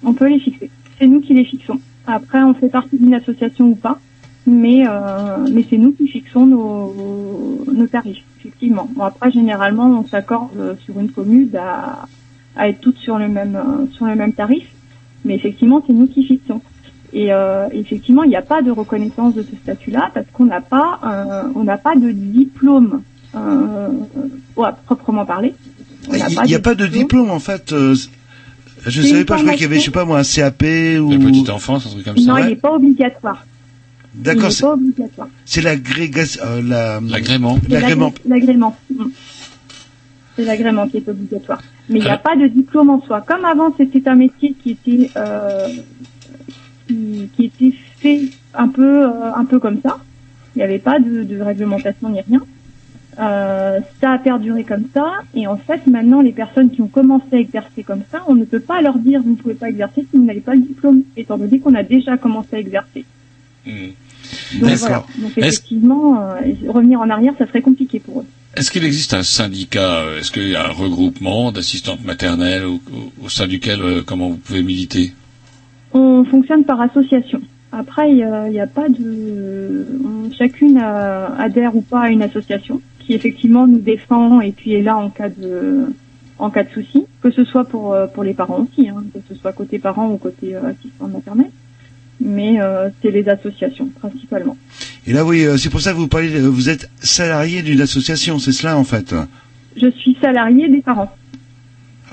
[0.02, 0.68] On peut les fixer.
[0.98, 1.80] C'est nous qui les fixons.
[2.06, 3.98] Après, on fait partie d'une association ou pas,
[4.46, 8.88] mais euh, mais c'est nous qui fixons nos, nos tarifs, effectivement.
[8.94, 12.06] Bon, après, généralement, on s'accorde euh, sur une commune à,
[12.58, 14.66] à être toutes sur le même euh, sur le même tarif,
[15.24, 16.60] mais effectivement, c'est nous qui fixons.
[17.14, 20.60] Et euh, effectivement, il n'y a pas de reconnaissance de ce statut-là parce qu'on n'a
[20.60, 23.00] pas euh, on n'a pas de diplôme
[23.34, 23.88] euh,
[24.56, 25.24] ouais, proprement
[26.18, 27.72] n'a Il n'y a pas de diplôme en fait.
[27.72, 27.94] euh,
[28.86, 30.62] je C'est savais pas, je croyais qu'il y avait, je sais pas moi, un CAP
[31.00, 31.10] ou.
[31.10, 33.44] La petite enfance, un truc comme Non, il n'est pas obligatoire.
[34.14, 35.28] D'accord, Il n'est c'est- pas obligatoire.
[35.44, 37.58] c'est l'agrégation, l'agrément.
[37.68, 38.12] L'agrément.
[38.26, 38.76] l'agré- L'agrément.
[40.36, 41.62] C'est l'agrément qui est obligatoire.
[41.88, 43.20] Mais il n'y a Alors- pas de diplôme en soi.
[43.26, 45.68] Comme avant, c'était un métier qui était euh,
[46.86, 48.20] qui, qui était fait
[48.54, 49.98] un peu euh, un peu comme ça.
[50.54, 52.40] Il n'y avait pas de, de réglementation ni rien.
[53.20, 55.12] Euh, ça a perduré comme ça.
[55.34, 58.44] Et en fait, maintenant, les personnes qui ont commencé à exercer comme ça, on ne
[58.44, 61.02] peut pas leur dire vous ne pouvez pas exercer si vous n'avez pas le diplôme,
[61.16, 63.04] étant donné qu'on a déjà commencé à exercer.
[63.66, 63.88] Hmm.
[64.60, 65.04] Donc voilà.
[65.18, 66.34] Donc effectivement, euh,
[66.68, 68.26] revenir en arrière, ça serait compliqué pour eux.
[68.58, 73.28] Est-ce qu'il existe un syndicat euh, Est-ce qu'il y a un regroupement d'assistantes maternelles au,
[73.28, 75.12] sein duquel euh, comment vous pouvez militer?
[75.92, 77.40] On fonctionne par association.
[77.70, 78.16] Après, il
[78.50, 79.86] n'y a, pas de...
[80.36, 84.82] chacune euh, adhère ou pas à une association qui effectivement nous défend et puis est
[84.82, 85.86] là en cas de
[86.40, 89.36] en cas de souci, que ce soit pour pour les parents aussi, hein, que ce
[89.40, 91.50] soit côté parents ou côté euh, assistant maternel.
[92.20, 92.58] Mais
[93.00, 94.56] c'est les associations principalement.
[95.08, 98.38] Et là, oui, euh, c'est pour ça que vous parlez, vous êtes salarié d'une association,
[98.38, 99.14] c'est cela en fait.
[99.80, 101.10] Je suis salariée des parents.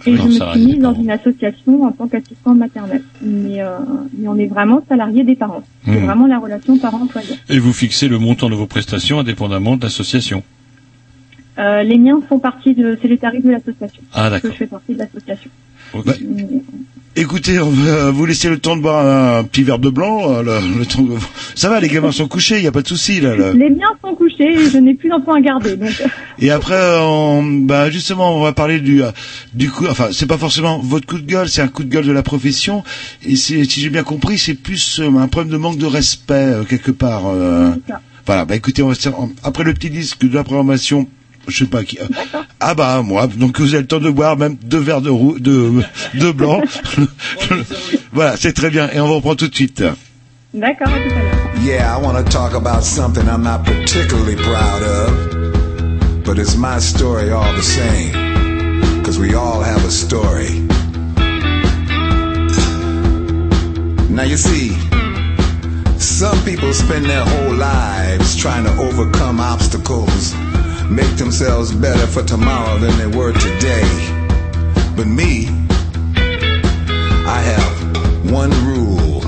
[0.06, 3.04] Et Non, je me suis mise dans une association en tant qu'assistante maternelle.
[3.22, 3.80] Mais, euh,
[4.18, 5.64] mais on est vraiment salarié des parents.
[5.84, 6.06] C'est Hmm.
[6.06, 7.38] vraiment la relation parent-employeur.
[7.50, 10.44] Et vous fixez le montant de vos prestations indépendamment de l'association.
[11.58, 14.02] Euh, les miens font partie de, c'est les tarifs de l'association.
[14.14, 14.50] Ah, Parce d'accord.
[14.52, 15.50] Que je fais partie de l'association.
[15.94, 16.14] Bah,
[17.16, 20.32] écoutez, on va vous laisser le temps de boire un, petit verre de blanc.
[20.34, 21.14] euh, le, le temps que-
[21.56, 23.36] Ça va, les gamins sont couchés, il n'y a pas de souci là.
[23.36, 23.54] là.
[23.54, 25.76] Les miens sont couchés et je n'ai plus d'enfants à garder.
[25.78, 25.90] Donc,
[26.40, 29.12] Et après, on, bah justement, on va parler du euh,
[29.54, 29.86] du coup.
[29.90, 32.24] Enfin, c'est pas forcément votre coup de gueule, c'est un coup de gueule de la
[32.24, 32.84] profession.
[33.26, 36.92] Et si j'ai bien compris, c'est plus euh, un problème de manque de respect quelque
[36.92, 37.28] part.
[37.28, 37.72] euh.
[38.26, 38.46] Voilà.
[38.46, 38.96] Bah écoutez, on va
[39.44, 41.08] après le petit disque de la programmation.
[41.48, 41.98] Je sais pas qui.
[42.60, 43.28] ah bah moi.
[43.28, 45.82] Donc vous avez le temps de boire même deux verres de roux, de
[46.16, 46.62] de blanc.
[48.14, 48.90] voilà, c'est très bien.
[48.92, 49.84] Et on va reprendre tout de suite.
[50.54, 51.64] D'accord, à tout à l'heure.
[51.64, 56.80] Yeah, I want to talk about something I'm not particularly proud of, but it's my
[56.80, 59.04] story all the same.
[59.04, 60.62] Cause we all have a story.
[64.10, 64.70] Now you see,
[66.00, 70.34] some people spend their whole lives trying to overcome obstacles,
[70.90, 73.88] make themselves better for tomorrow than they were today.
[74.96, 75.48] But me,
[77.28, 79.22] I have one rule.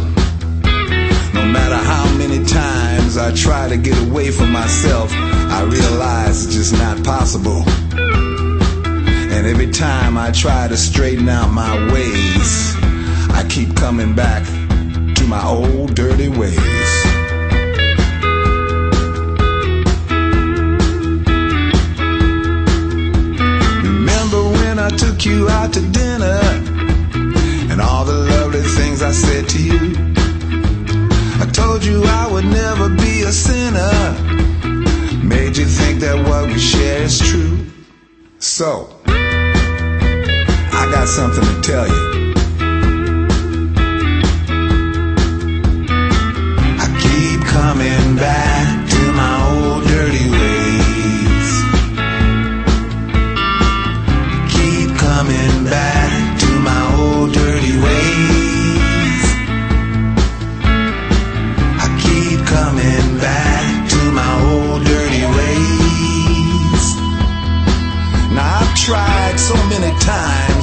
[1.34, 6.56] No matter how many times I try to get away from myself, I realize it's
[6.56, 7.64] just not possible.
[7.98, 12.76] And every time I try to straighten out my ways,
[13.32, 14.46] I keep coming back
[15.16, 16.97] to my old dirty ways.
[24.88, 26.40] I took you out to dinner
[27.70, 29.94] and all the lovely things I said to you?
[31.42, 33.92] I told you I would never be a sinner.
[35.22, 37.66] Made you think that what we share is true.
[38.40, 38.90] So,
[40.80, 42.34] I got something to tell you.
[46.80, 48.57] I keep coming back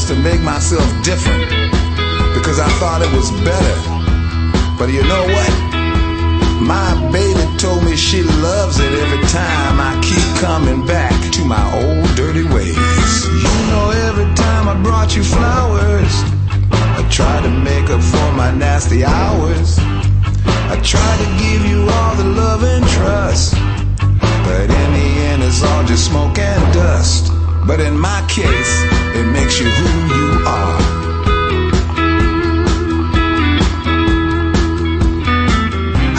[0.08, 1.48] to make myself different
[2.36, 3.76] because I thought it was better.
[4.76, 5.52] But you know what?
[6.60, 11.64] My baby told me she loves it every time I keep coming back to my
[11.72, 12.76] old dirty ways.
[13.32, 16.12] You know, every time I brought you flowers,
[17.00, 19.78] I tried to make up for my nasty hours.
[20.68, 23.54] I tried to give you all the love and trust.
[24.44, 27.32] But in the end, it's all just smoke and dust.
[27.66, 29.03] But in my case,
[29.34, 30.78] makes you who you are.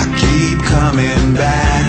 [0.01, 1.84] I keep coming back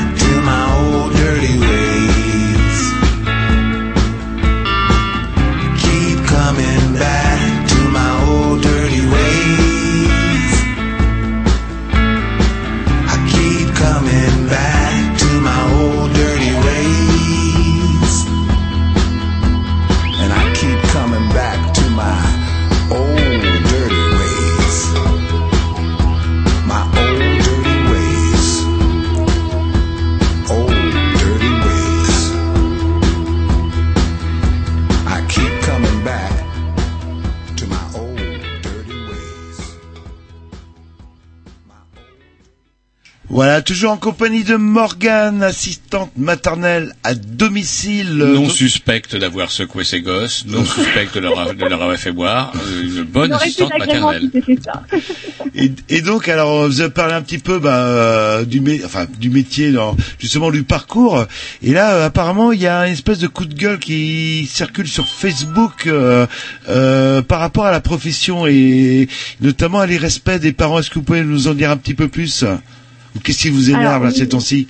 [43.67, 48.15] toujours en compagnie de Morgane, assistante maternelle à domicile.
[48.17, 52.53] Non suspecte d'avoir secoué ses gosses, non suspecte de leur, de leur avoir fait boire,
[52.55, 54.31] euh, une bonne assistante maternelle.
[54.65, 54.83] ça.
[55.55, 59.07] Et, et donc, alors, vous avez parlé un petit peu bah, euh, du, mé- enfin,
[59.19, 61.25] du métier, dans, justement du parcours.
[61.63, 64.87] Et là, euh, apparemment, il y a une espèce de coup de gueule qui circule
[64.87, 66.27] sur Facebook euh,
[66.69, 69.09] euh, par rapport à la profession et
[69.41, 70.79] notamment à l'irrespect des parents.
[70.79, 72.45] Est-ce que vous pouvez nous en dire un petit peu plus?
[73.23, 74.69] Qu'est-ce qui vous énerve Alors, oui, ces temps-ci.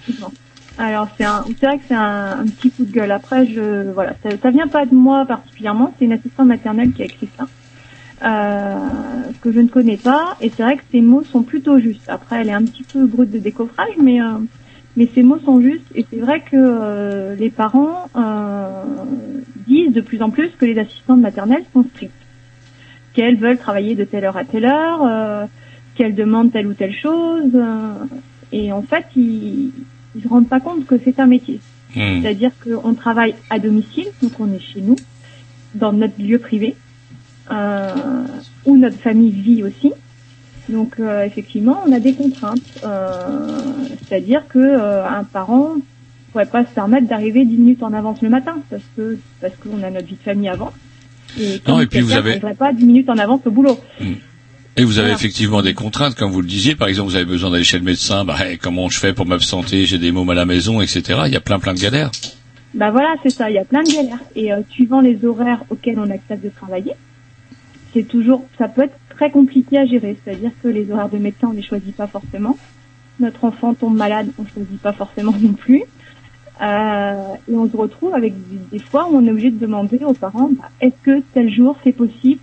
[0.79, 3.11] Alors c'est vrai que c'est un, un petit coup de gueule.
[3.11, 5.95] Après, je, voilà, ça, ça vient pas de moi particulièrement.
[5.99, 7.47] C'est une assistante maternelle qui a écrit ça,
[8.25, 8.77] euh,
[9.41, 10.37] que je ne connais pas.
[10.41, 12.09] Et c'est vrai que ces mots sont plutôt justes.
[12.09, 14.39] Après, elle est un petit peu brute de décoffrage, mais euh,
[14.99, 15.87] mais ces mots sont justes.
[15.95, 18.09] Et c'est vrai que euh, les parents
[19.67, 22.13] disent de plus en plus que les assistantes maternelles sont strictes,
[23.15, 25.49] qu'elles veulent travailler de telle heure à telle heure,
[25.95, 27.53] qu'elles demandent telle ou telle chose.
[28.53, 29.71] Et en fait, ils
[30.15, 31.61] ils se rendent pas compte que c'est un métier.
[31.95, 32.23] Hmm.
[32.23, 34.97] C'est-à-dire qu'on travaille à domicile, donc on est chez nous,
[35.75, 36.75] dans notre lieu privé,
[37.51, 37.95] euh,
[38.65, 39.93] où notre famille vit aussi.
[40.69, 42.61] Donc euh, effectivement, on a des contraintes.
[42.85, 43.61] Euh,
[44.09, 45.75] C'est-à-dire que euh, un parent
[46.33, 49.83] pourrait pas se permettre d'arriver 10 minutes en avance le matin, parce que parce qu'on
[49.83, 50.73] a notre vie de famille avant.
[51.39, 53.79] Et, Non, et puis vous avez- n'arriverait pas 10 minutes en avance au boulot.
[54.79, 55.15] Et vous avez Voilà.
[55.19, 56.75] effectivement des contraintes, comme vous le disiez.
[56.77, 58.25] Par exemple, vous avez besoin d'aller chez le médecin.
[58.25, 59.87] Bah, hey, comment je fais pour m'absenter?
[59.87, 61.21] J'ai des mômes à la maison, etc.
[61.27, 62.11] Il y a plein plein de galères.
[62.75, 63.49] Bah voilà, c'est ça.
[63.49, 64.19] Il y a plein de galères.
[64.35, 66.93] Et euh, suivant les horaires auxquels on accepte de travailler,
[67.95, 70.17] c'est toujours, ça peut être très compliqué à gérer.
[70.23, 72.59] C'est-à-dire que les horaires de médecin, on les choisit pas forcément.
[73.19, 75.85] Notre enfant tombe malade, on choisit pas forcément non plus.
[76.63, 79.99] Euh, et on se retrouve avec des, des fois où on est obligé de demander
[80.05, 82.41] aux parents, bah, est-ce que tel jour c'est possible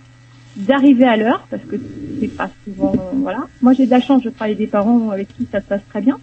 [0.56, 1.76] d'arriver à l'heure parce que
[2.20, 3.46] c'est pas souvent, voilà.
[3.62, 6.00] Moi j'ai de la chance, je travaille des parents avec qui ça se passe très
[6.00, 6.18] bien.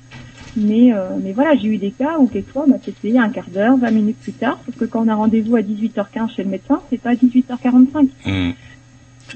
[0.58, 3.78] Mais, euh, mais voilà, j'ai eu des cas où quelquefois, bah, c'était un quart d'heure,
[3.78, 6.82] 20 minutes plus tard, sauf que quand on a rendez-vous à 18h15 chez le médecin,
[6.90, 8.10] c'est pas à 18h45.
[8.26, 8.52] Hmm.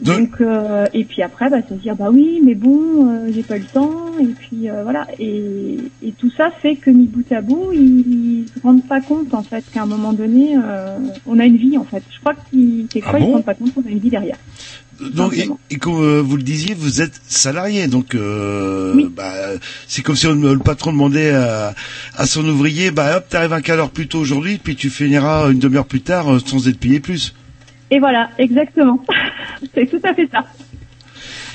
[0.01, 3.55] Donc, euh, et puis après, bah, se dire, bah oui, mais bon, euh, j'ai pas
[3.55, 5.07] eu le temps, et puis euh, voilà.
[5.19, 8.99] Et, et tout ça fait que mis bout à bout, ils, ils se rendent pas
[8.99, 12.03] compte, en fait, qu'à un moment donné, euh, on a une vie, en fait.
[12.09, 13.31] Je crois qu'ils, Ah ils se bon?
[13.31, 14.37] rendent pas compte qu'on a une vie derrière.
[15.01, 19.33] Donc, et, et comme euh, vous le disiez, vous êtes salarié, donc euh, bah,
[19.87, 21.73] c'est comme si on- le patron demandait à,
[22.15, 25.51] à son ouvrier, bah hop, t'arrives un quart d'heure plus tôt aujourd'hui, puis tu finiras
[25.51, 27.33] une demi-heure plus tard euh, sans être payé plus.
[27.91, 29.03] Et voilà, exactement.
[29.73, 30.45] c'est tout à fait ça.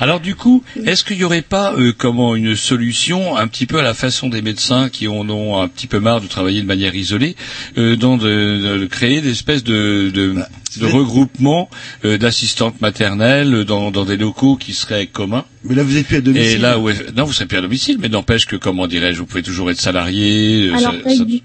[0.01, 3.79] Alors du coup, est-ce qu'il n'y aurait pas euh, comment une solution un petit peu
[3.79, 6.67] à la façon des médecins qui en ont un petit peu marre de travailler de
[6.67, 7.37] manière isolée,
[7.77, 10.35] euh, dans de, de- de créer des espèces de, de,
[10.81, 11.69] de regroupements
[12.07, 15.45] euh, d'assistantes maternelles dans, dans des locaux qui seraient communs?
[15.65, 16.51] Mais là, vous êtes plus à domicile.
[16.53, 19.27] Et là, où non, vous serez plus à domicile, mais n'empêche que, comment dirais-je, vous
[19.27, 20.69] pouvez toujours être salarié.
[20.71, 21.45] euh, Alors, ça existe.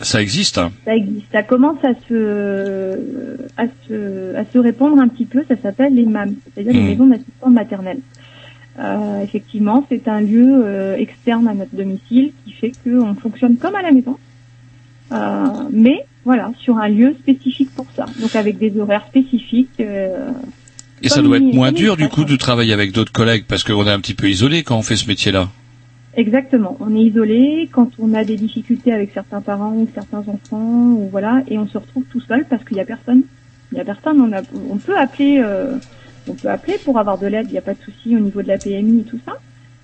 [0.00, 0.72] Ça existe, hein.
[0.84, 1.26] Ça existe.
[1.32, 2.98] Ça commence à se,
[3.56, 5.44] à se, à se répandre un petit peu.
[5.48, 6.86] Ça s'appelle les MAM, c'est-à-dire les Mhm.
[6.88, 8.00] maisons d'assistants maternels.
[8.78, 13.74] Euh, effectivement, c'est un lieu euh, externe à notre domicile qui fait qu'on fonctionne comme
[13.76, 14.16] à la maison,
[15.12, 18.06] Euh, mais voilà, sur un lieu spécifique pour ça.
[18.20, 19.68] Donc avec des horaires spécifiques.
[19.80, 20.30] euh,
[21.02, 23.86] Et ça doit être moins dur, du coup, de travailler avec d'autres collègues, parce qu'on
[23.86, 25.50] est un petit peu isolé quand on fait ce métier-là.
[26.16, 26.76] Exactement.
[26.80, 31.08] On est isolé quand on a des difficultés avec certains parents ou certains enfants, ou
[31.10, 33.22] voilà, et on se retrouve tout seul parce qu'il y a personne.
[33.72, 34.20] Il y a personne.
[34.20, 35.76] On, a, on peut appeler, euh,
[36.28, 37.46] on peut appeler pour avoir de l'aide.
[37.48, 39.32] Il n'y a pas de souci au niveau de la PMI et tout ça,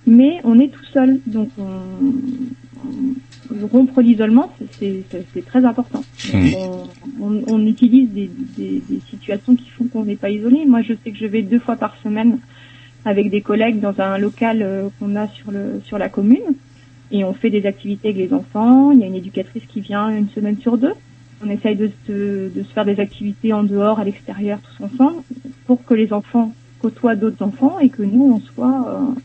[0.07, 1.19] mais on est tout seul.
[1.27, 5.03] Donc on, on- rompre l'isolement, c'est-
[5.45, 6.03] très important.
[6.33, 6.53] Mmh.
[6.55, 6.83] On,
[7.21, 10.65] on- on utilise des, des- des situations qui font qu'on n'est pas isolé.
[10.65, 12.39] Moi, je sais que je vais deux fois par semaine
[13.05, 16.55] avec des collègues dans un local euh, qu'on a sur le sur la commune
[17.11, 18.91] et on fait des activités avec les enfants.
[18.91, 20.93] Il y a une éducatrice qui vient une semaine sur deux.
[21.43, 25.23] On essaye de se, de se faire des activités en dehors, à l'extérieur, tous ensemble,
[25.65, 29.21] pour que les enfants côtoient d'autres enfants et que nous on soit euh,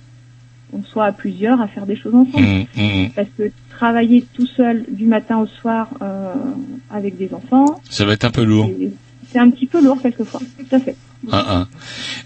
[0.73, 2.45] on soit à plusieurs à faire des choses ensemble.
[2.45, 3.09] Mmh, mmh.
[3.15, 6.33] Parce que travailler tout seul du matin au soir euh,
[6.91, 8.71] avec des enfants, Ça va être un peu lourd.
[9.31, 10.41] c'est un petit peu lourd quelquefois.
[10.59, 10.97] Tout à fait.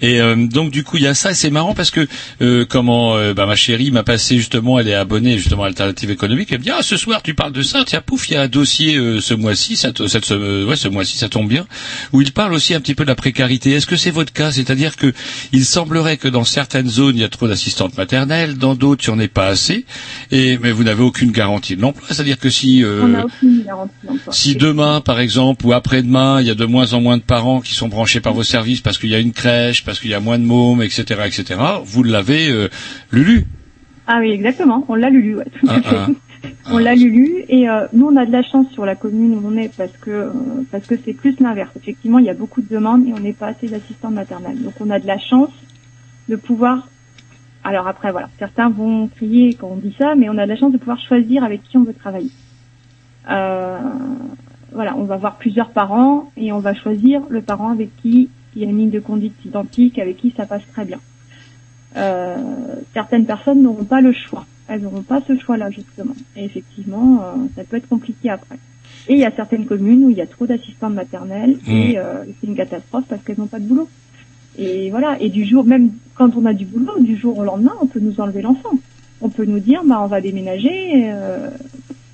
[0.03, 1.31] Et euh, donc du coup il y a ça.
[1.31, 2.07] Et c'est marrant parce que
[2.43, 6.11] euh, comment euh, bah, ma chérie m'a passé justement elle est abonnée justement à Alternative
[6.11, 6.49] économique.
[6.53, 7.85] Elle me dit ah ce soir tu parles de ça.
[7.87, 10.77] Tiens pouf il y a un dossier euh, ce mois-ci ça te- cette ce, ouais
[10.77, 11.67] ce mois-ci ça tombe bien.
[12.13, 13.73] Où il parle aussi un petit peu de la précarité.
[13.73, 14.53] Est-ce que c'est votre cas?
[14.53, 15.13] C'est-à-dire que
[15.53, 19.11] il semblerait que dans certaines zones il y a trop d'assistantes maternelles dans d'autres il
[19.13, 19.85] n'y en ait pas assez.
[20.31, 22.07] Et mais vous n'avez aucune garantie de l'emploi.
[22.11, 23.91] C'est-à-dire que si euh, aucune garantie
[24.31, 27.61] si demain, par exemple, ou après-demain, il y a de moins en moins de parents
[27.61, 30.15] qui sont branchés par vos services parce qu'il y a une crèche, parce qu'il y
[30.15, 32.69] a moins de mômes, etc., etc., vous l'avez euh,
[33.13, 33.47] lulu.
[34.09, 34.85] Ah oui, exactement.
[34.89, 35.97] On l'a lulu, ouais, tout à Ah, fait.
[35.97, 36.09] ah.
[36.73, 39.43] On l'a lulu et euh, nous on a de la chance sur la commune où
[39.47, 40.31] on est parce que euh,
[40.73, 41.71] parce que c'est plus l'inverse.
[41.77, 44.61] Effectivement, il y a beaucoup de demandes et on n'est pas assez d'assistants maternels.
[44.61, 45.51] Donc on a de la chance
[46.29, 46.89] de pouvoir.
[47.63, 50.57] Alors après voilà, certains vont crier quand on dit ça, mais on a de la
[50.57, 52.31] chance de pouvoir choisir avec qui on veut travailler.
[53.31, 53.79] Euh,
[54.73, 58.65] voilà, on va voir plusieurs parents et on va choisir le parent avec qui y
[58.65, 60.99] a une ligne de conduite identique, avec qui ça passe très bien.
[61.97, 62.37] Euh,
[62.95, 64.47] certaines personnes n'auront pas le choix.
[64.69, 66.15] Elles n'auront pas ce choix-là justement.
[66.37, 68.57] Et effectivement, euh, ça peut être compliqué après.
[69.09, 71.99] Et il y a certaines communes où il y a trop d'assistantes maternelles et Mm.
[71.99, 73.89] euh, c'est une catastrophe parce qu'elles n'ont pas de boulot.
[74.59, 75.17] Et voilà.
[75.21, 78.01] Et du jour, même quand on a du boulot, du jour au lendemain, on peut
[78.01, 78.71] nous enlever l'enfant.
[79.21, 81.11] On peut nous dire, bah on va déménager.
[81.11, 81.51] euh,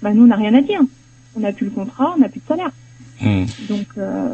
[0.02, 0.80] bah nous on n'a rien à dire.
[1.36, 2.70] On n'a plus le contrat, on n'a plus de salaire.
[3.20, 3.44] Hmm.
[3.68, 4.28] Donc euh,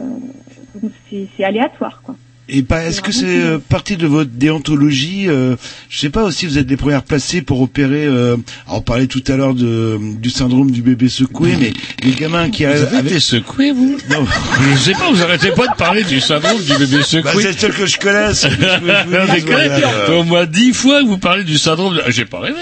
[0.75, 2.16] donc c'est aléatoire quoi.
[2.49, 5.55] Et pas, est-ce que c'est euh, partie de votre déontologie euh,
[5.88, 8.05] Je sais pas aussi, vous êtes les premières placées pour opérer.
[8.05, 8.36] Euh,
[8.66, 11.72] alors on parlait tout à l'heure de du syndrome du bébé secoué, mais
[12.03, 13.97] les gamins qui Vous arrivent avez avec- été secoué, vous?
[14.11, 14.26] Non,
[14.74, 17.43] Je sais pas, vous arrêtez pas de parler du syndrome du bébé bah, secoué.
[17.45, 18.34] c'est celle que je connais.
[18.34, 18.62] c'est ce que
[19.40, 20.11] je voilà.
[20.18, 21.95] Au moins dix fois que vous parlez du syndrome.
[21.95, 22.57] de- J'ai pas rêvé.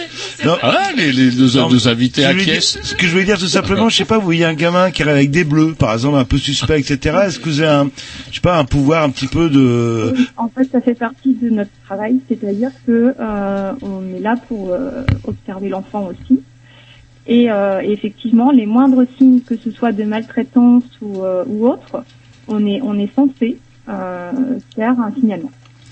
[0.45, 0.57] Non.
[0.63, 2.63] Ah, les, les deux, Non, deux invités à dire-.
[2.63, 5.03] Ce que je voulais dire tout simplement, je sais pas, vous voyez un gamin qui
[5.03, 7.17] arrive avec des bleus, par exemple, un peu suspect, etc.
[7.27, 7.91] Est-ce que vous avez un,
[8.31, 9.70] je sais pas, un pouvoir un petit peu de,
[10.13, 14.39] Oui, En fait, ça fait partie de notre travail, c'est-à-dire que euh, on est là
[14.49, 16.45] pour euh, observer l'enfant aussi.
[17.27, 22.05] Et, euh, et effectivement, les moindres signes, que ce soit de maltraitance ou, ou autre,
[22.49, 25.51] on est on est censé faire un signalement.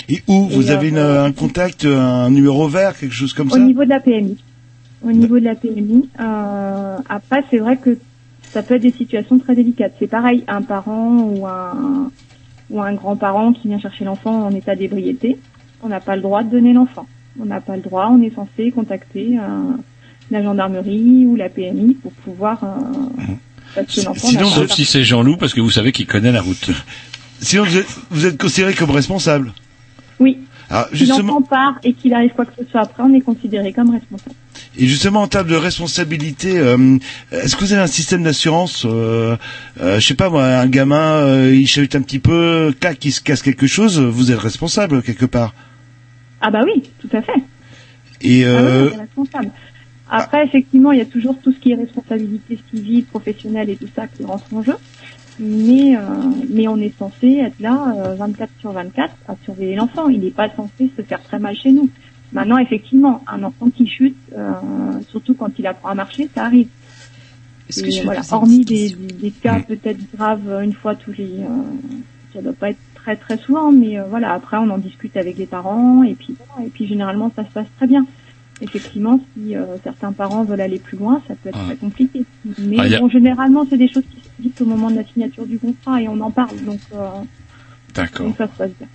[0.09, 3.61] et où vous avez une- un contact, un numéro vert, quelque chose comme Au ça?
[3.61, 4.43] niveau de la PMI.
[5.03, 6.09] Au niveau de la PMI.
[6.17, 7.99] Après, c'est vrai que
[8.55, 9.95] ça peut être des situations très délicates.
[9.99, 12.11] C'est pareil, un parent ou un
[12.71, 15.39] ou un grand-parent qui vient chercher l'enfant en état d'ébriété,
[15.83, 17.07] on n'a pas le droit de donner l'enfant.
[17.41, 19.77] On n'a pas le droit, on est censé contacter euh,
[20.31, 23.35] la gendarmerie ou la PMI pour pouvoir euh,
[23.75, 26.71] parce que Sinon, sauf si c'est Jean-Loup, parce que vous savez qu'il connaît la route.
[27.41, 29.53] Sinon, vous êtes, vous êtes considéré comme responsable.
[30.19, 30.39] Oui.
[30.71, 33.21] Alors, Si justement, l'enfant part et qu'il arrive quoi que ce soit après, on est
[33.21, 34.35] considéré comme responsable.
[34.79, 36.99] Et justement, en termes de responsabilité, euh,
[37.33, 39.37] est-ce que vous avez un système d'assurance euh,
[39.81, 43.11] euh, Je sais pas, moi, un gamin, euh, il chahute un petit peu, clac, il
[43.11, 45.53] se casse quelque chose, vous êtes responsable quelque part.
[46.41, 47.43] Ah bah oui, tout à fait.
[48.21, 49.51] Et Ah oui, euh, on est responsable.
[50.11, 53.89] Après, effectivement, il y a toujours tout ce qui est responsabilité civile, professionnelle et tout
[53.95, 54.77] ça qui rentre en jeu.
[55.41, 56.01] Mais, euh,
[56.51, 60.09] mais on est censé être là euh, 24 sur 24 à surveiller l'enfant.
[60.09, 61.91] Il n'est pas censé se faire très mal chez nous.
[62.33, 64.53] Maintenant, effectivement, un enfant qui chute, euh,
[65.09, 66.69] surtout quand il apprend à marcher, ça arrive.
[67.69, 70.95] Est-ce que je voilà, hormis des, question des, des cas peut-être graves euh, une fois
[70.95, 71.49] tous les, euh,
[72.33, 74.33] ça doit pas être très très souvent, mais euh, voilà.
[74.33, 77.67] Après, on en discute avec les parents et puis et puis généralement ça se passe
[77.77, 78.07] très bien.
[78.61, 82.25] Effectivement, si euh, certains parents veulent aller plus loin, ça peut être très compliqué.
[82.59, 85.05] Mais Ah, a- bon, généralement, c'est des choses qui se disent au moment de la
[85.07, 87.09] signature du contrat et on en parle, donc, euh,
[87.95, 88.27] D'accord.
[88.27, 88.89] donc ça se passe bien.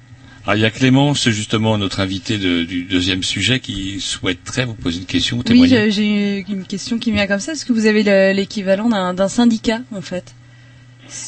[0.45, 4.73] Ah, il y a Clémence, justement, notre invité de- du deuxième sujet, qui souhaiterait vous
[4.73, 5.89] poser une question ou Oui, témoigner.
[5.89, 7.53] j'ai- j'ai une question qui me vient comme ça.
[7.53, 10.35] Est-ce que vous avez le- l'équivalent d'un d'un syndicat, en fait?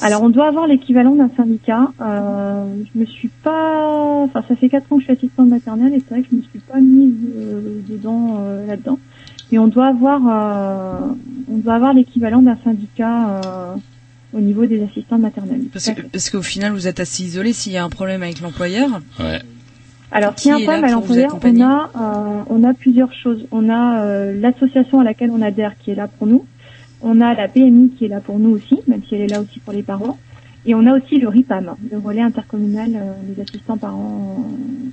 [0.01, 1.93] Alors, on doit avoir l'équivalent d'un syndicat.
[2.01, 5.93] Euh, je me suis pas, enfin, ça fait quatre ans que je suis assistante maternelle
[5.93, 8.99] et c'est vrai que je me suis pas mise euh, dedans euh, là-dedans.
[9.51, 11.13] Mais on doit avoir, euh,
[11.49, 13.75] on doit avoir l'équivalent d'un syndicat euh,
[14.35, 15.61] au niveau des assistantes maternelles.
[15.71, 18.41] Parce que- parce qu'au final, vous êtes assez isolé s'il y a un problème avec
[18.41, 18.89] l'employeur.
[19.19, 19.39] Ouais.
[20.11, 23.45] Alors, s'il y a un problème à l'employeur, on a, euh, on a plusieurs choses.
[23.51, 26.45] On a euh, l'association à laquelle on adhère qui est là pour nous.
[27.01, 29.41] On a la PMI qui est là pour nous aussi, même si elle est là
[29.41, 30.17] aussi pour les parents.
[30.65, 34.45] Et on a aussi le RIPAM, le relais intercommunal euh, des assistants parents.
[34.49, 34.91] euh,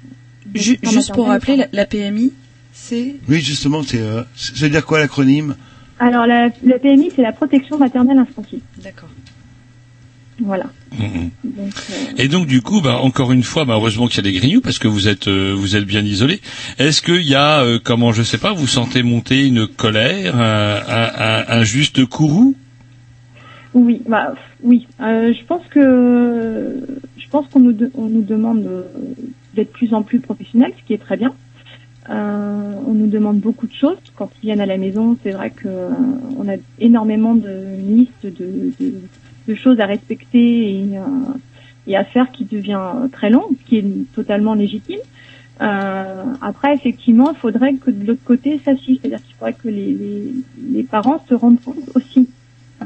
[0.55, 1.61] Ju- assistants juste pour maternels.
[1.61, 2.33] rappeler, la, la PMI,
[2.73, 3.15] c'est?
[3.29, 5.55] Oui, justement, c'est, euh, ça veut dire quoi l'acronyme?
[5.99, 8.61] Alors la, la PMI, c'est la protection maternelle infantil.
[8.83, 9.09] D'accord.
[10.45, 10.65] Voilà.
[10.99, 14.31] Donc, euh, Et donc du coup, bah, encore une fois, bah, heureusement qu'il y a
[14.33, 16.41] des grignoux parce que vous êtes euh, vous êtes bien isolés.
[16.79, 20.81] Est-ce qu'il y a, euh, comment je sais pas, vous sentez monter une colère, un,
[20.89, 22.55] un, un, un juste courroux?
[23.75, 24.87] Oui, bah oui.
[25.01, 26.77] Je pense que
[27.19, 28.63] je pense qu'on nous de- on nous demande
[29.55, 31.33] d'être de plus en plus professionnels, ce qui est très bien.
[32.11, 35.17] On nous demande beaucoup de choses quand ils viennent à la maison.
[35.23, 35.69] C'est vrai que
[36.37, 37.49] on a énormément de
[37.79, 38.95] une liste de, de,
[39.49, 41.33] de choses à respecter et, euh,
[41.87, 42.81] et à faire qui devient
[43.13, 45.01] très long, ce qui est totalement légitime.
[45.61, 48.99] Euh, après, effectivement, il faudrait que de l'autre côté, ça suive.
[49.01, 50.33] C'est-à-dire qu'il faudrait que les, les,
[50.73, 52.29] les parents se rendent compte aussi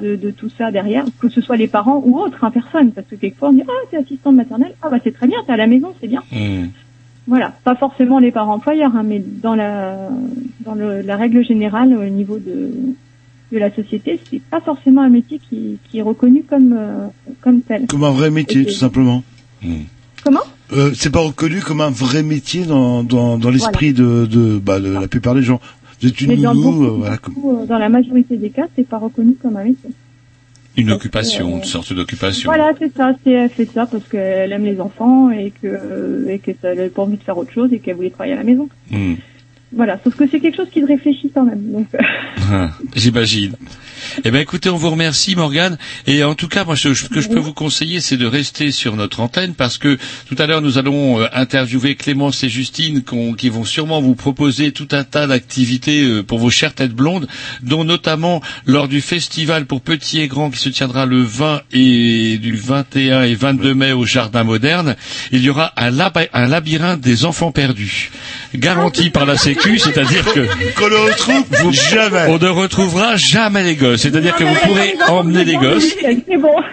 [0.01, 2.93] de, de tout ça derrière, que ce soit les parents ou autres, hein, personne.
[2.93, 5.53] Parce que quelquefois, on dit, ah, t'es assistante maternelle, ah bah c'est très bien, t'es
[5.53, 6.23] à la maison, c'est bien.
[6.33, 6.67] Hmm.
[7.27, 10.09] Voilà, pas forcément les parents employeurs, hein, mais dans la
[10.61, 12.71] dans le, la règle générale au niveau de
[13.53, 17.07] de la société, c'est pas forcément un métier qui, qui est reconnu comme euh,
[17.41, 17.87] comme tel.
[17.87, 19.23] Comme un vrai métier, tout simplement.
[20.25, 20.41] Comment?
[20.73, 24.81] Euh, c'est pas reconnu comme un vrai métier dans, dans, dans l'esprit de, de, bah,
[24.81, 25.61] de la plupart des gens.
[26.01, 27.17] Vous êtes une Mais dans, nounou, beaucoup, euh, voilà.
[27.19, 29.91] comme- beaucoup, euh, dans la majorité des cas, c'est pas reconnu comme un métier.
[30.77, 32.51] Une occupation, une sorte d'occupation.
[32.51, 33.13] Voilà, c'est ça.
[33.25, 36.81] C'est elle fait ça parce qu'elle aime les enfants et que et que ça elle
[36.81, 38.69] a pas envie de faire autre chose et qu'elle voulait travailler à la maison.
[38.91, 39.15] Hmm.
[39.73, 41.85] Voilà, sauf que c'est quelque chose qui se réfléchit quand même.
[41.95, 41.99] Euh,
[42.51, 43.55] Ah, J'imagine.
[44.25, 45.79] Eh ben écoutez, on vous remercie Morgane.
[46.07, 48.97] Et en tout cas, moi, ce que je peux vous conseiller, c'est de rester sur
[48.97, 53.03] notre antenne parce que tout à l'heure, nous allons euh, interviewer Clémence et Justine
[53.37, 57.27] qui vont sûrement vous proposer tout un tas d'activités euh, pour vos chères têtes blondes,
[57.63, 62.39] dont notamment lors du festival pour petits et grands qui se tiendra le 20 et
[62.39, 64.97] du 21 et 22 mai au Jardin Moderne,
[65.33, 68.11] il y aura un, lab- un labyrinthe des enfants perdus,
[68.55, 70.47] garanti par la Sécu, c'est-à-dire que
[70.79, 72.27] Qu'on ne retrouve jamais.
[72.29, 73.96] on ne retrouvera jamais les gosses.
[73.97, 75.95] C'est-à-dire que vous pourrez emmener les gosses.
[76.01, 76.57] c'est bon.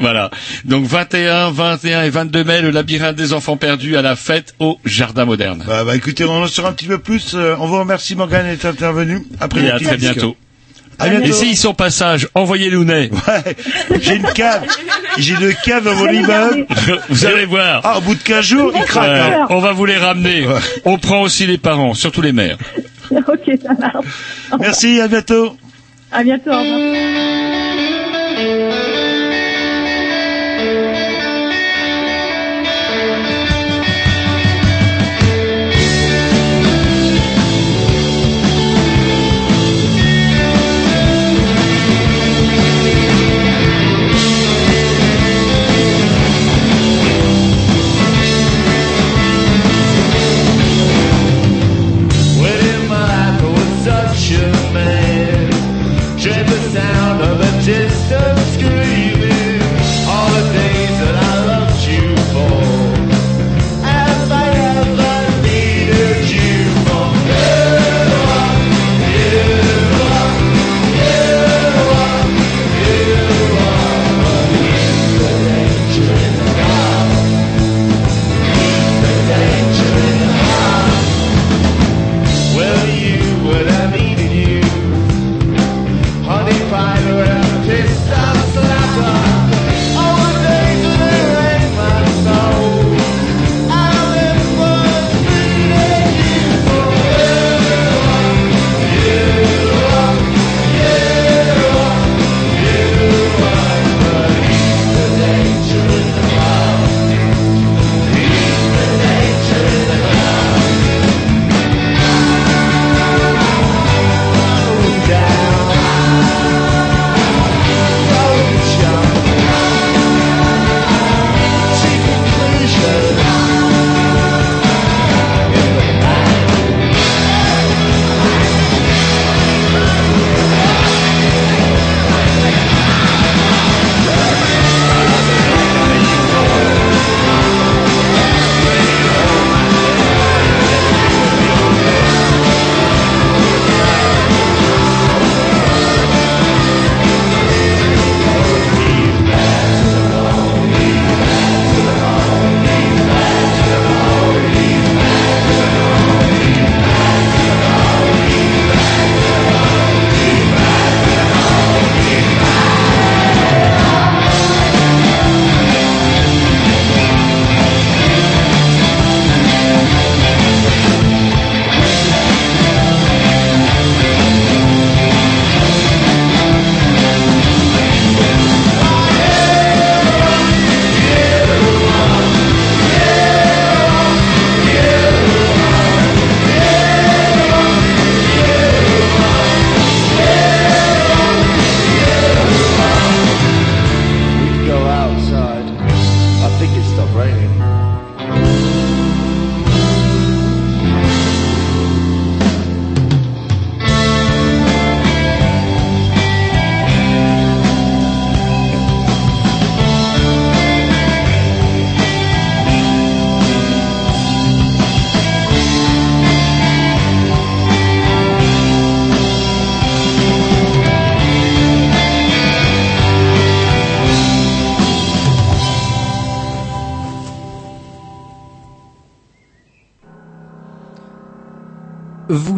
[0.00, 0.30] Voilà.
[0.64, 4.78] Donc 21, 21 et 22 mai, le labyrinthe des enfants perdus à la fête au
[4.84, 5.64] Jardin Moderne.
[5.66, 7.32] Bah, bah, écoutez, on en saura un petit peu plus.
[7.34, 9.22] Euh, on vous remercie, Morgane, d'être intervenu.
[9.40, 10.36] Après Et à très bientôt.
[10.98, 11.26] À bientôt.
[11.26, 13.10] Et s'ils sont passage, envoyez-le nez.
[13.26, 14.00] Ouais.
[14.00, 14.64] J'ai une cave.
[15.18, 16.66] J'ai deux caves dans mon immeuble.
[17.08, 17.80] Vous allez voir.
[17.84, 19.10] Ah, au bout de 15 jours, il craque.
[19.10, 19.46] Ouais, hein.
[19.50, 20.46] on va vous les ramener.
[20.84, 22.58] On prend aussi les parents, surtout les mères.
[23.10, 24.06] ok, ça marche.
[24.60, 25.56] Merci, à bientôt.
[26.10, 26.50] À bientôt.
[26.50, 26.80] Au revoir.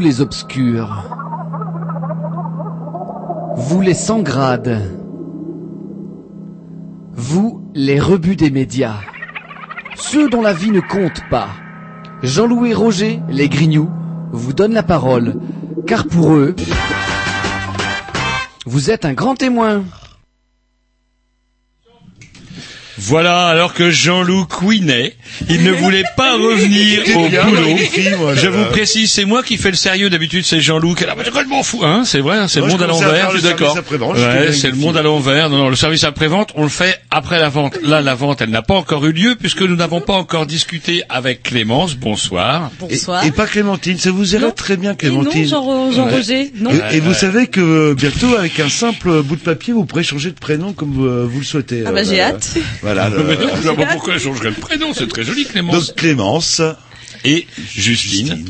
[0.08, 1.04] Les obscurs.
[3.56, 4.80] Vous les sans grades.
[7.12, 9.00] Vous les rebuts des médias.
[9.96, 11.50] Ceux dont la vie ne compte pas.
[12.22, 13.90] Jean-Louis Roger, les grignoux,
[14.32, 15.34] vous donnent la parole,
[15.86, 16.56] car pour eux,
[18.64, 19.84] vous êtes un grand témoin.
[22.96, 25.17] Voilà, alors que Jean-Loup couinait,
[25.48, 28.34] il ne voulait pas revenir au boulot.
[28.34, 31.14] Je vous précise, c'est moi qui fais le sérieux d'habitude, c'est Jean-Loup qui est là,
[31.16, 33.76] mais je m'en fous, hein, c'est vrai, c'est le monde à l'envers, je suis d'accord.
[34.52, 35.50] c'est le monde à l'envers.
[35.50, 37.78] Non, non, le service après-vente, on le fait après la vente.
[37.82, 41.02] Là, la vente, elle n'a pas encore eu lieu puisque nous n'avons pas encore discuté
[41.08, 41.96] avec Clémence.
[41.96, 42.70] Bonsoir.
[42.78, 43.24] Bonsoir.
[43.24, 45.42] Et, et pas Clémentine, ça vous irait très bien Clémentine.
[45.42, 46.12] non, Jean, Jean Ouais.
[46.14, 46.70] Roger, non.
[46.90, 50.02] Et, et vous savez que euh, bientôt, avec un simple bout de papier, vous pourrez
[50.04, 51.84] changer de prénom comme euh, vous le souhaitez.
[51.86, 52.56] Ah bah, euh, j'ai hâte.
[52.82, 53.08] Voilà.
[53.08, 55.86] le- Mais non, je vois pas pourquoi elle changerait le prénom, c'est très joli Clémence.
[55.88, 56.60] Donc Clémence
[57.24, 58.44] et Justine.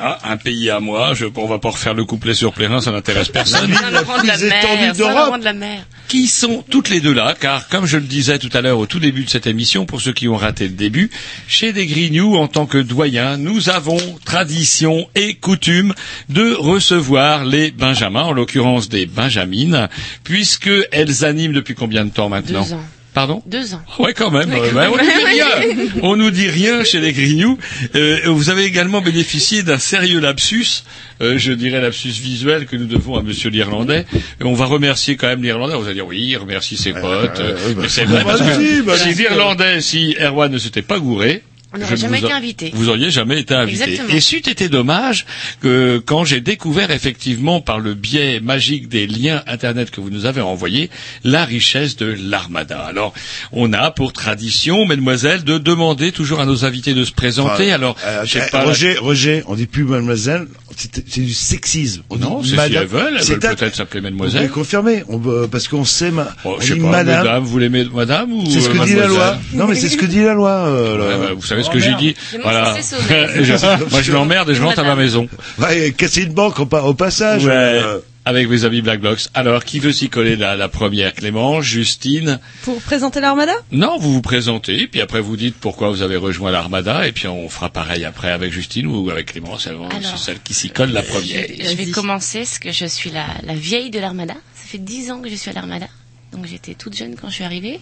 [0.00, 2.90] Voilà, un pays à moi, je, on va pas refaire le couplet sur Plérin, ça
[2.90, 3.70] n'intéresse personne.
[3.70, 5.84] Saint-Laurent de la mer, Saint-Laurent de la mer.
[6.08, 8.86] qui sont toutes les deux là, car comme je le disais tout à l'heure au
[8.86, 11.10] tout début de cette émission, pour ceux qui ont raté le début,
[11.48, 15.92] chez des Grignoux, en tant que doyen, nous avons tradition et coutume
[16.30, 19.88] de recevoir les Benjamins, en l'occurrence des Benjamines,
[20.24, 22.64] puisque elles animent depuis combien de temps maintenant?
[22.64, 22.84] Deux ans.
[23.12, 23.82] Pardon Deux ans.
[23.98, 24.50] Ouais, quand même.
[24.50, 25.46] Ouais, euh, quand bah, on nous dit rien.
[26.02, 27.58] On nous dit rien chez les Grignoux.
[27.96, 30.84] Euh, vous avez également bénéficié d'un sérieux lapsus,
[31.20, 34.06] euh, je dirais lapsus visuel que nous devons à Monsieur l'Irlandais.
[34.40, 35.74] Et on va remercier quand même l'Irlandais.
[35.74, 37.40] On va dire oui, il remercie ses potes.
[37.40, 39.18] euh, bah, mais c'est vrai bah, parce que si, bah, si si.
[39.22, 41.42] l'Irlandais, si Erwan ne s'était pas gouré.
[41.72, 42.70] On n'aurait jamais vous été invité.
[42.74, 43.82] Vous auriez jamais été invité.
[43.84, 44.14] Exactement.
[44.16, 45.24] Et c'eût été dommage
[45.60, 50.26] que quand j'ai découvert effectivement par le biais magique des liens internet que vous nous
[50.26, 50.90] avez envoyés
[51.22, 52.80] la richesse de l'armada.
[52.80, 53.14] Alors,
[53.52, 57.66] on a pour tradition, mesdemoiselles, de demander toujours à nos invités de se présenter.
[57.66, 58.64] Enfin, Alors, euh, je sais euh, pas.
[58.64, 62.02] Roger, Roger, on dit plus mademoiselle, c'est du sexisme.
[62.10, 62.82] On Non, c'est si madame.
[62.82, 64.42] elles veulent, elles C'est veulent peut-être s'appeler Vous mademoiselle.
[64.42, 67.22] pouvez confirmer, on, parce qu'on sait, ma, Oh, on je sais pas, madame.
[67.24, 69.38] mesdames, vous l'aimez madame ou C'est ce que euh, dit la loi.
[69.52, 70.50] Non, mais c'est ce que dit la loi.
[70.66, 70.90] euh,
[71.20, 72.76] Ouais, bah, vous savez ce que j'ai dit Voilà.
[72.80, 75.28] Je- Moi, je l'emmerde et je rentre à ma maison.
[75.58, 77.44] Ouais, casser une banque au, pa- au passage.
[77.44, 79.28] Ouais, euh, avec mes amis Black Blocks.
[79.34, 81.14] Alors, qui veut s'y coller la, la première?
[81.14, 82.38] Clément, Justine?
[82.62, 83.52] Pour présenter l'Armada?
[83.72, 87.26] Non, vous vous présentez, puis après vous dites pourquoi vous avez rejoint l'Armada, et puis
[87.28, 89.70] on fera pareil après avec Justine ou avec Clément, c'est
[90.16, 91.46] celle qui s'y colle la première.
[91.58, 94.34] Je vais commencer parce que je suis la, la vieille de l'Armada.
[94.54, 95.86] Ça fait dix ans que je suis à l'Armada.
[96.32, 97.80] Donc j'étais toute jeune quand je suis arrivée.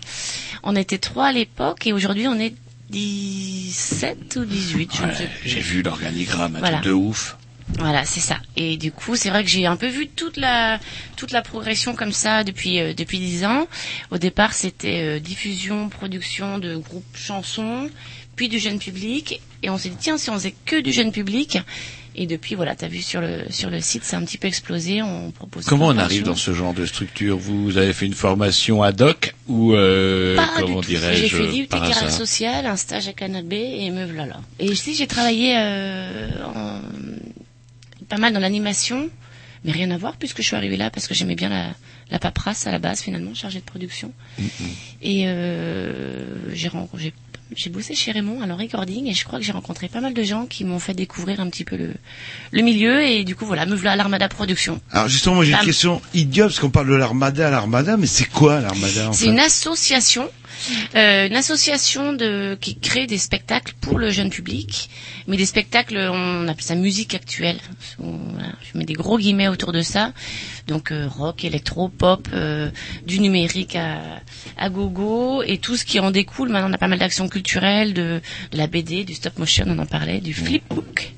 [0.63, 2.55] On était trois à l'époque et aujourd'hui on est
[2.91, 5.49] 17 ou 18, je ne sais plus.
[5.49, 6.79] J'ai vu l'organigramme, un Voilà.
[6.79, 7.37] truc de ouf.
[7.79, 8.39] Voilà, c'est ça.
[8.57, 10.81] Et du coup, c'est vrai que j'ai un peu vu toute la
[11.17, 13.67] toute la progression comme ça depuis euh, depuis dix ans.
[14.11, 17.91] Au départ, c'était euh, diffusion, production de groupes chansons,
[18.37, 19.43] puis du jeune public.
[19.63, 21.59] Et on s'est dit tiens, si on faisait que du jeune public.
[22.21, 25.03] Et depuis, voilà, t'as vu sur le sur le site, c'est un petit peu explosé.
[25.03, 25.65] On propose.
[25.67, 27.39] Comment on arrive dans ce genre de structure?
[27.39, 30.89] Vous avez fait une formation ad hoc ou euh, Pas comment tout.
[30.89, 32.11] J'ai dirais-je fait l'IUT par carrière hasard?
[32.11, 34.41] sociale, un stage à Canal B et me voilà là.
[34.59, 36.81] Et si j'ai travaillé euh, en-
[38.09, 39.09] pas mal dans l'animation,
[39.65, 41.69] mais rien à voir puisque je suis arrivée là parce que j'aimais bien la,
[42.11, 44.13] la paperasse à la base finalement, chargée de production.
[45.03, 46.69] Et euh, j'ai
[47.57, 50.15] j'ai bossé chez Raymond à leur recording et je crois que j'ai rencontré pas mal
[50.15, 51.95] de gens qui m'ont fait découvrir un petit peu le,
[52.53, 54.81] le milieu et du coup voilà, me voilà à l'Armada Production.
[54.93, 58.07] Alors justement, moi j'ai une question idiote parce qu'on parle de l'armada à l'armada, mais
[58.07, 60.29] c'est quoi l'armada en C'est une association,
[60.95, 64.91] euh, une association de qui crée des spectacles pour le jeune public,
[65.27, 67.59] mais des spectacles, on appelle ça musique actuelle.
[67.99, 70.13] Je mets des gros guillemets autour de ça.
[70.67, 72.71] Donc euh, rock, électro, pop, euh,
[73.07, 74.01] du numérique à,
[74.57, 76.51] à gogo et tout ce qui en découle.
[76.51, 78.21] Maintenant, on a pas mal d'actions culturelles, de,
[78.53, 81.15] de la BD, du stop motion, on en parlait, du flipbook,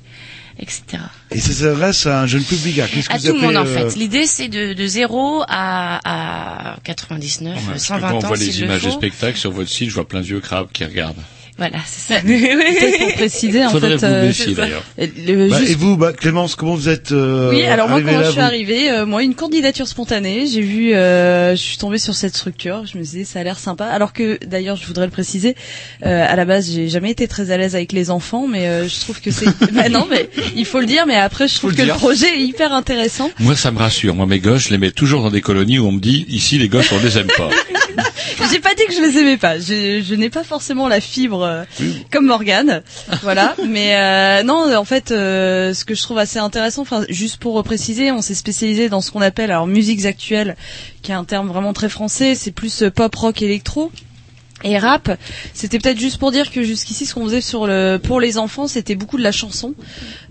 [0.59, 0.83] etc.
[1.31, 2.79] Et ça s'adresse à un jeune public.
[2.79, 3.95] Alors, qu'est-ce que À vous tout le monde en euh, fait.
[3.97, 8.37] L'idée c'est de, de 0 à, à 99, Parce que 120 quand on ans voit
[8.37, 10.83] les le images des spectacles sur votre site, je vois plein de vieux crabes qui
[10.85, 11.21] regardent.
[11.61, 12.21] Voilà, c'est ça.
[12.21, 14.07] Peut-être pour préciser, en Faudrait fait.
[14.07, 14.83] vous euh, méfier, d'ailleurs.
[14.97, 18.13] le- bah, juste- Et vous, bah, Clémence, comment vous êtes euh, Oui, alors moi arrivée
[18.13, 21.61] quand là, je suis vous arrivée, euh, moi une candidature spontanée, j'ai vu, euh, je
[21.61, 23.85] suis tombée sur cette structure, je me disais ça a l'air sympa.
[23.85, 25.55] Alors que d'ailleurs, je voudrais le préciser,
[26.03, 28.87] euh, à la base j'ai jamais été très à l'aise avec les enfants, mais euh,
[28.87, 31.69] je trouve que c'est, bah non mais il faut le dire, mais après je trouve
[31.69, 31.93] le que dire.
[31.93, 33.29] le projet est hyper intéressant.
[33.37, 34.15] Moi, ça me rassure.
[34.15, 36.57] Moi, mes gosses, je les mets toujours dans des colonies où on me dit, ici,
[36.57, 37.49] les gosses, on les aime pas.
[38.51, 39.59] J'ai pas dit que je les aimais pas.
[39.59, 41.63] Je, je n'ai pas forcément la fibre euh,
[42.11, 42.81] comme Morgane,
[43.23, 43.55] voilà.
[43.67, 47.61] Mais euh, non, en fait, euh, ce que je trouve assez intéressant, enfin, juste pour
[47.63, 50.55] préciser, on s'est spécialisé dans ce qu'on appelle alors musiques actuelles,
[51.01, 52.35] qui est un terme vraiment très français.
[52.35, 53.91] C'est plus pop, rock, électro.
[54.63, 55.17] Et rap,
[55.53, 58.67] c'était peut-être juste pour dire que jusqu'ici, ce qu'on faisait sur le pour les enfants,
[58.67, 59.73] c'était beaucoup de la chanson,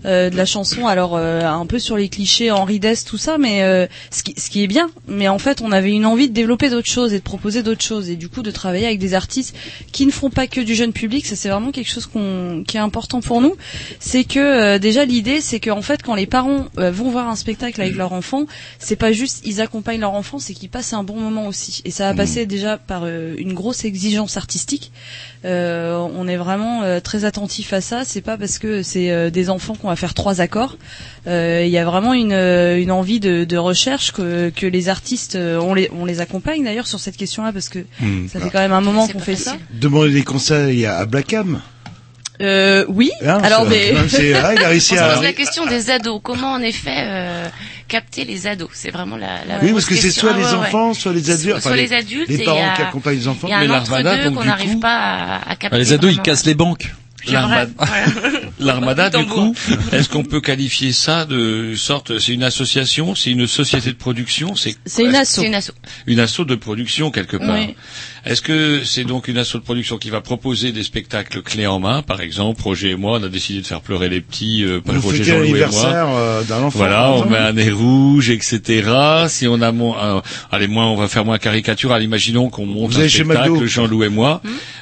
[0.05, 0.87] euh, de la chanson.
[0.87, 4.33] Alors euh, un peu sur les clichés, Henri Dess, tout ça, mais euh, ce, qui,
[4.37, 4.89] ce qui est bien.
[5.07, 7.83] Mais en fait, on avait une envie de développer d'autres choses et de proposer d'autres
[7.83, 9.55] choses, et du coup de travailler avec des artistes
[9.91, 11.25] qui ne font pas que du jeune public.
[11.25, 13.55] Ça, c'est vraiment quelque chose qu'on qui est important pour nous.
[13.99, 17.35] C'est que euh, déjà l'idée, c'est qu'en fait, quand les parents euh, vont voir un
[17.35, 18.45] spectacle avec leur enfant,
[18.79, 21.81] c'est pas juste ils accompagnent leur enfant, c'est qu'ils passent un bon moment aussi.
[21.85, 24.91] Et ça va passer déjà par euh, une grosse exigence artistique.
[25.45, 28.03] Euh, on est vraiment euh, très attentif à ça.
[28.05, 30.77] C'est pas parce que c'est euh, des enfants qu'on va faire trois accords.
[31.27, 35.35] Euh, Il y a vraiment une, une envie de, de recherche que, que les artistes,
[35.37, 38.27] on les, on les accompagne d'ailleurs sur cette question-là parce que Hmm.
[38.27, 39.57] ça fait quand même un moment qu'on fait ça.
[39.73, 41.61] Demander des conseils à Blackham.
[42.41, 43.11] Euh, oui.
[43.23, 45.13] Hein, Alors, c'est- mais c'est- ah, il a réussi On se à.
[45.15, 46.19] pose la question des ados.
[46.23, 47.47] Comment en effet euh,
[47.91, 50.49] capter les ados C'est vraiment la, la Oui, parce que c'est soit Ah, les ouais,
[50.51, 50.57] ouais.
[50.67, 51.41] enfants, soit les adultes.
[51.49, 52.29] Soit, enfin, soit les adultes.
[52.29, 53.47] Les parents a- qui accompagnent les enfants.
[53.47, 55.77] Il y a un Mais l'Armada, donc, qu'on du n'arrive coup- pas à, à capter.
[55.77, 56.91] les ados, ils cassent les banques.
[58.59, 59.53] L'armada, du coup,
[59.91, 64.55] est-ce qu'on peut qualifier ça de sorte, c'est une association, c'est une société de production,
[64.55, 65.35] c'est c'est une asso.
[65.41, 65.71] C'est une asso.
[66.07, 67.55] une asso de production quelque part.
[67.59, 67.75] Oui.
[68.25, 71.79] Est-ce que c'est donc une asso de production qui va proposer des spectacles clés en
[71.79, 74.79] main, par exemple, Roger et moi, on a décidé de faire pleurer les petits, euh,
[74.79, 75.59] pas Roger, Jean-Louis et moi.
[75.59, 76.77] l'anniversaire euh, d'un enfant.
[76.77, 78.89] Voilà, on met un nez rouge, etc.
[79.27, 80.21] Si on a moins, euh,
[80.51, 82.03] allez, moins, on va faire moins caricatural.
[82.03, 83.65] Imaginons qu'on monte Vous un spectacle, McDo.
[83.65, 84.41] Jean-Loup et moi.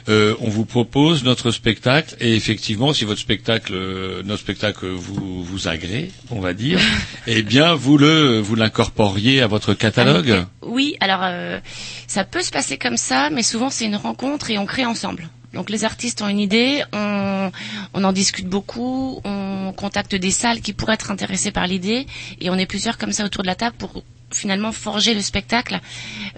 [0.09, 5.43] Euh, on vous propose notre spectacle et effectivement, si votre spectacle, euh, notre spectacle vous
[5.43, 6.79] vous agrée, on va dire,
[7.27, 10.31] eh bien, vous le, vous l'incorporiez à votre catalogue.
[10.41, 11.59] Ah, Oui, alors euh,
[12.07, 15.29] ça peut se passer comme ça, mais souvent c'est une rencontre et on crée ensemble.
[15.53, 17.49] Donc les artistes ont une idée, on,
[17.95, 22.05] on en discute beaucoup, on contacte des salles qui pourraient être intéressées par l'idée,
[22.39, 25.79] et on est plusieurs comme ça autour de la table pour finalement forger le spectacle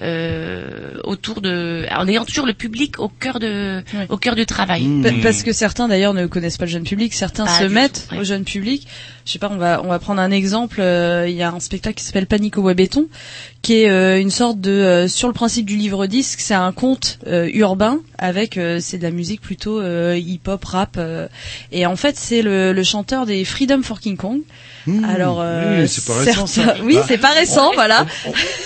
[0.01, 4.84] euh, autour de, en ayant toujours le public au cœur de, au cœur du travail.
[4.85, 5.03] Mmh.
[5.03, 7.69] Pa- Parce que certains d'ailleurs ne connaissent pas le jeune public, certains Pas se tout,
[7.72, 8.19] mettent ouais.
[8.19, 8.88] au jeune public.
[9.26, 10.77] Je sais pas, on va on va prendre un exemple.
[10.80, 13.07] euh, Il y a un spectacle qui s'appelle Panique au bois béton,
[13.61, 16.72] qui est euh, une sorte de euh, sur le principe du livre disque, c'est un
[16.72, 21.27] conte euh, urbain avec euh, c'est de la musique plutôt euh, hip hop rap euh,
[21.72, 24.39] et en fait c'est le, le chanteur des Freedom for King Kong.
[25.07, 26.76] Alors euh, oui, c'est pas récent, ça.
[26.84, 27.06] Oui, Ah.
[27.07, 28.07] c'est pas récent, voilà.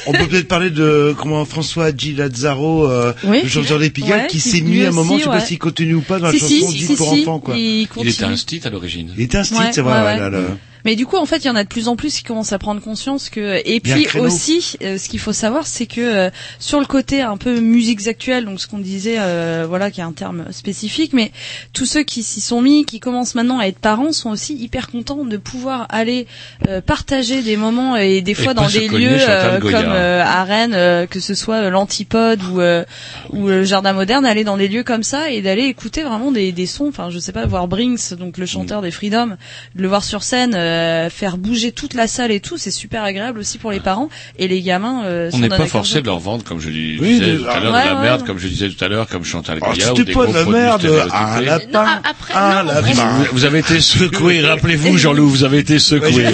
[0.07, 2.13] On peut peut-être parler de comment François G.
[2.13, 3.41] Lazzaro, euh, Oui.
[3.43, 5.59] le chanteur des Pigalle, Ouais, qui s'est mis à un moment, je sais pas s'il
[5.59, 7.57] continue ou pas dans Si, la chanson si, pour si, enfants, quoi.
[7.57, 9.11] il Il était un stit à l'origine.
[9.17, 9.91] Il était un style, Ouais, c'est vrai.
[9.91, 10.19] ouais, ouais, ouais.
[10.19, 10.39] là, là.
[10.85, 12.53] Mais du coup, en fait, il y en a de plus en plus qui commencent
[12.53, 13.61] à prendre conscience que.
[13.65, 16.29] Et puis aussi, euh, ce qu'il faut savoir, c'est que euh,
[16.59, 20.03] sur le côté un peu musiques actuelles, donc ce qu'on disait, euh, voilà, qui est
[20.03, 21.31] un terme spécifique, mais
[21.73, 24.89] tous ceux qui s'y sont mis, qui commencent maintenant à être parents, sont aussi hyper
[24.89, 26.27] contents de pouvoir aller
[26.67, 30.43] euh, partager des moments et des fois dans des lieux Chantal euh, comme euh, à
[30.43, 32.83] Rennes, euh, que ce soit l'Antipode ou euh,
[33.31, 36.51] ou le Jardin Moderne, aller dans des lieux comme ça et d'aller écouter vraiment des,
[36.51, 36.87] des sons.
[36.87, 39.37] Enfin, je sais pas, voir Brinks, donc le chanteur des Freedom,
[39.75, 43.03] de le voir sur scène, euh, faire bouger toute la salle et tout, c'est super
[43.03, 45.03] agréable aussi pour les parents et les gamins.
[45.05, 47.59] euh, On n'est pas forcé de leur vendre, comme je dis- Oui, disais tout à
[47.59, 48.27] l'heure, Ouais, de la ouais, merde, ouais.
[48.27, 50.33] comme je disais tout à l'heure, comme Chantal Oh, Goya ou c'était des pas de
[50.33, 52.91] la merde, un Non, lapin, a- après, un non, lapin.
[52.93, 56.25] Vous, vous avez été secoué, rappelez-vous Jean-Loup, vous avez été secoué.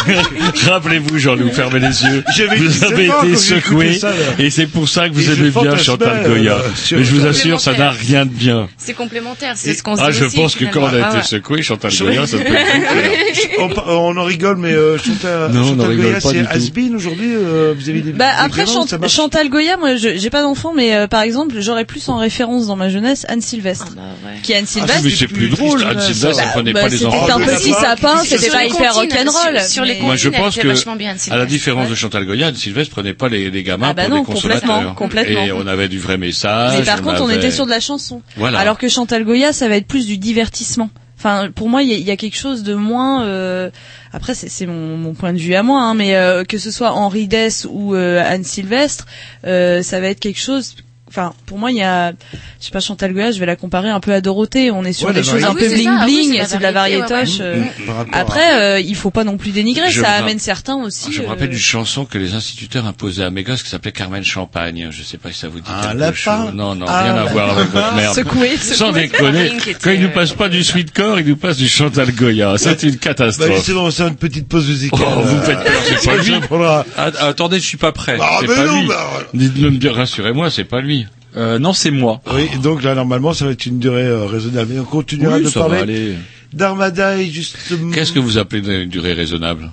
[0.66, 2.24] rappelez-vous Jean-Loup, fermez les yeux.
[2.56, 4.00] Vous 17 avez été secoué
[4.38, 6.54] et c'est pour ça que vous aimez bien Chantal Goya.
[6.54, 8.68] euh, Mais je vous assure, ça n'a rien de bien.
[8.76, 11.22] C'est complémentaire, c'est ce qu'on se Ah, je pense que quand on a été Ah
[11.22, 13.48] secoué, Chantal Goya, ça ne peut plus
[13.78, 17.34] on, pa- on en rigole, mais euh, Chantal, Non, on Chantal Goya, c'est has-been aujourd'hui.
[17.34, 20.72] euh, vous avez des Bah des après Chant- Chantal Goya, moi je- j'ai pas d'enfant,
[20.74, 24.30] mais euh, par exemple j'aurais plus en référence dans ma jeunesse Anne Sylvestre, Ah bah
[24.30, 24.40] ouais.
[24.42, 25.02] qui est Anne Ah, Sylvestre.
[25.04, 27.26] mais c'est plus drôle, Anne Sylvestre, elle prenait bah, pas les c'était enfants.
[27.38, 29.60] un Oh, petit sapin, c'était pas les hyper rock'n'roll.
[29.68, 31.46] sur- les Moi, je pense que, vachement bien, Anne à la Sylvestre.
[31.48, 34.20] différence de Chantal Goya, Anne Sylvestre prenait pas les, les gamins Ah bah pour non,
[34.20, 34.94] des consommateurs.
[34.94, 35.44] complètement, complètement.
[35.44, 36.78] Et on avait du vrai message.
[36.78, 38.22] Mais par contre, on était sur de la chanson.
[38.36, 38.58] Voilà.
[38.58, 40.90] Alors que Chantal Goya, ça va être plus du divertissement.
[41.18, 43.24] Enfin, pour moi, il y, a- quelque chose de moins.
[43.24, 43.70] euh,
[44.12, 46.70] Après, c'est c'est mon, mon point de vue à moi, hein, mais euh, que ce
[46.70, 49.06] soit Henri Dess ou euh, Anne Sylvestre,
[49.44, 50.76] euh, ça va être quelque chose.
[51.08, 52.12] Enfin, pour moi, il y a,
[52.60, 54.70] je sais pas, Chantal Goya, je vais la comparer un peu à Dorothée.
[54.70, 56.62] On est sur Ouais, des choses un peu bling ça, ah oui, bling, c'est de
[56.62, 57.38] la variété, ouais, variétoche.
[57.40, 57.44] ouais.
[57.44, 57.56] euh.
[57.86, 59.90] Mm, Après, euh, il faut pas non plus dénigrer.
[59.90, 61.12] Je ça me ra- amène certains aussi.
[61.12, 63.92] Je me euh, rappelle d'une chanson que les instituteurs imposaient à mes gosses qui s'appelait
[63.92, 64.88] Carmen Champagne.
[64.90, 66.52] Je sais pas si ça vous dit Un quelque chose.
[66.54, 68.14] Non, non, Ah, rien à voir avec votre merde.
[68.14, 69.02] Secoué, Sans secoué.
[69.08, 71.68] déconner, qui était, quand il nous euh, passe pas du sweetcore, il nous passe du
[71.68, 72.54] Chantal Goya.
[72.58, 73.54] C'est une Bah catastrophe.
[73.56, 75.00] justement, on fait une petite pause musicale.
[75.16, 76.32] Oh, vous me faites peur, c'est pas lui.
[76.96, 78.18] Ah, attendez, je suis pas prêt.
[78.20, 78.88] Ah, c'est mais pas non, lui.
[78.88, 79.10] bah.
[79.34, 80.97] Dites-le rassurez-moi, c'est pas lui.
[81.36, 82.20] Euh, non, c'est moi.
[82.32, 84.72] Oui, donc là, normalement, ça va être une durée euh, raisonnable.
[84.74, 86.14] Et on continuera Oui, de parler
[86.52, 87.92] d'Armada et justement...
[87.92, 89.70] Qu'est-ce que vous appelez une durée raisonnable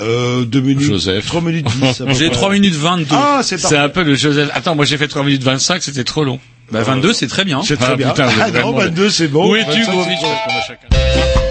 [0.00, 0.86] Euh, deux minutes.
[0.86, 1.26] Joseph.
[1.26, 2.00] Trois minutes dix.
[2.00, 2.36] à peu J'ai près.
[2.36, 3.06] 3 minutes 22.
[3.12, 4.48] Ah, c'est C'est un peu le Joseph.
[4.54, 6.40] Attends, moi j'ai fait 3 minutes 25, c'était trop long.
[6.72, 7.60] Bah 22 c'est très bien.
[7.62, 8.08] C'est très Ah, bien.
[8.08, 9.50] putain, ah non, vraiment- 22 c'est bon.
[9.50, 11.49] Où es-tu, 25, gros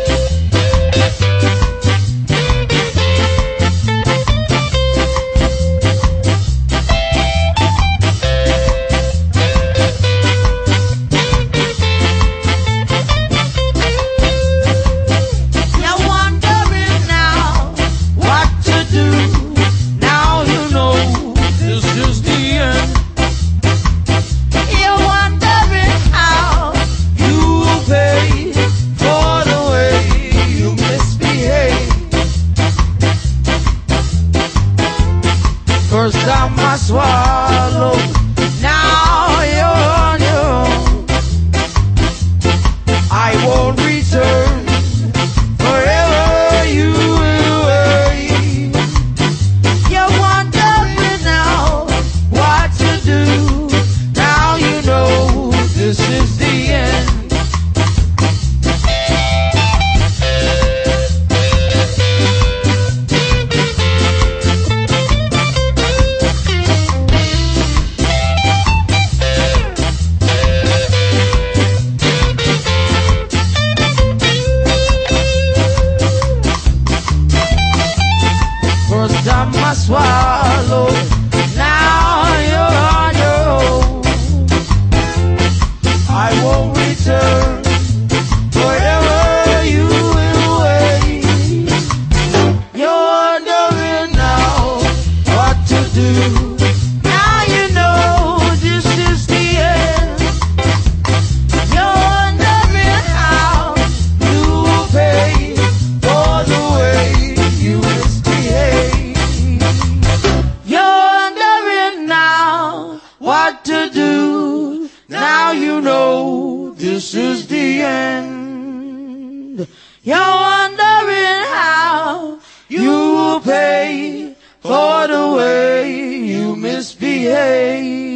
[117.82, 119.68] end.
[120.04, 128.09] You're wondering how you will pay for the way you misbehave.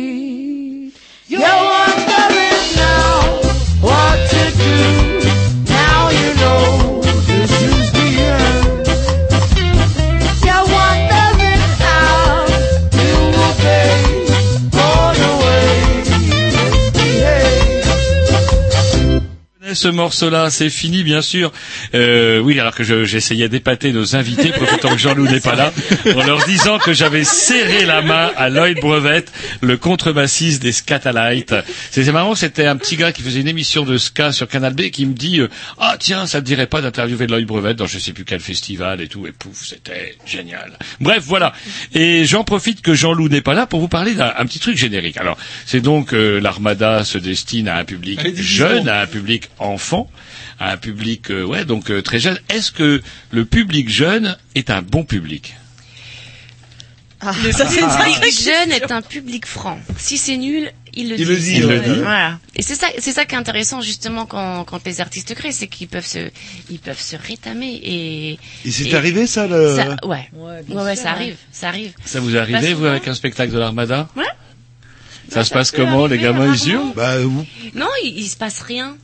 [19.74, 21.52] Ce morceau-là, c'est fini, bien sûr.
[21.96, 25.74] Euh, oui, alors que je- j'essayais d'épater nos invités, profitant que Jean-Loup n'est pas là,
[26.16, 29.26] en leur disant que j'avais serré la main à Lloyd Brevet,
[29.62, 31.56] le contrebassiste des Scatalites.
[31.92, 34.90] C'était marrant, c'était un petit gars qui faisait une émission de ska sur Canal B
[34.90, 38.00] qui me dit euh, Ah tiens, ça te dirait pas d'interviewer Lloyd Brevet dans je
[38.00, 40.78] sais plus quel festival et tout, et pouf, c'était génial.
[41.00, 41.54] Bref, voilà.
[41.94, 44.78] Et j'en profite que Jean-Loup n'est pas là pour vous parler d'un un petit truc
[44.78, 45.18] générique.
[45.18, 49.50] Alors, c'est donc euh, l'Armada se destine à un public Allez, jeune, à un public
[49.66, 50.10] enfant,
[50.60, 52.40] à un public euh, ouais donc euh, très jeune.
[52.50, 55.56] Est-ce que le public jeune est un bon public?
[57.22, 59.80] Le public jeune est un public franc.
[59.98, 61.26] Si c'est nul, il le Il dit.
[61.26, 62.00] le dit, Il le dit.
[62.02, 62.38] Voilà.
[62.58, 65.68] Et c'est ça, c'est ça qui est intéressant justement quand, quand les artistes créent, c'est
[65.68, 66.30] qu'ils peuvent se,
[66.70, 68.40] ils peuvent se rétamer et.
[68.66, 70.28] Et c'est arrivé, ça, le- ça- Ouais.
[70.34, 71.94] Ouais, Ouais, ouais, ça arrive, ça arrive.
[72.04, 74.10] Ça vous est arrivé vous avec un spectacle de l'Armada?
[74.18, 74.24] Ouais.
[75.30, 77.16] Ça se passe comment Les gamins ils hurlent Bah,
[77.74, 78.98] Non, il, il se passe rien.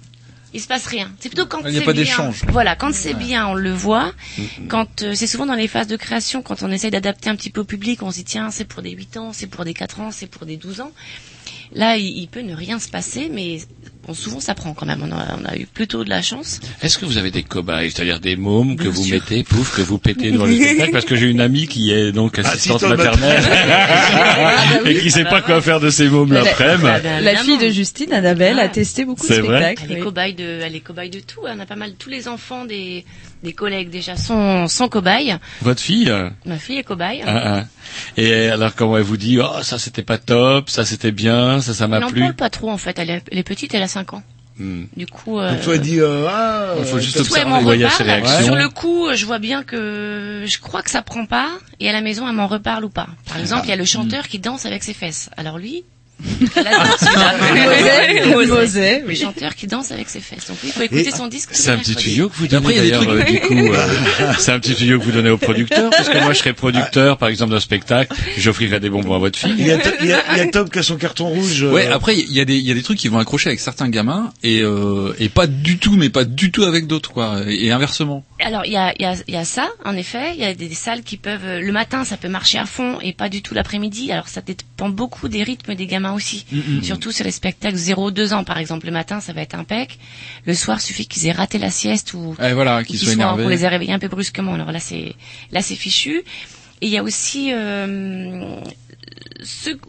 [0.53, 1.11] Il se passe rien.
[1.19, 2.31] C'est plutôt quand Il n'y a c'est bien.
[2.47, 4.13] Voilà, quand c'est bien, on le voit.
[4.67, 7.51] Quand euh, c'est souvent dans les phases de création, quand on essaye d'adapter un petit
[7.51, 9.73] peu au public, on se dit tiens, c'est pour des 8 ans, c'est pour des
[9.73, 10.91] 4 ans, c'est pour des 12 ans.
[11.73, 13.59] Là, il, il peut ne rien se passer, mais
[14.09, 15.01] bon, souvent ça prend quand même.
[15.03, 16.59] On a, on a eu plutôt de la chance.
[16.81, 19.13] Est-ce que vous avez des cobayes, c'est-à-dire des mômes que Bien vous sûr.
[19.15, 22.11] mettez, pouf, que vous pétez dans le spectacle Parce que j'ai une amie qui est
[22.11, 26.33] donc assistante Assistante maternelle Ah, bah et qui sait pas quoi faire de ses mômes
[26.33, 27.23] La- l'après-midi.
[27.23, 29.91] La fille de Justine, Annabelle, a testé beaucoup de C'est vrai spectacles.
[29.91, 31.39] Elle est cobaye de, elle est cobaye de tout.
[31.43, 31.93] On a pas mal.
[31.97, 33.05] Tous les enfants des,
[33.43, 35.37] des collègues déjà sont, sont cobayes.
[35.61, 36.13] Votre fille
[36.45, 37.23] Ma fille est cobaye.
[37.25, 37.63] ah, ah.
[38.17, 41.73] Et alors comment elle vous dit oh ça c'était pas top, ça c'était bien, ça
[41.73, 42.21] ça Elle m'a n'en plu.
[42.21, 42.97] parle pas trop en fait.
[42.99, 44.23] Elle est, elle est petite, elle a 5 ans.
[44.57, 44.83] Hmm.
[44.97, 45.39] Du coup.
[45.39, 47.91] Euh, Donc, toi, dis, euh, ah, Il faut juste euh, observer, reparle.
[47.91, 48.43] ses réactions.
[48.45, 51.47] Sur le coup, je vois bien que je crois que ça prend pas,
[51.79, 53.07] et à la maison, elle m'en reparle ou pas.
[53.25, 55.29] Par exemple, il y a le chanteur qui danse avec ses fesses.
[55.37, 55.85] Alors lui.
[58.27, 59.15] Mosey, Mosey, Le oui.
[59.15, 60.47] chanteur qui danse avec ses fesses.
[60.47, 61.49] Donc il faut écouter son disque.
[61.51, 63.53] tous C'est les un petit tuyau que vous donnez d'ailleurs, euh, du coup.
[63.57, 63.87] euh,
[64.39, 67.17] c'est un petit tuyau que vous donnez au producteur, parce que moi je serais producteur,
[67.17, 69.55] par exemple, d'un spectacle, j'offrirais des bonbons à votre fille.
[69.57, 71.63] Il y, a, il, y a, il y a Tom qui a son carton rouge.
[71.63, 73.49] euh, Ouais, après il y a des il y a des trucs qui vont accrocher
[73.49, 77.11] avec certains gamins et euh, et pas du tout mais pas du tout avec d'autres
[77.11, 78.25] quoi et, et inversement.
[78.41, 80.33] Alors il y a, y, a, y a ça, en effet.
[80.33, 82.65] Il y a des, des salles qui peuvent euh, le matin, ça peut marcher à
[82.65, 84.11] fond et pas du tout l'après-midi.
[84.11, 86.45] Alors ça dépend beaucoup des rythmes des gamins aussi.
[86.51, 88.85] Mm, Surtout sur les spectacles 0-2 ans, par exemple.
[88.85, 89.99] Le matin, ça va être impec.
[90.45, 93.43] Le soir, suffit qu'ils aient raté la sieste ou Ouais, voilà, qu'ils qu'ils soient énervés.
[93.43, 94.53] qu'on les ait réveillés un peu brusquement.
[94.53, 95.15] Alors là, c'est
[95.51, 96.23] là, c'est fichu.
[96.81, 98.55] Et il y a aussi euh,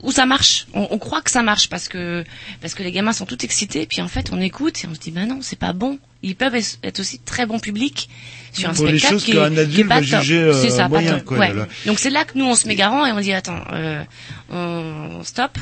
[0.02, 0.66] où ça marche.
[0.74, 2.24] On, on croit que ça marche parce que
[2.60, 3.86] parce que les gamins sont tout excités.
[3.86, 5.98] Puis en fait, on écoute et on se dit, ben non, c'est pas bon.
[6.22, 8.08] Ils peuvent être aussi très bon public
[8.52, 10.20] sur un Pour les spectacle choses qui est, qu'un qui est adulte pas va top.
[10.22, 11.24] juger, euh, C'est ça, pas moyen, top.
[11.24, 11.54] quoi, Ouais.
[11.54, 11.66] là.
[11.86, 14.02] Donc c'est là que nous on se met garant et on dit attends, euh,
[14.50, 15.58] on stop.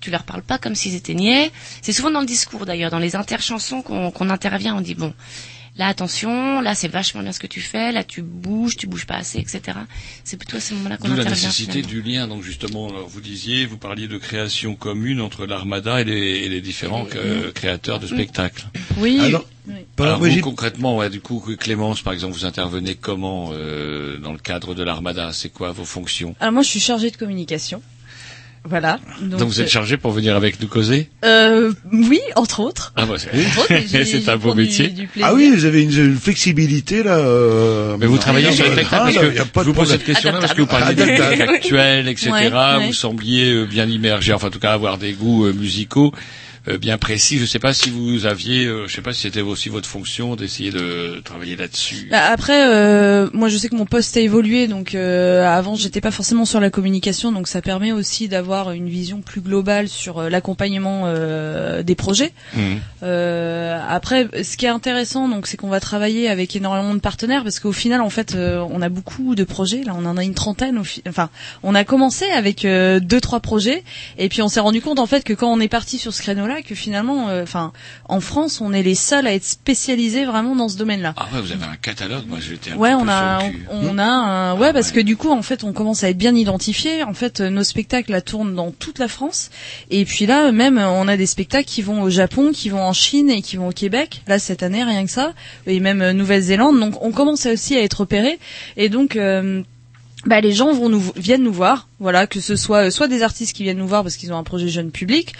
[0.00, 1.50] Tu leur parles pas comme s'ils étaient niais.
[1.82, 4.74] C'est souvent dans le discours d'ailleurs, dans les interchansons qu'on qu'on intervient.
[4.74, 5.12] On dit bon,
[5.76, 9.04] là attention, là c'est vachement bien ce que tu fais, là tu bouges, tu bouges
[9.06, 9.60] pas assez, etc.
[10.24, 11.48] C'est plutôt à ce moment-là qu'on D'où la intervient.
[11.48, 11.88] nécessité finalement.
[11.90, 12.28] du lien.
[12.28, 16.48] Donc justement, alors, vous disiez, vous parliez de création commune entre l'Armada et les, et
[16.48, 18.64] les différents euh, créateurs de spectacles.
[18.96, 19.20] Oui.
[19.20, 19.44] Alors,
[20.02, 24.38] Alors, vous, concrètement, ouais, du coup, Clémence, par exemple, vous intervenez comment euh, dans le
[24.38, 25.30] cadre de l'Armada?
[25.32, 26.34] C'est quoi vos fonctions?
[26.40, 27.82] Alors moi, je suis chargée de communication.
[28.62, 29.00] Voilà.
[29.22, 31.08] Donc, vous êtes chargé pour venir avec nous causer?
[31.24, 32.92] Euh, oui, entre autres.
[32.94, 34.88] Ah bah c'est Entre autres, mais j'ai- c'est un beau du- métier.
[34.88, 35.08] du.
[35.22, 37.16] Ah oui, vous avez une, une flexibilité là.
[37.16, 40.04] euh, Mais vous travaillez sur les euh, spectacles ah, parce que je vous pose cette
[40.04, 41.02] question-là parce que vous parliez des
[41.40, 42.30] actuelles, etc.
[42.32, 42.86] Ouais, ouais.
[42.88, 46.18] Vous sembliez euh, bien immergé, enfin en tout cas avoir des goûts euh, musicaux euh,
[46.80, 47.36] bien précis.
[47.36, 49.88] Je ne sais pas si vous aviez, euh, je sais pas si c'était aussi votre
[49.88, 52.08] fonction d'essayer de travailler là-dessus.
[52.10, 56.00] Bah, après, euh, moi je sais que mon poste a évolué, donc euh, avant j'étais
[56.00, 60.18] pas forcément sur la communication, donc ça permet aussi d'avoir une vision plus globale sur
[60.18, 62.32] euh, l'accompagnement euh, des projets.
[63.02, 67.42] Euh, après, ce qui est intéressant, donc, c'est qu'on va travailler avec énormément de partenaires,
[67.42, 69.82] parce qu'au final, en fait, euh, on a beaucoup de projets.
[69.84, 70.82] Là, on en a une trentaine.
[71.08, 71.30] Enfin,
[71.62, 73.84] on a commencé avec euh, deux, trois projets,
[74.18, 76.22] et puis on s'est rendu compte, en fait, que quand on est parti sur ce
[76.50, 77.72] créneau-là, que finalement, euh, enfin,
[78.06, 81.14] en France, on est les seuls à être spécialisés vraiment dans ce domaine-là.
[81.16, 82.24] Ah ouais, vous avez un catalogue.
[82.28, 83.40] Moi, j'étais un Ouais, on a,
[83.70, 86.34] on, a un, ouais, parce que du coup, en fait, on commence à être bien
[86.34, 87.02] identifié.
[87.02, 89.50] En fait, euh, nos spectacles tournent dans toute la France.
[89.90, 92.82] Et puis là, même, euh, on a des spectacles qui vont au Japon, qui vont
[92.82, 94.22] en Chine et qui vont au Québec.
[94.26, 95.32] Là, cette année, rien que ça.
[95.66, 96.78] Et même Nouvelle-Zélande.
[96.78, 98.38] Donc, on commence aussi à être repéré.
[98.76, 99.62] Et donc, euh,
[100.26, 103.22] bah, les gens vont nous viennent nous voir, voilà, que ce soit euh, soit des
[103.22, 105.32] artistes qui viennent nous voir parce qu'ils ont un projet jeune public,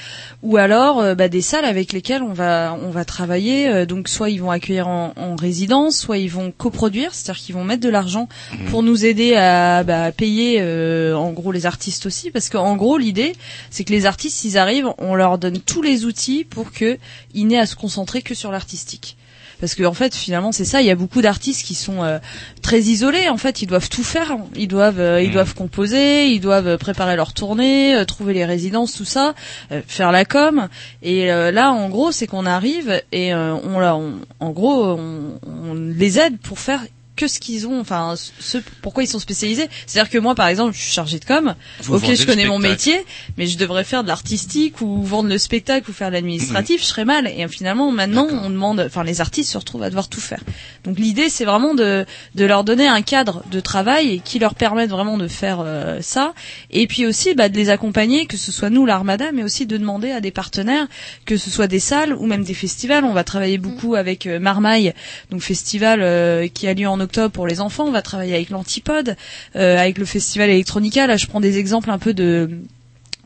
[0.42, 3.68] ou alors euh, bah, des salles avec lesquelles on va on va travailler.
[3.68, 7.54] euh, donc soit ils vont accueillir en, en résidence, soit ils vont coproduire, c'est-à-dire qu'ils
[7.54, 8.28] vont mettre de l'argent
[8.70, 12.96] pour nous aider à bah, payer euh, en gros les artistes aussi, parce qu'en gros
[12.96, 13.34] l'idée
[13.70, 16.96] c'est que les artistes s'ils arrivent, on leur donne tous les outils pour que
[17.34, 19.18] ils n'aient à se concentrer que sur l'artistique
[19.60, 22.18] parce que en fait finalement c'est ça il y a beaucoup d'artistes qui sont euh,
[22.62, 23.62] très isolés en fait.
[23.62, 24.36] Ils doivent tout faire.
[24.56, 28.44] Ils doivent euh, ils doivent composer ils doivent euh, préparer leur tournée euh, trouver les
[28.44, 29.34] résidences tout ça
[29.72, 30.68] euh, faire la com.
[31.02, 34.84] Et euh, là en gros c'est qu'on arrive et euh, on, là, on- en gros
[34.84, 36.80] on, on les aide pour faire
[37.20, 39.68] que ce qu'ils ont, enfin, ce pourquoi ils sont spécialisés.
[39.86, 41.54] C'est-à-dire que moi, par exemple, je suis chargée de com.
[41.82, 43.04] Vous ok, je connais mon métier,
[43.36, 46.86] mais je devrais faire de l'artistique ou vendre le spectacle ou faire de l'administratif, je
[46.86, 47.26] serais mal.
[47.26, 50.40] Et finalement, maintenant, on demande, enfin, les artistes se retrouvent à devoir tout faire.
[50.84, 54.54] Donc l'idée, c'est vraiment de de leur donner un cadre de travail et qui leur
[54.54, 56.32] permette vraiment de faire euh, ça.
[56.70, 59.76] Et puis aussi, bah, de les accompagner, que ce soit nous, l'Armada, mais aussi de
[59.76, 60.86] demander à des partenaires,
[61.26, 63.04] que ce soit des salles ou même des festivals.
[63.04, 64.94] On va travailler beaucoup avec euh, Marmaille,
[65.30, 67.84] donc festival euh, qui a lieu en octobre pour les enfants.
[67.84, 69.16] On va travailler avec l'Antipode,
[69.56, 71.06] euh, avec le festival Electronica.
[71.06, 72.50] Là, je prends des exemples un peu de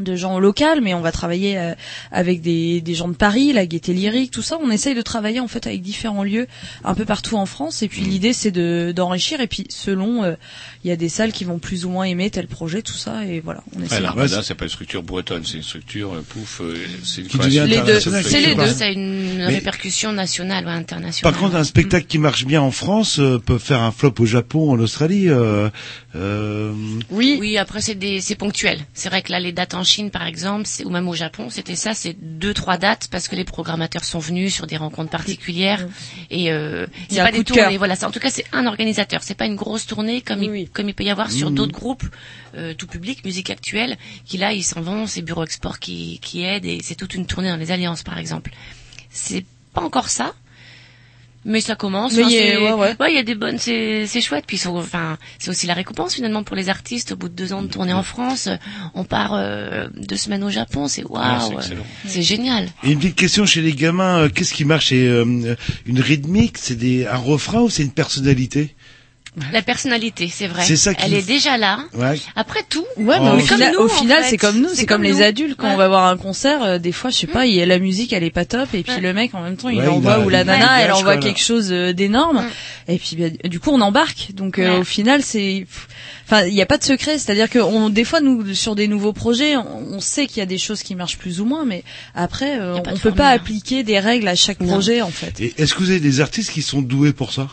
[0.00, 1.74] de gens locaux, mais on va travailler euh,
[2.10, 4.58] avec des, des gens de Paris, la Gaieté Lyrique, tout ça.
[4.60, 6.46] On essaye de travailler en fait avec différents lieux
[6.84, 7.82] un peu partout en France.
[7.82, 9.40] Et puis l'idée c'est de d'enrichir.
[9.40, 10.34] Et puis selon, euh,
[10.84, 13.24] il y a des salles qui vont plus ou moins aimer tel projet, tout ça.
[13.24, 13.94] Et voilà, on essaie.
[13.96, 17.28] Ouais, L'Armada, c'est pas une structure bretonne, c'est une structure euh, pouf, euh, c'est une
[17.28, 18.66] création Les deux, c'est les deux.
[18.68, 21.32] Ça a une Mais- répercussion nationale ou internationale.
[21.32, 24.26] Par contre, un spectacle qui marche bien en France euh, peut faire un flop au
[24.26, 25.28] Japon, en Australie.
[25.28, 25.70] euh,
[26.16, 26.72] euh,
[27.10, 27.36] Oui.
[27.40, 28.78] Oui, après c'est des c'est ponctuel.
[28.94, 31.76] C'est vrai que là les dates en Chine par exemple, ou même au Japon, c'était
[31.76, 35.86] ça, c'est deux trois dates parce que les programmateurs sont venus sur des rencontres particulières
[36.30, 37.78] et euh, Il y c'est a pas des tournées.
[37.78, 39.22] Voilà, en tout cas c'est un organisateur.
[39.22, 41.56] C'est pas une grosse tournée comme il, comme il peut y avoir sur Mhm.
[41.56, 42.04] d'autres groupes
[42.56, 43.96] euh, tout public, musique actuelle,
[44.26, 47.26] qui là ils s'en vont, c'est Bureau Export qui qui aide et c'est toute une
[47.26, 48.50] tournée dans les alliances par exemple.
[49.10, 50.34] C'est pas encore ça.
[51.46, 52.14] Mais ça commence.
[52.14, 53.12] Mais Enfin, il y a- c'est- ouais, ouais.
[53.12, 54.44] il y a des bonnes, c'est c'est chouette.
[54.46, 57.12] Puis ils sont- enfin, c'est aussi la récompense finalement pour les artistes.
[57.12, 58.48] Au bout de deux ans de tournée en France,
[58.94, 60.88] on part euh, deux semaines au Japon.
[60.88, 61.82] C'est Ah, waouh, excellent.
[62.06, 62.70] c'est génial.
[62.82, 64.88] Et une petite question chez les gamins, euh, qu'est-ce qui marche?
[64.88, 68.74] C'est euh, une rythmique, c'est des un refrain ou c'est une personnalité?
[69.52, 70.62] La personnalité, c'est vrai.
[70.64, 71.80] C'est ça qui- Elle est déjà là.
[71.94, 72.20] Ouais.
[72.36, 72.84] Après tout.
[72.96, 73.32] Ouais, mais Oh.
[73.32, 75.22] au, Mais final, comme nous, au final, c'est comme nous, c'est comme, les nous.
[75.22, 75.74] adultes quand Ouais.
[75.74, 76.62] on va voir un concert.
[76.62, 78.68] euh, des fois, je sais pas, il y a la musique, elle est pas top,
[78.74, 81.40] et puis le mec en même temps, il envoie ou la nana, elle envoie quelque
[81.40, 82.44] chose euh, d'énorme,
[82.86, 84.28] et puis bah, du coup, on embarque.
[84.34, 84.78] Donc euh, Ouais.
[84.78, 85.66] au final, c'est,
[86.26, 87.18] enfin, il n'y a pas de secret.
[87.18, 90.42] C'est-à-dire que on, des fois, nous, sur des nouveaux projets, on, on sait qu'il y
[90.42, 91.82] a des choses qui marchent plus ou moins, mais
[92.14, 95.40] après, euh, on peut pas appliquer des règles à chaque projet, en fait.
[95.40, 97.48] Et est-ce que vous avez des artistes qui sont doués pour ça?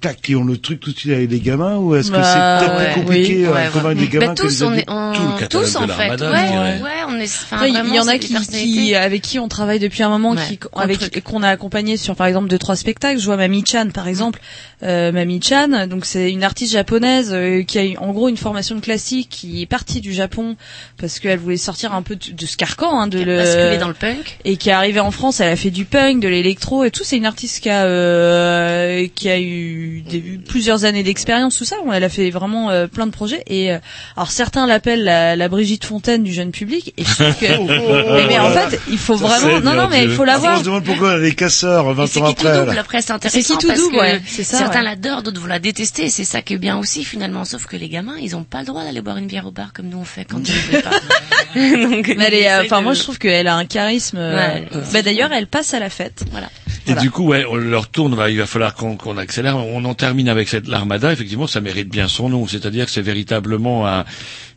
[0.00, 2.22] Tac, qui ont le truc tout de suite avec les gamins ou est-ce que Bah,
[2.60, 2.92] c'est peut-être ouais.
[2.92, 3.86] plus compliqué Oui, euh, Ouais, comme ouais.
[3.90, 5.78] avec des gamins Bah, que tous, les on est, on- Tout le catalogue tous de
[5.78, 6.08] en fait.
[6.20, 7.24] ouais, ouais, on est.
[7.24, 10.08] Enfin, Après, il vraiment, y en a qui, qui, avec qui on travaille depuis un
[10.08, 13.18] moment, Ouais, qui, avec qu'on a accompagné sur par exemple deux trois spectacles.
[13.18, 14.40] Je vois Mami Chan par exemple.
[14.84, 18.36] Euh, Mami Chan, donc c'est une artiste japonaise euh, qui a eu en gros une
[18.36, 20.56] formation de classique, qui est partie du Japon
[21.00, 23.36] parce qu'elle voulait sortir un peu de, de ce carcan, hein, de Qui a le
[23.36, 24.38] basculé dans le punk.
[24.44, 25.40] et qui est arrivée en France.
[25.40, 27.02] Elle a fait du punk, de l'électro et tout.
[27.02, 31.76] C'est une artiste qui a euh, qui a eu des- plusieurs années d'expérience tout ça.
[31.92, 33.78] Elle a fait vraiment euh, plein de projets et euh,
[34.16, 37.46] alors certains l'appellent la, la Brigitte Fontaine du jeune public et je trouve que
[38.16, 40.60] mais, mais en fait il faut vraiment c'est non non mais il faut l'avoir On
[40.60, 42.58] se demande pourquoi elle est casseurs 20 C'est ans qui tout après.
[42.66, 42.84] double.
[42.90, 44.84] c'est C'est intéressant qui tout parce double, que ouais, c'est ça, certains ouais.
[44.84, 46.08] l'adorent, d'autres vont la détester.
[46.08, 47.44] C'est ça qui est bien aussi finalement.
[47.44, 49.72] Sauf que les gamins, ils ont pas le droit d'aller boire une bière au bar
[49.72, 50.90] comme nous on fait quand ils ne veulent pas.
[51.88, 53.64] Donc, Mais elle est, ils euh, essayent enfin de- moi je trouve qu'elle a un
[53.64, 54.18] charisme.
[54.18, 54.68] euh, Ouais.
[54.92, 56.24] bah d'ailleurs elle passe à la fête.
[56.30, 56.48] Voilà.
[56.86, 59.56] Et du coup, ouais, on leur tourne, va- il va falloir qu'on accélère.
[59.56, 61.12] On en termine avec cette l'armada.
[61.12, 62.46] Effectivement, ça mérite bien son nom.
[62.46, 64.04] C'est-à-dire que c'est véritablement un-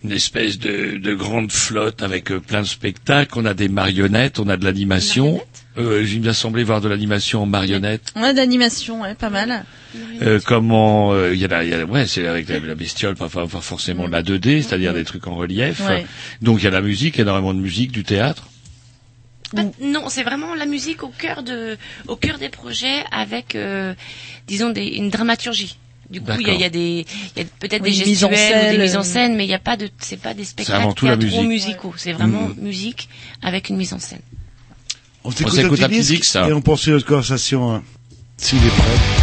[0.04, 3.38] une espèce de, de grande flotte avec euh, plein de spectacles.
[3.38, 5.42] On a des marionnettes, on a de l'animation.
[5.78, 8.12] Euh, J'ai bien semblé voir de l'animation en marionnette.
[8.18, 9.64] Ouais d'animation ouais pas mal.
[10.22, 12.76] Euh, comment euh, il y a la, il y a, ouais, c'est avec la, la
[12.76, 15.80] bestiole, pas, forcément de la 2D, c'est-à-dire des trucs en relief.
[15.88, 16.06] Ouais.
[16.42, 18.44] Donc il y a la musique, énormément de musique, du théâtre.
[19.56, 23.94] Pas- non, c'est vraiment la musique au cœur de, au cœur des projets avec, euh,
[24.48, 25.78] disons, des, une dramaturgie.
[26.10, 27.06] Du coup, il y a, il y a des,
[27.36, 29.04] il y a peut-être Oui, des une mise en gestuels ou scène, des mises en
[29.04, 31.42] scène, mais il n'y a pas de, c'est pas des spectacles avant tout la musique.
[31.48, 31.94] musicaux.
[31.98, 32.56] C'est vraiment Mhm.
[32.62, 33.08] musique
[33.42, 34.20] avec une mise en scène.
[35.24, 36.50] On s'écoute la disque, ça.
[36.50, 37.84] et on poursuit notre conversation hein,
[38.38, 39.21] s'il est prêt.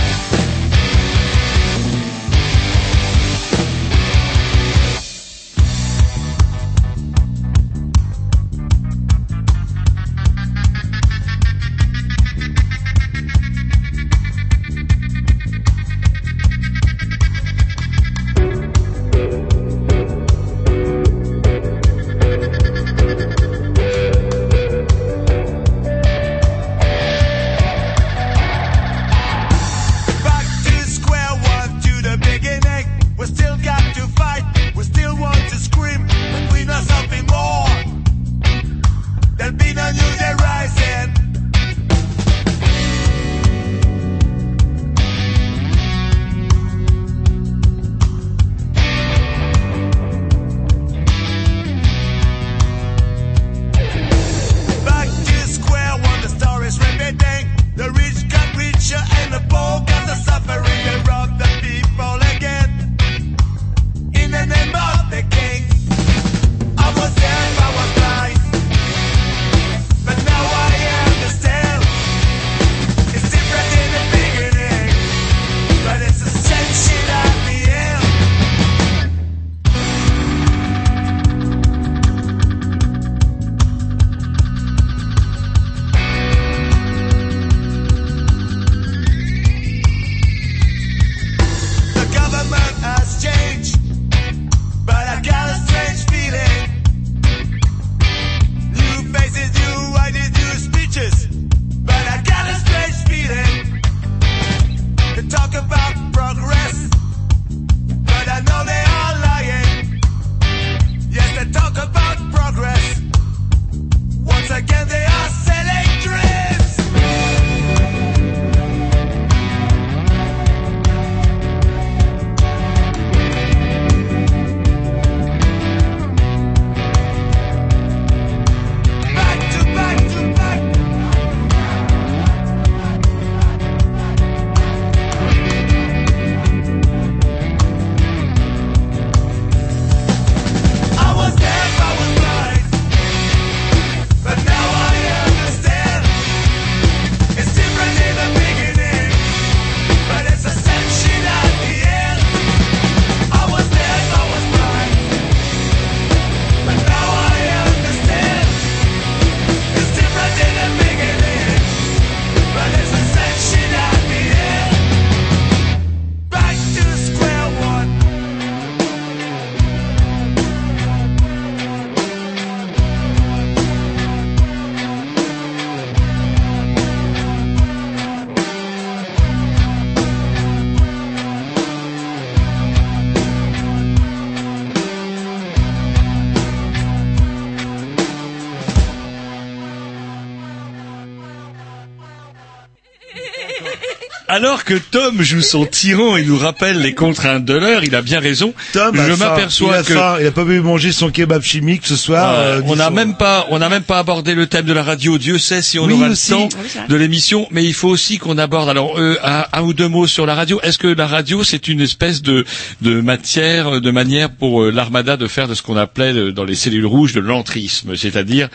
[194.39, 198.02] Alors que Tom joue son tyran et nous rappelle les contraintes de l'heure, il a
[198.02, 198.55] bien raison.
[198.73, 200.16] Tom, je m'aperçois a que faim.
[200.20, 202.35] il a pas pu manger son kebab chimique ce soir.
[202.39, 204.85] Euh, euh, on n'a même pas, on n'a même pas abordé le thème de la
[204.85, 205.19] radio.
[205.19, 206.31] Dieu sait si on Oui, aura aussi.
[206.31, 206.48] le temps
[206.89, 208.69] de l'émission, mais il faut aussi qu'on aborde.
[208.69, 210.60] Alors, euh, un, un ou deux mots sur la radio.
[210.62, 212.44] Est-ce que la radio c'est une espèce de
[212.81, 216.55] de matière, de manière pour euh, l'armada de faire de ce qu'on appelait dans les
[216.55, 218.48] cellules rouges de l'entrisme, c'est-à-dire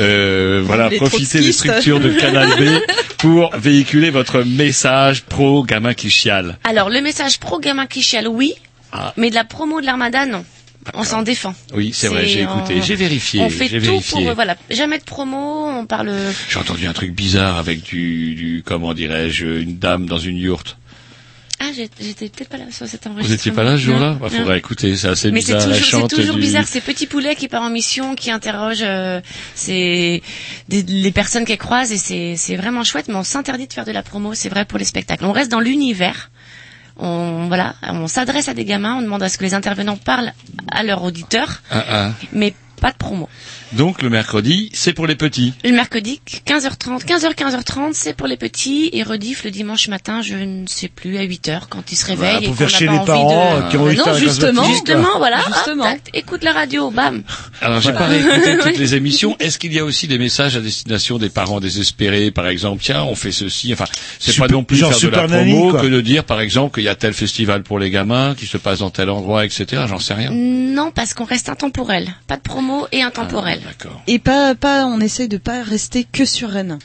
[0.00, 2.64] euh, voilà Les profiter des structures de Canal B
[3.18, 6.58] pour véhiculer votre message pro gamin qui chiale.
[6.64, 8.54] Alors, le message pro gamin qui chiale, oui,
[8.92, 9.12] Ah.
[9.16, 10.44] mais de la promo de l'Armada, non.
[10.94, 11.54] On s'en défend.
[11.74, 14.20] Oui, c'est vrai, j'ai écouté, on- j'ai vérifié, On fait tout vérifié.
[14.22, 16.10] pour, euh, voilà, jamais de promo, on parle.
[16.48, 20.78] J'ai entendu un truc bizarre avec du, du comment dirais-je, une dame dans une yourte.
[21.60, 23.34] Ah, j'étais peut-être pas là sur cet Vous enregistrement.
[23.34, 24.38] étiez pas là ce jour-là Non, bah, non.
[24.38, 25.74] Faudra écouter, c'est assez Mais c'est bizarre.
[25.74, 29.20] Chante c'est toujours du- bizarre, ces petits poulets qui partent en mission, qui interrogent euh,
[29.66, 33.92] les personnes qu'elles croisent, et c'est c'est vraiment chouette, mais on s'interdit de faire de
[33.92, 35.24] la promo, c'est vrai pour les spectacles.
[35.24, 36.30] On reste dans l'univers,
[36.96, 40.32] on, voilà, on s'adresse à des gamins, on demande à ce que les intervenants parlent
[40.70, 42.12] à leur auditeur, Ah, ah.
[42.32, 43.28] mais pas de promo.
[43.72, 45.52] Donc le mercredi, c'est pour les petits.
[45.64, 50.34] Le mercredi, 15h30, 15h, 15h30, c'est pour les petits, et rediff le dimanche matin, je
[50.36, 52.18] ne sais plus, à 8h, quand ils se réveillent.
[52.18, 53.62] Voilà, et pour qu'on faire n'a chier pas les envie parents, de...
[53.62, 55.90] euh, qui ont de non, justement, gosse justement, voilà, Justement.
[55.92, 57.22] hop, écoute la radio, bam.
[57.60, 58.06] Alors j'ai Voilà.
[58.06, 59.36] pas réécouté toutes les émissions.
[59.38, 63.02] Est-ce qu'il y a aussi des messages à destination des parents désespérés, par exemple Tiens,
[63.04, 63.72] on fait ceci.
[63.72, 63.84] Enfin,
[64.18, 65.82] c'est pas non plus genre faire de la promo quoi.
[65.82, 68.56] que de dire, par exemple, qu'il y a tel festival pour les gamins qui se
[68.56, 69.82] passe dans tel endroit, etc.
[69.88, 70.30] J'en sais rien.
[70.32, 72.08] Non, parce qu'on reste intemporel.
[72.26, 73.60] Pas de promo et intemporel.
[74.06, 76.78] Et pas, pas, on essaye de pas rester que sur Rennes.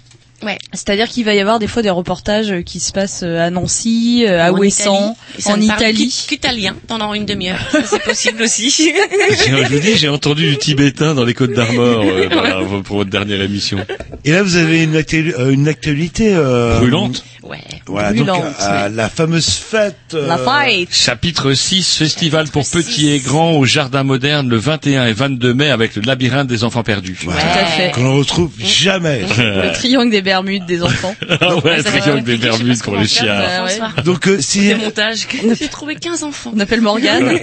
[0.44, 0.57] Ouais.
[0.74, 3.49] C'est-à-dire qu'il va y avoir des fois des reportages euh, qui se passent euh, à
[3.49, 5.15] Nancy, euh, à En Ouessant,
[5.45, 6.26] en Italie.
[6.28, 7.60] Qu'italien pendant une demi-heure.
[7.86, 8.70] C'est possible aussi.
[8.70, 13.10] je vous dis, j'ai entendu du tibétain dans les Côtes d'Armor euh, voilà, pour votre
[13.10, 13.80] dernière émission.
[14.26, 17.24] Et là, vous avez une, actu- une actualité euh, Brûlante.
[17.44, 17.60] Ouais.
[17.88, 19.95] Voilà, donc Brûlante, euh, la fameuse fête.
[20.14, 20.88] euh, La fête.
[20.91, 25.70] Chapitre 6, festival pour petits et grands au Jardin Moderne le 21 et 22 mai
[25.70, 27.18] avec le labyrinthe des enfants perdus.
[27.22, 27.91] Tout à fait.
[27.91, 29.22] Qu'on ne retrouve jamais.
[29.38, 31.16] Le triangle des Bermudes des enfants.
[31.42, 33.40] Ah ouais, triangle des Bermudes pour les chiens.
[33.40, 34.04] euh, ouais.
[34.04, 35.28] Donc euh, si Des montages.
[35.60, 36.52] J'ai trouvé 15 enfants.
[36.56, 37.30] On appelle Morgane.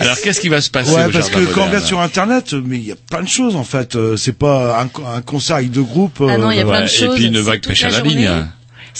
[0.00, 2.76] Alors qu'est-ce qui va se passer Ouais, parce que quand on regarde sur internet, mais
[2.78, 3.96] il y a plein de choses en fait.
[3.96, 6.22] Euh, C'est pas un, co- un concert avec deux groupes.
[6.28, 7.14] Ah non, il y a euh, plein de Ouais, choses.
[7.14, 8.30] Et puis une vague pêche à la la ligne.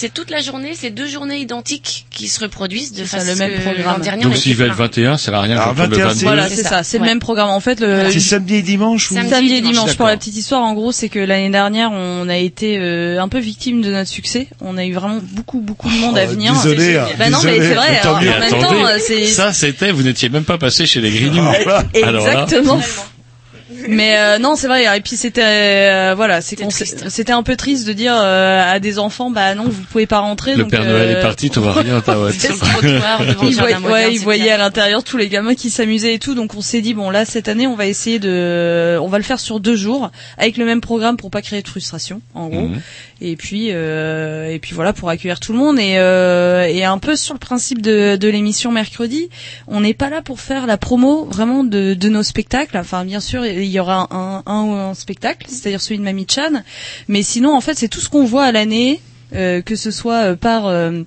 [0.00, 3.60] C'est toute la journée, c'est deux journées identiques qui se reproduisent de façon le même
[3.60, 4.00] programme.
[4.00, 4.84] dernier, on Donc s'ils veulent plein.
[4.86, 6.20] 21, ça sert à rien Alors, quand on le 21, 22.
[6.22, 6.84] Voilà, C'est ça.
[6.84, 7.04] C'est ouais.
[7.04, 7.48] le même programme.
[7.48, 9.30] En fait, le C'est samedi et dimanche ou Samedi.
[9.30, 9.96] samedi et dimanche.
[9.96, 13.26] Pour la petite histoire, en gros, c'est que l'année dernière, on a été euh, un
[13.26, 14.46] peu victime de notre succès.
[14.60, 16.52] On a eu vraiment beaucoup, beaucoup de monde à Oh, venir.
[16.52, 18.00] désolé, hein, Bah non, mais c'est vrai.
[18.00, 18.28] Tant hein, mieux.
[18.30, 21.10] en même Attendez, temps, euh, c'est ça c'était, vous n'étiez même pas passé chez les
[21.10, 21.42] Grignoux.
[21.42, 22.80] Alors là, exactement.
[23.88, 24.84] Mais euh, non, c'est vrai.
[24.96, 28.98] Et puis c'était euh, voilà, c'est c'était un peu triste de dire euh, à des
[28.98, 30.54] enfants, bah non, vous pouvez pas rentrer.
[30.54, 32.32] le donc, Père Noël euh, est parti, tu vois rien, ta ouais,
[34.12, 36.94] il voyait à l'intérieur tous les gamins qui s'amusaient et tout, donc on s'est dit
[36.94, 40.10] bon là cette année on va essayer de, on va le faire sur deux jours
[40.36, 42.68] avec le même programme pour pas créer de frustration en gros.
[42.68, 42.80] Mhm.
[43.20, 46.98] Et puis euh, et puis voilà pour accueillir tout le monde et euh, et un
[46.98, 49.28] peu sur le principe de de l'émission mercredi,
[49.66, 52.76] on n'est pas là pour faire la promo vraiment de de nos spectacles.
[52.78, 56.62] Enfin bien sûr il y aura un un, un spectacle, c'est-à-dire celui de Mamie Chan,
[57.08, 59.00] mais sinon en fait c'est tout ce qu'on voit à l'année,
[59.34, 61.02] euh, que ce soit euh, par euh,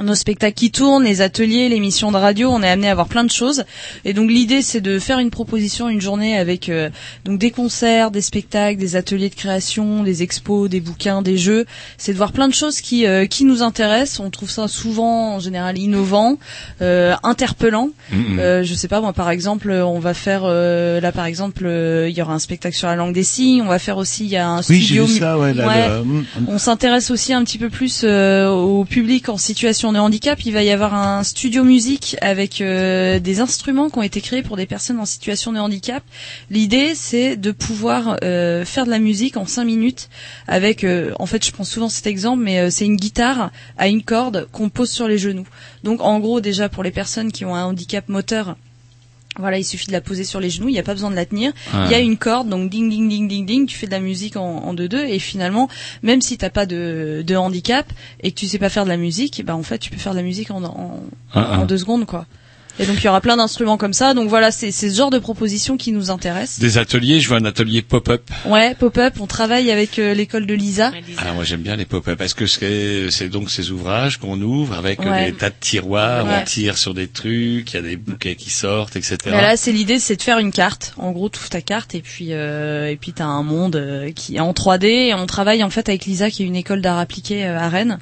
[0.00, 3.24] nos spectacles qui tournent, les ateliers, l'émission de radio, on est amené à voir plein
[3.24, 3.64] de choses.
[4.06, 6.88] Et donc l'idée c'est de faire une proposition une journée avec euh,
[7.26, 11.66] donc des concerts, des spectacles, des ateliers de création, des expos, des bouquins, des jeux.
[11.98, 14.20] C'est de voir plein de choses qui euh, qui nous intéressent.
[14.20, 16.38] On trouve ça souvent en général innovant,
[16.80, 17.90] euh, interpellant.
[18.38, 22.08] Euh, je sais pas moi par exemple on va faire euh, là par exemple euh,
[22.08, 23.60] il y aura un spectacle sur la langue des signes.
[23.60, 25.52] On va faire aussi il y a un Oui, studio ça, ouais.
[25.52, 25.88] là, Ouais.
[25.88, 26.24] le- hum.
[26.48, 30.38] on s'intéresse aussi un petit peu plus euh, au public en situation de handicap.
[30.44, 34.42] Il va y avoir un studio musique avec euh, des instruments qui ont été créés
[34.42, 36.04] pour des personnes en situation de handicap.
[36.50, 40.08] L'idée, c'est de pouvoir euh, faire de la musique en cinq minutes
[40.46, 44.04] avec, euh, en fait, je prends souvent cet exemple, mais c'est une guitare à une
[44.04, 45.46] corde qu'on pose sur les genoux.
[45.82, 48.56] Donc, en gros, déjà pour les personnes qui ont un handicap moteur.
[49.38, 51.16] Voilà, il suffit de la poser sur les genoux, il n'y a pas besoin de
[51.16, 51.52] la tenir.
[51.86, 54.00] Il y a une corde, donc ding ding ding ding ding, tu fais de la
[54.00, 55.68] musique en, en deux deux et finalement,
[56.02, 57.90] même si t'as pas de, de handicap
[58.20, 60.12] et que tu sais pas faire de la musique, bah en fait tu peux faire
[60.12, 61.00] de la musique en, en,
[61.32, 61.60] Ah, ah.
[61.60, 62.26] en deux secondes quoi.
[62.78, 64.14] Et donc il y aura plein d'instruments comme ça.
[64.14, 66.58] Donc voilà, c'est c'est ce genre de propositions qui nous intéressent.
[66.58, 68.22] Des ateliers, je veux un atelier pop-up.
[68.46, 69.14] Ouais, pop-up.
[69.20, 70.90] On travaille avec euh, l'école de Lisa.
[71.18, 72.20] Ah, moi j'aime bien les pop-up.
[72.20, 75.30] Est-ce que c'est c'est donc ces ouvrages qu'on ouvre avec euh, Ouais.
[75.32, 76.38] des tas de tiroirs, Ouais.
[76.40, 79.16] on tire sur des trucs, il y a des bouquets qui sortent, etc.
[79.26, 80.94] Mais là, c'est l'idée, c'est de faire une carte.
[80.96, 84.10] En gros, tu ouvres ta carte et puis euh, et puis t'as un monde euh,
[84.12, 84.86] qui est en 3D.
[84.86, 87.68] Et on travaille en fait avec Lisa, qui est une école d'art appliqué euh, à
[87.68, 87.98] Rennes.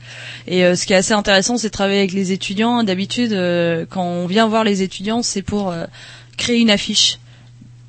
[0.46, 2.82] Et euh, ce qui est assez intéressant, c'est de travailler avec les étudiants.
[2.84, 5.86] D'habitude, euh, quand on vient voir les étudiants, c'est pour euh,
[6.36, 7.19] créer une affiche.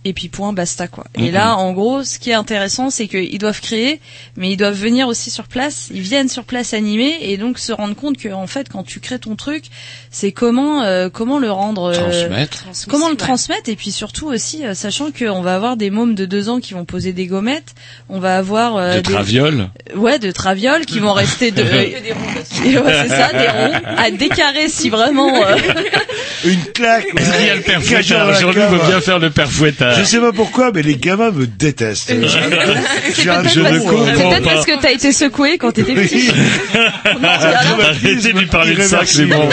[0.03, 1.03] Et puis point, basta quoi.
[1.15, 3.99] Et là, en gros, ce qui est intéressant, c'est qu'ils doivent créer,
[4.35, 5.89] mais ils doivent venir aussi sur place.
[5.93, 8.99] Ils viennent sur place animer et donc se rendre compte que en fait, quand tu
[8.99, 9.65] crées ton truc,
[10.09, 12.65] c'est comment euh, comment le rendre, euh, Transmettre.
[12.89, 16.25] comment le transmettre et puis surtout aussi, euh, sachant qu'on va avoir des mômes de
[16.25, 17.75] deux ans qui vont poser des gommettes,
[18.09, 19.69] on va avoir euh, de des- traviole.
[19.95, 21.61] Ouais, de travioles qui vont rester de.
[21.63, 25.43] qui- ouais, c'est ça, des ronds à décarrer si vraiment.
[25.45, 25.55] euh,
[26.43, 27.05] Une claque.
[27.15, 29.90] A le père fouettard Jean-Louis veut bien faire le père fouettard.
[29.99, 32.11] Je sais pas pourquoi, mais les gamins me détestent.
[32.21, 36.29] Je, Peut-être je ne parce- Peut-être que t'as été secoué quand t'étais petit.
[37.23, 39.49] Arrêtez de lui parler de ça, Clément.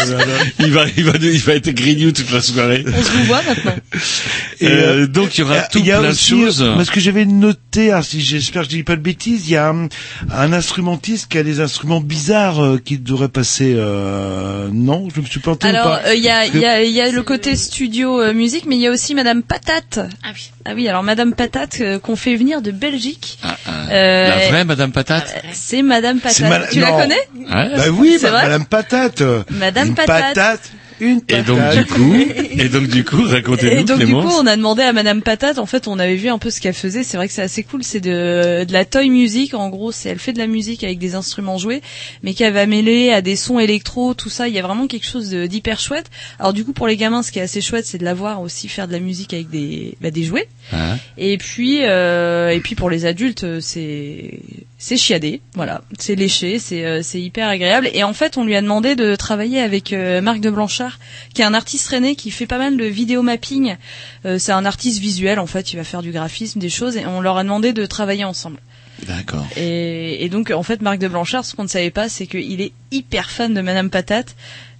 [0.60, 2.85] Il va, il va, il va être grignou toute la soirée.
[2.86, 3.74] On se voit maintenant.
[4.62, 6.62] Euh, donc il y aura tout Il y a plein de choses.
[6.62, 9.52] euh, Parce que j'avais noté, alors, si j'espère que je dis pas de bêtises, il
[9.52, 9.89] y a un,
[10.32, 13.74] un instrumentiste qui a des instruments bizarres euh, qui devrait passer.
[13.77, 16.65] Euh, non, je me suis planté ou Alors, pas euh, il y, a, il y,
[16.65, 19.43] a, il y a le côté studio euh, musique, mais il y a aussi Madame
[19.43, 20.01] Patate.
[20.29, 20.51] Ah oui.
[20.67, 23.39] Ah oui, alors Madame Patate euh, qu'on fait venir de Belgique.
[23.43, 23.71] Ah, ah.
[23.91, 25.43] Euh, La vraie Madame Patate.
[25.53, 26.69] C'est Madame Patate.
[26.71, 27.77] Tu la connais Ouais.
[27.77, 29.23] Bah oui, bah, Madame Patate.
[29.51, 30.71] Madame une Patate.
[31.01, 31.47] Une Et patate.
[31.47, 32.15] donc du coup,
[32.59, 35.59] et donc du coup, Et racontez-nous donc du coup, on a demandé à Madame Patate.
[35.59, 37.03] En fait, on avait vu un peu ce qu'elle faisait.
[37.03, 37.83] C'est vrai que c'est assez cool.
[37.85, 39.55] C'est de, de la toy music.
[39.55, 41.83] En gros, c'est elle fait de la musique avec des instruments joués,
[42.23, 44.49] mais qu'elle va mêler à des sons électro, tout ça.
[44.49, 46.07] Il y a vraiment quelque chose d'hyper chouette.
[46.39, 48.41] Alors du coup, pour les gamins, ce qui est assez chouette, c'est de la voir
[48.41, 50.49] aussi faire de la musique avec des, bah, des jouets.
[50.73, 54.41] Hein Et puis, euh, et puis pour les adultes, c'est
[54.81, 57.91] c'est chiadé, voilà, c'est léché, c'est euh, c'est hyper agréable.
[57.95, 61.01] Et en fait, on lui a demandé de travailler avec euh, Marc de Blanchard,
[61.35, 63.77] qui est un artiste rennais qui fait pas mal de vidéo mapping.
[64.25, 67.05] Euh, c'est un artiste visuel en fait, il va faire du graphisme, des choses, et
[67.07, 68.59] on leur a demandé de travailler ensemble.
[69.07, 69.47] D'accord.
[69.57, 72.61] Et, et donc en fait, Marc de Blanchard, ce qu'on ne savait pas, c'est qu'il
[72.61, 74.37] est hyper fan de Madame Patate.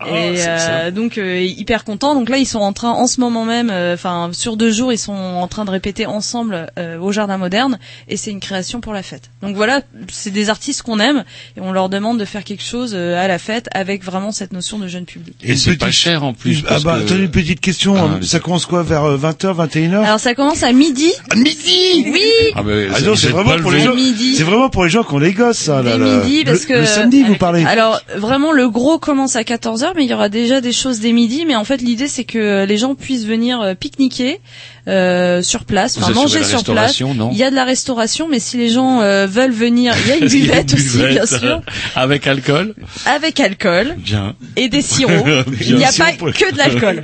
[0.07, 2.15] Et c'est euh, donc euh, hyper content.
[2.15, 4.93] Donc là, ils sont en train, en ce moment même, euh, enfin sur deux jours,
[4.93, 8.81] ils sont en train de répéter ensemble euh, au Jardin Moderne, et c'est une création
[8.81, 9.31] pour la fête.
[9.43, 9.81] Donc voilà,
[10.13, 11.25] c'est des artistes qu'on aime,
[11.57, 14.53] et on leur demande de faire quelque chose euh, à la fête avec vraiment cette
[14.53, 15.35] notion de jeune public.
[15.43, 16.63] Et c'est pas cher en plus.
[16.69, 17.97] Ah bah, que- attendez une petite question.
[17.97, 18.19] Ah, hein.
[18.23, 21.11] ça commence quoi vers 20h, 21h Alors ça commence à midi.
[21.31, 22.23] À midi Oui.
[22.55, 23.95] Ah, mais Ah c'est vraiment pour les gens.
[24.37, 25.83] C'est vraiment pour les gens qui ont les gosses, ça.
[25.83, 26.17] Là, Dès là.
[26.25, 27.65] midi, parce le, que le samedi, vous parlez.
[27.65, 31.13] Alors vraiment, le gros commence à 14h, mais il y aura déjà des choses dès
[31.13, 31.45] midi.
[31.47, 34.41] Mais en fait, l'idée c'est que les gens puissent venir euh, pique-niquer
[34.89, 36.99] euh, sur place, enfin manger sur place.
[37.01, 40.13] Il y a de la restauration, mais si les gens euh, veulent venir, il y
[40.13, 41.61] a une buvette aussi, bien sûr,
[41.95, 42.75] Avec alcool.
[43.05, 44.35] avec alcool Bien.
[44.57, 45.45] et des sirops.
[45.61, 47.03] il n'y a pas que de l'alcool.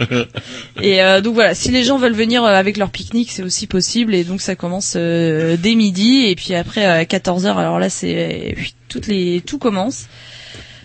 [0.81, 4.15] Et euh, donc voilà, si les gens veulent venir avec leur pique-nique, c'est aussi possible.
[4.15, 8.55] Et donc ça commence dès midi et puis après à 14 h Alors là, c'est
[8.89, 10.07] toutes les tout commence.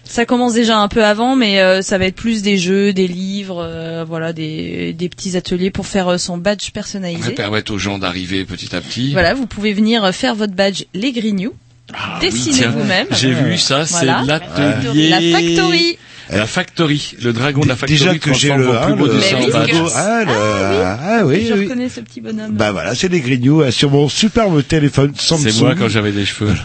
[0.10, 3.08] Ça commence déjà un peu avant, mais euh, ça va être plus des jeux, des
[3.08, 7.34] livres, euh, voilà, des, des petits ateliers pour faire euh, son badge personnalisé.
[7.34, 9.12] permettre aux gens d'arriver petit à petit.
[9.12, 11.54] Voilà, vous pouvez venir euh, faire votre badge les Grignoux.
[11.94, 13.06] Ah Dessinez vous-même.
[13.12, 15.10] J'ai vu ça, c'est l'atelier.
[15.10, 16.00] La factory.
[16.32, 17.16] La factory.
[17.24, 17.98] Le dragon de la factory.
[18.00, 19.20] Déjà que j'ai transforme le, beau le.
[19.96, 21.64] Ah, ah oui, Je oui.
[21.66, 22.52] reconnais ce petit bonhomme.
[22.54, 25.50] Bah voilà, c'est les grignoux euh, sur mon superbe téléphone Samsung.
[25.50, 26.54] C'est moi quand j'avais des cheveux.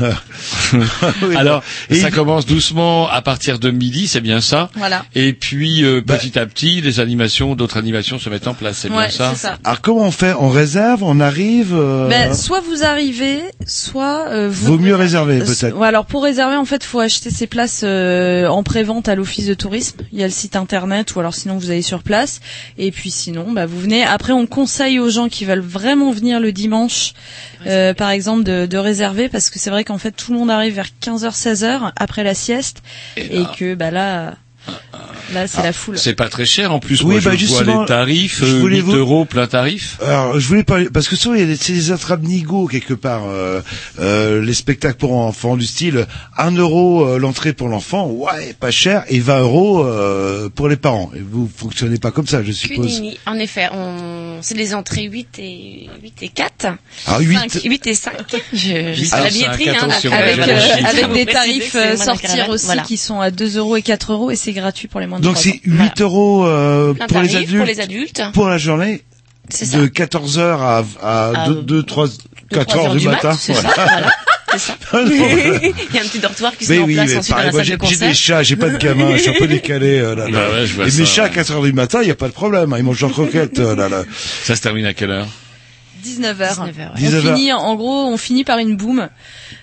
[1.23, 4.70] Oui, Alors, Et ça il- commence doucement à partir de midi, c'est bien ça.
[4.77, 5.05] Voilà.
[5.15, 8.78] Et puis euh, Bah- petit à petit, les animations, d'autres animations se mettent en place,
[8.82, 9.35] c'est Ouais, bien ça.
[9.36, 9.59] ça.
[9.65, 10.35] Alors comment on fait?
[10.39, 14.73] On réserve On arrive euh, Ben, soit vous arrivez, soit euh, vous.
[14.73, 15.77] Vaut mieux réserver peut-être.
[15.77, 19.47] ouais, alors pour réserver, en fait, faut acheter ses places euh, en pré-vente à l'office
[19.47, 19.98] de tourisme.
[20.12, 22.40] Il y a le site internet, ou alors sinon vous allez sur place.
[22.78, 24.02] Et puis sinon, bah vous venez.
[24.05, 27.12] Après, on conseille aux gens qui veulent vraiment venir le dimanche,
[27.66, 30.51] euh, par exemple, de, de réserver parce que c'est vrai qu'en fait tout le monde
[30.51, 32.82] arrive vers 15h, 16h après la sieste,
[33.16, 34.35] et, là- que bah là,
[35.32, 35.98] là c'est la foule.
[35.98, 37.02] C'est pas très cher en plus.
[37.02, 39.46] Oui, Moi, bah, je vois justement, les tarifs, je euh, voulais 8 vous- euros plein
[39.46, 39.98] tarif.
[40.05, 42.94] Alors, je voulais parler parce que souvent il y a des, c'est des attrape-nigots quelque
[42.94, 43.22] part.
[43.28, 43.60] euh,
[44.01, 46.06] euh, les spectacles pour enfants du style
[46.36, 50.76] 1 euro euh, l'entrée pour l'enfant, ouais, pas cher, et 20 euros euh, pour les
[50.76, 51.10] parents.
[51.16, 52.86] Et vous fonctionnez pas comme ça, je suppose.
[52.86, 53.18] Cunini.
[53.26, 54.38] En effet, on...
[54.40, 56.66] c'est les entrées 8 et 8 et 4.
[57.06, 57.51] Ah, 8.
[57.51, 58.12] 5, 8 et 5.
[58.52, 58.59] Je,
[58.94, 60.24] je sais la billetterie, cinq, hein, attention, d'accord.
[60.44, 62.82] avec, j'ai euh, avec des tarifs euh, sortir aussi Voilà.
[62.82, 65.24] qui sont à 2 euros et 4 euros et c'est gratuit pour les moins de
[65.24, 65.82] Donc 3 c'est ans.
[65.95, 67.57] 8 euros euh, pour les adultes.
[67.57, 68.23] pour les adultes.
[68.35, 69.03] pour la journée.
[69.74, 72.07] De 14 heures à, à À 2, 2, 3,
[72.51, 73.36] 4 trois heures, heures du du mat, matin.
[73.39, 73.74] c'est ça, Voilà.
[73.74, 74.01] voilà.
[74.01, 74.11] Voilà.
[75.91, 77.31] Il y a un petit dortoir qui se Mais met en oui, place mais ensuite
[77.31, 79.20] dans pareil, la moi salle j'ai de j'ai des chats, j'ai pas de gamin, je
[79.23, 79.99] suis un peu décalé.
[79.99, 80.31] euh, là, là.
[80.31, 81.35] Bah ouais, je vois Et mes ça, chats à ouais.
[81.35, 83.59] 4 heures du matin, il y a pas de problème, hein, ils mangent en croquettes.
[83.59, 84.05] euh, là, là.
[84.45, 85.27] Ça se termine à quelle heure?
[86.05, 86.35] 19h.
[86.35, 86.89] 19h, ouais.
[86.93, 87.36] On 19 heures.
[87.36, 89.09] finit, en gros, on finit par une boom.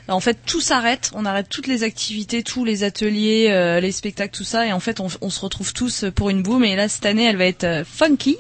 [0.07, 1.11] En fait, tout s'arrête.
[1.13, 4.65] On arrête toutes les activités, tous les ateliers, euh, les spectacles, tout ça.
[4.65, 6.63] Et en fait, on, on se retrouve tous pour une boom.
[6.63, 8.37] Et là, cette année, elle va être euh, funky.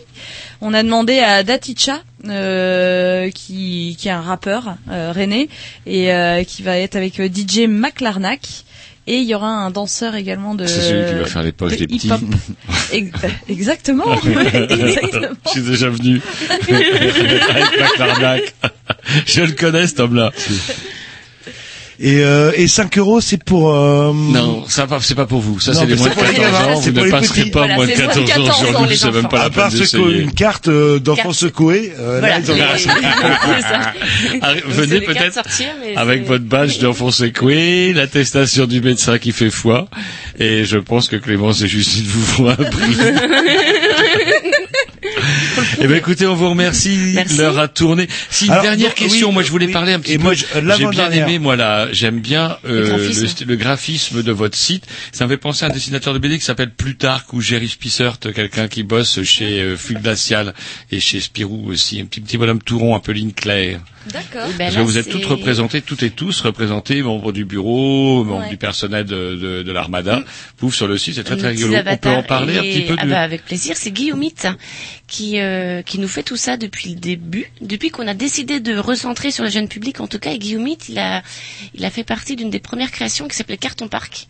[0.59, 5.49] On a demandé à Daticha, euh, qui, qui est un rappeur, euh, René,
[5.85, 8.65] et euh, qui va être avec DJ McLarnack.
[9.07, 10.65] Et il y aura un danseur également de.
[10.67, 12.07] C'est celui qui va faire les poches de des petits.
[12.07, 12.21] hip-hop.
[12.93, 13.11] Ex-
[13.49, 14.05] Exactement.
[14.23, 15.27] Exactement.
[15.45, 16.21] Je suis déjà venu.
[17.99, 18.53] Avec.
[19.25, 20.31] Je le connais, cet homme-là.
[22.03, 23.75] Et, euh, et 5 euros, c'est pour...
[23.75, 24.11] Euh...
[24.11, 25.59] Non, ça c'est pas pour vous.
[25.59, 26.81] Ça, c'est les moins de c'est pour les 14 gamins, ans.
[26.81, 27.51] c'est Vous ne les passerez petits.
[27.51, 28.97] pas Voilà, moins de c'est moins de 14 ans 14 ans, aujourd'hui.
[28.97, 30.21] C'est même pas la à part peine ceux qui ont d'essayer.
[30.23, 32.39] une carte euh, d'enfants secoués, euh, Voilà.
[32.39, 32.55] là, ils ont
[34.67, 35.39] Venez peut-être
[35.95, 39.87] avec votre badge d'enfant secoué, l'attestation du médecin qui fait foi,
[40.39, 42.97] et je pense que Clémence et Justine vous feront un prix.
[45.83, 47.13] Eh ben écoutez, on vous remercie.
[47.15, 47.37] Merci.
[47.37, 48.07] L'heure a tourné.
[48.29, 49.73] Si une Alors, dernière question, oui, moi je voulais oui.
[49.73, 50.23] parler un petit Et peu.
[50.23, 50.45] moi, je-
[50.77, 53.21] J'ai bien aimé, moi là, j'aime bien euh, Le graphisme.
[53.23, 54.85] le, st- le graphisme de votre site.
[55.11, 58.19] Ça me fait penser à un dessinateur de BD qui s'appelle Plutarque ou Jerry Spissert,
[58.19, 60.53] quelqu'un qui bosse chez euh, Glacial
[60.91, 63.79] et chez Spirou aussi, un petit petit bonhomme tout rond, un peu ligne claire.
[64.07, 64.47] D'accord.
[64.49, 67.45] Eh ben Parce là, que vous êtes toutes représentées, toutes et tous représentés, membres du
[67.45, 68.49] bureau, membres Ouais.
[68.49, 70.23] du personnel de, de, de l'Armada.
[70.57, 71.75] Pouf, sur le site, c'est très très rigolo.
[71.85, 73.09] On peut en parler un Et- petit peu ah de...
[73.11, 73.75] bah, avec plaisir.
[73.77, 74.47] C'est Guillaumite
[75.07, 78.75] qui euh, qui nous fait tout ça depuis le début, depuis qu'on a décidé de
[78.77, 79.99] recentrer sur le jeune public.
[79.99, 81.21] En tout cas, et Guillaumite, il a
[81.75, 84.27] il a fait partie d'une des premières créations qui s'appelait Carton Park.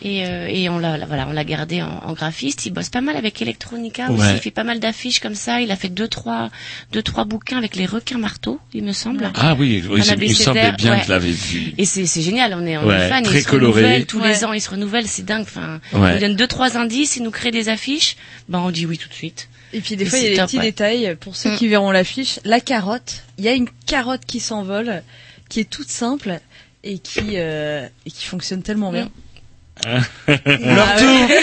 [0.00, 2.66] Et, euh, et on l'a voilà, on l'a gardé en, en graphiste.
[2.66, 4.24] Il bosse pas mal avec Electronica aussi.
[4.34, 5.60] Il fait pas mal d'affiches comme ça.
[5.60, 6.50] Il a fait deux trois
[6.92, 9.30] deux trois bouquins avec les requins marteaux, il me semble.
[9.36, 11.00] Ah oui, oui, il semblait bien ouais.
[11.00, 11.74] que je l'avais vu.
[11.78, 13.82] Et c'est c'est génial, on est, on Ouais, est fan, très il se coloré.
[13.82, 15.42] renouvelle tous les ans, il se renouvelle, c'est dingue.
[15.42, 16.10] Enfin, Ouais.
[16.10, 18.16] il nous donne deux trois indices, il nous crée des affiches,
[18.48, 19.48] ben on dit oui tout de suite.
[19.72, 20.62] Et puis des Et fois, il y a des top, petits ouais.
[20.64, 21.56] détails pour ceux Mm.
[21.56, 22.40] qui verront l'affiche.
[22.44, 25.02] La carotte, il y a une carotte qui s'envole,
[25.48, 26.40] qui est toute simple
[26.84, 29.08] et qui euh, et qui fonctionne tellement bien.
[29.84, 31.08] Leur Ah tour.
[31.08, 31.40] ouais.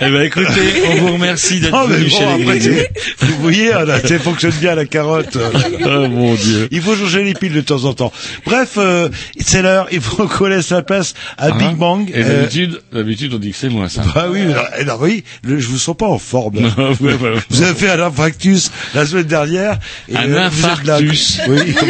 [0.00, 2.90] Eh ben écoutez, on vous remercie d'être Non, mais venu bon, chez après,
[3.20, 5.36] vous voyez, là, ça fonctionne bien la carotte.
[5.84, 6.68] Oh mon dieu.
[6.70, 8.12] Il faut changer les piles de temps en temps.
[8.46, 9.08] Bref, euh,
[9.40, 9.88] c'est l'heure.
[9.92, 12.08] Il faut qu'on laisse la place à Hein Big Bang.
[12.10, 14.02] Et Euh, d'habitude, d'habitude, on dit que c'est moi, ça.
[14.14, 16.62] bah oui, alors, alors oui, le- je vous sens pas en forme.
[16.62, 16.68] là.
[16.78, 17.32] Non, ouais, ouais.
[17.50, 19.78] Vous avez fait un infarctus la semaine dernière.
[20.08, 20.96] Et Un euh, vous êtes là.
[20.96, 21.40] infarctus.
[21.48, 21.74] Oui.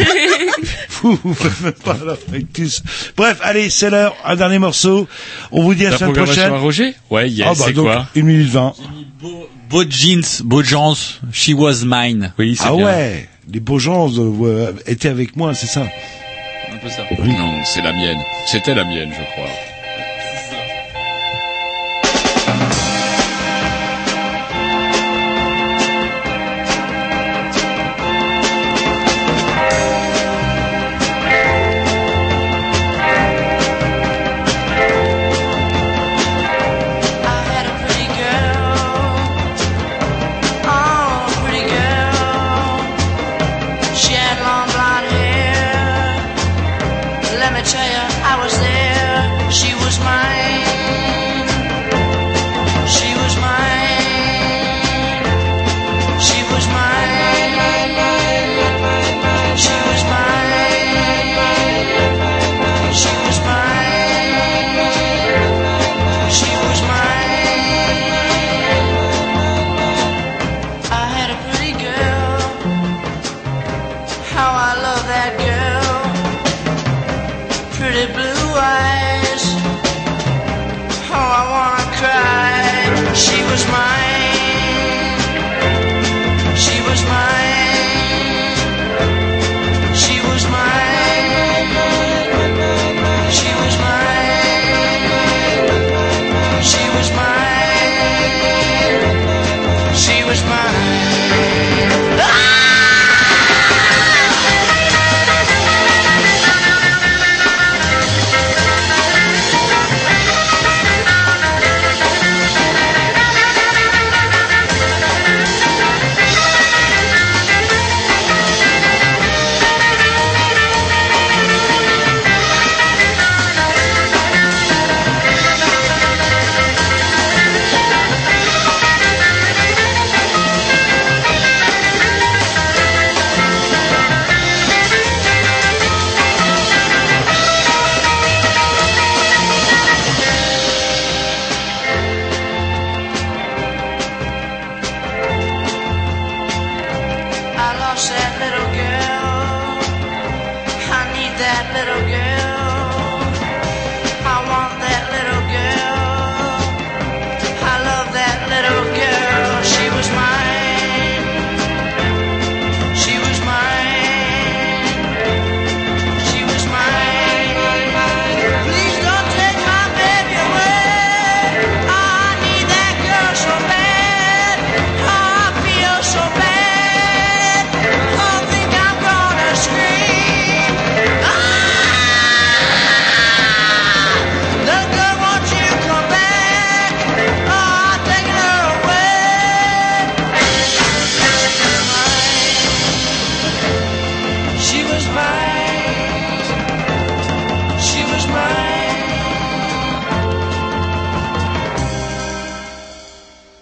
[1.01, 2.81] vous, vous faites même pas infarctus.
[3.17, 4.15] Bref, allez, c'est l'heure.
[4.25, 5.07] Un dernier morceau.
[5.51, 6.53] On vous dit à la La semaine prochaine.
[6.53, 8.73] à Roger Ouais, yes, ah bah c'est donc, quoi une minute vingt.
[9.69, 10.95] Beau jeans, beau jeans,
[11.31, 12.33] she was mine.
[12.37, 12.85] Oui, c'est Ah bien.
[12.85, 15.81] ouais, les beaux gens euh, étaient avec moi, c'est ça.
[15.81, 17.03] Un peu ça.
[17.23, 18.19] Non, c'est la mienne.
[18.45, 19.49] C'était la mienne, je crois.